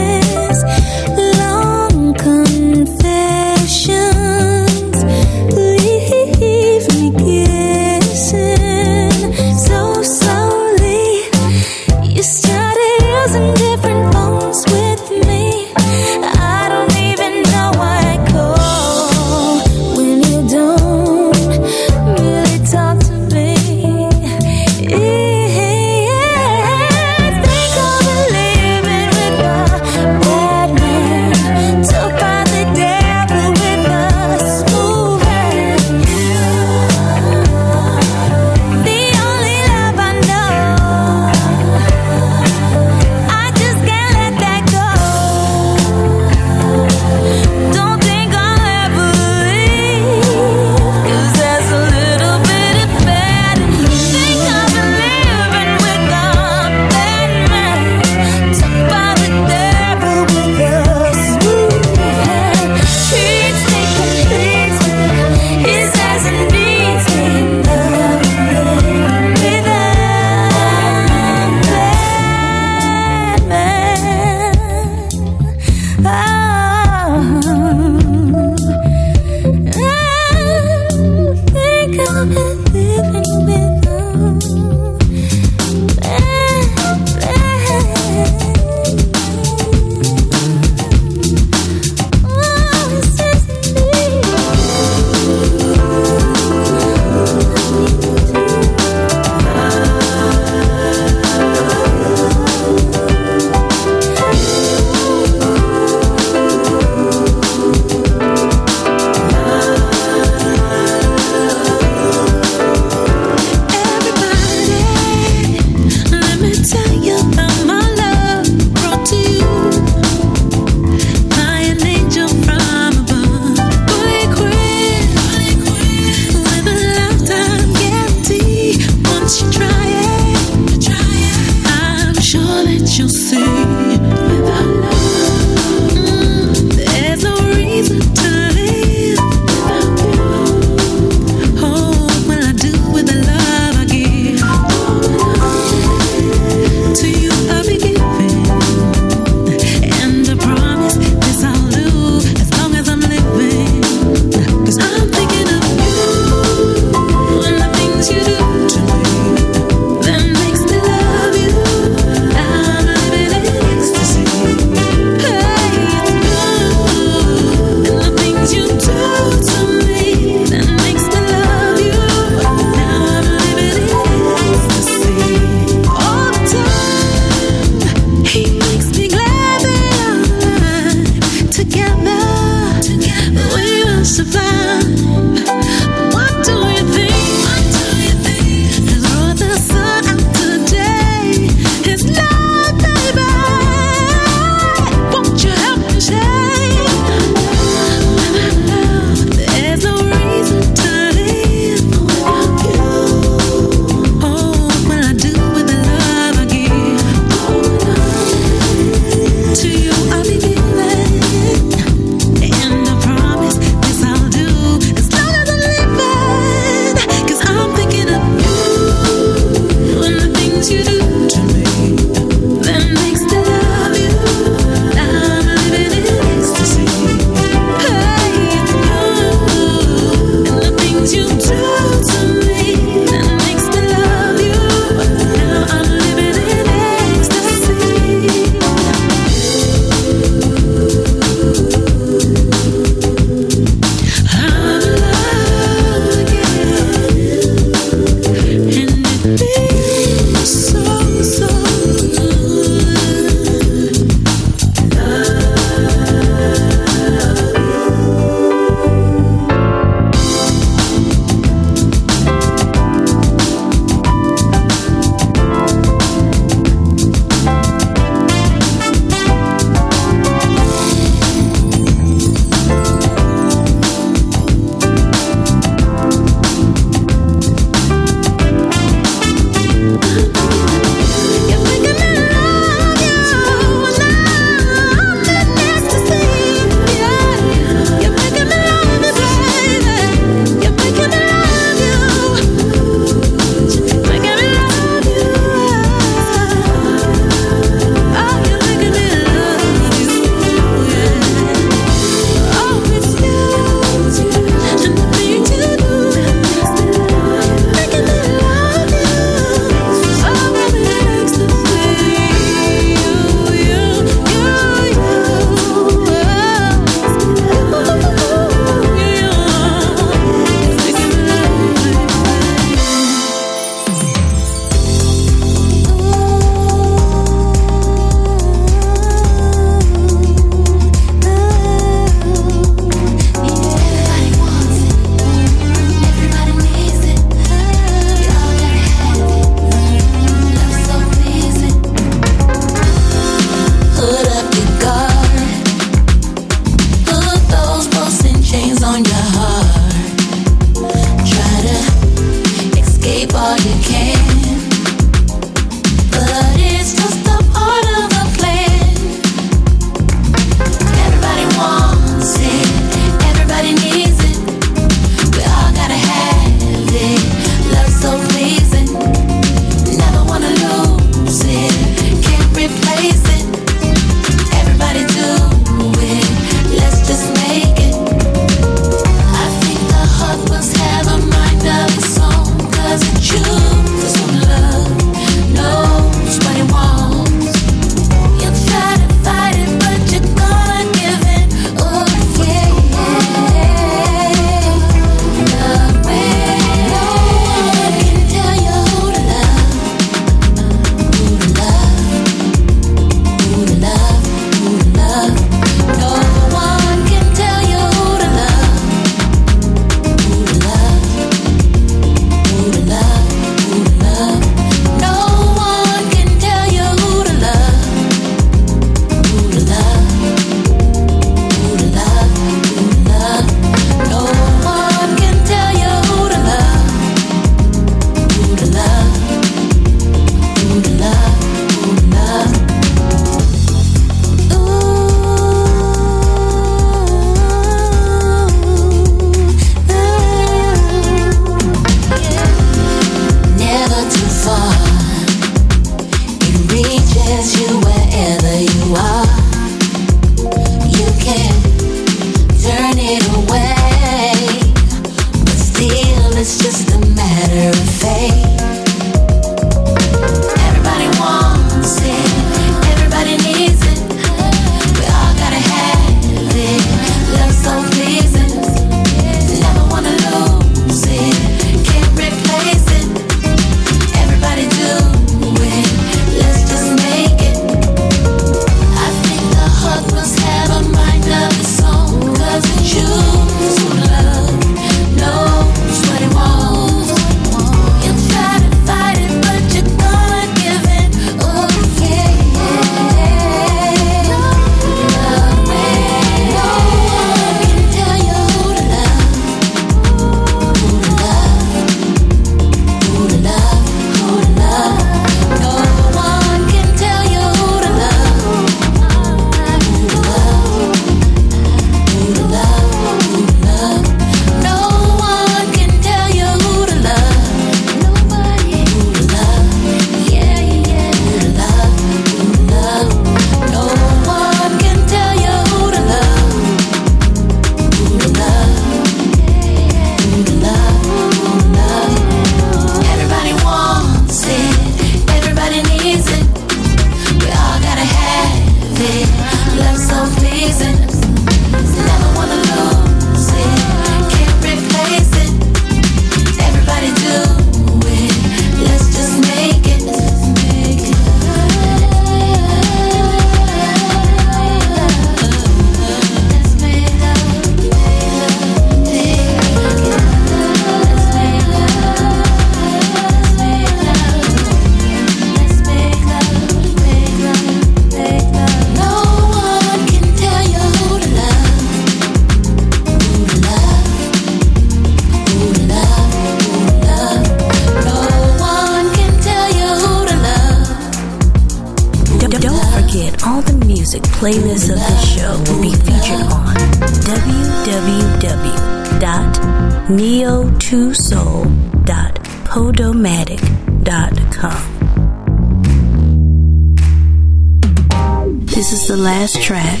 last 599.20 599.62
track 599.62 600.00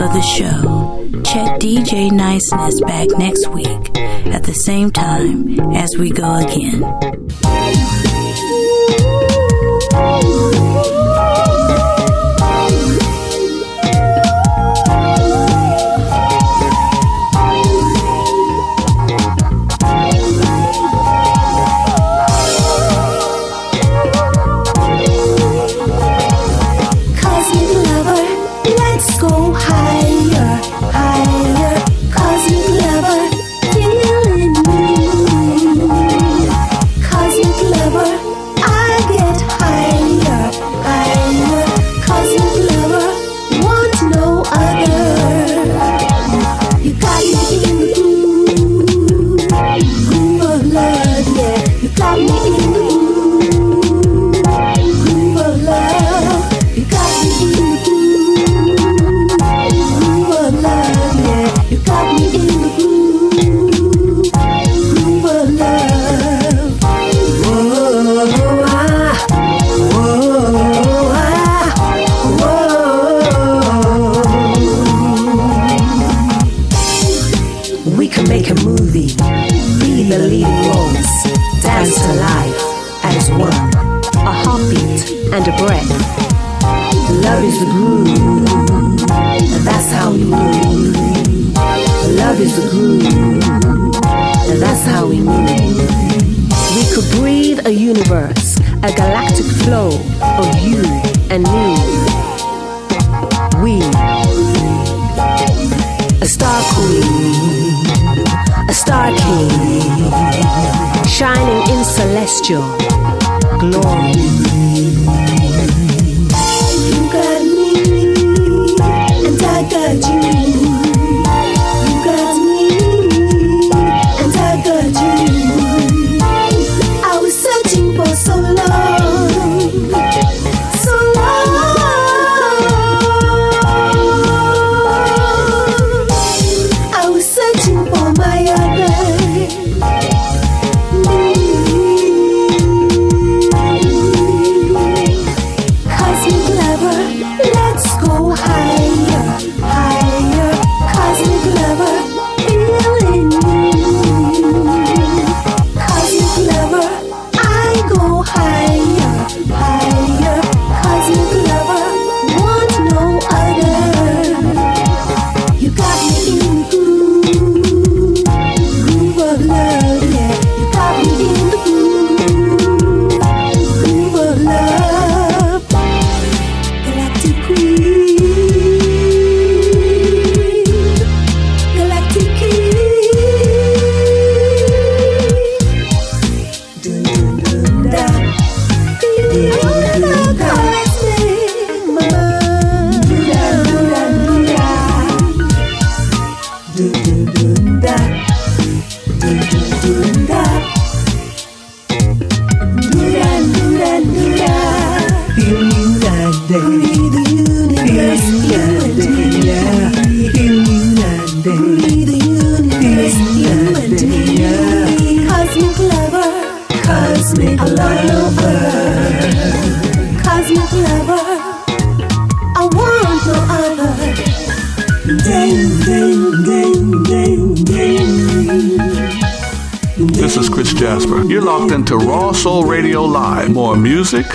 of 0.00 0.12
the 0.12 0.20
show. 0.20 1.06
Check 1.22 1.60
DJ 1.60 2.10
Niceness 2.10 2.80
back 2.80 3.08
next 3.16 3.46
week 3.48 3.96
at 4.34 4.42
the 4.42 4.54
same 4.54 4.90
time 4.90 5.58
as 5.76 5.96
we 5.96 6.10
go 6.10 6.34
again. 6.34 7.25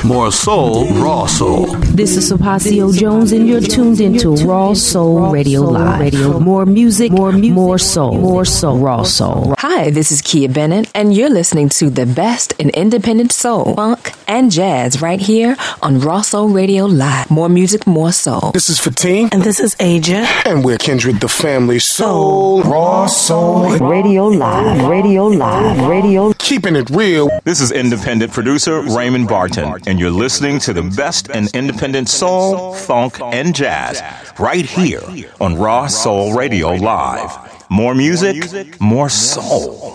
More 0.03 0.31
soul, 0.31 0.87
raw 0.93 1.27
soul. 1.27 1.67
This 1.93 2.17
is 2.17 2.31
Sopacio 2.31 2.91
Jones, 2.97 3.31
and 3.33 3.47
you're 3.47 3.61
tuned 3.61 4.01
into 4.01 4.31
Raw 4.47 4.73
Soul 4.73 5.31
Radio 5.31 5.61
Live. 5.61 6.41
More 6.41 6.65
music, 6.65 7.11
more 7.11 7.31
music, 7.31 7.53
more 7.53 7.77
soul, 7.77 8.17
more 8.17 8.43
soul, 8.43 8.79
raw 8.79 9.03
soul. 9.03 9.53
Hi, 9.59 9.91
this 9.91 10.11
is 10.11 10.23
Kia 10.23 10.49
Bennett, 10.49 10.89
and 10.95 11.13
you're 11.13 11.29
listening 11.29 11.69
to 11.69 11.91
the 11.91 12.07
best 12.07 12.53
in 12.53 12.71
independent 12.71 13.31
soul, 13.31 13.75
funk, 13.75 14.13
and 14.27 14.51
jazz 14.51 15.03
right 15.03 15.19
here 15.21 15.55
on 15.81 15.99
Raw 15.99 16.21
Soul 16.21 16.49
Radio 16.49 16.85
Live. 16.85 17.29
More 17.31 17.49
music, 17.49 17.87
more 17.87 18.11
soul. 18.11 18.51
This 18.51 18.69
is 18.69 18.79
Fatin. 18.79 19.29
And 19.31 19.43
this 19.43 19.59
is 19.59 19.75
Aja. 19.79 20.25
And 20.45 20.63
we're 20.63 20.77
Kindred 20.77 21.19
the 21.19 21.27
Family 21.27 21.79
Soul. 21.79 22.63
Raw 22.63 23.07
Soul. 23.07 23.77
Radio 23.77 24.27
Live. 24.27 24.87
Radio 24.87 25.27
Live. 25.27 25.87
Radio. 25.87 26.33
Keeping 26.33 26.75
it 26.75 26.89
real. 26.89 27.29
This 27.43 27.61
is 27.61 27.71
independent 27.71 28.31
producer 28.31 28.81
Raymond 28.81 29.27
Barton. 29.27 29.75
And 29.87 29.99
you're 29.99 30.11
listening 30.11 30.59
to 30.59 30.73
the 30.73 30.83
best 30.83 31.29
in 31.29 31.47
independent 31.53 32.09
soul, 32.09 32.73
funk, 32.73 33.19
and 33.21 33.55
jazz 33.55 34.01
right 34.39 34.65
here 34.65 35.03
on 35.39 35.55
Raw 35.55 35.87
Soul 35.87 36.33
Radio 36.33 36.71
Live. 36.71 37.31
More 37.69 37.95
music, 37.95 38.79
more 38.81 39.09
soul. 39.09 39.90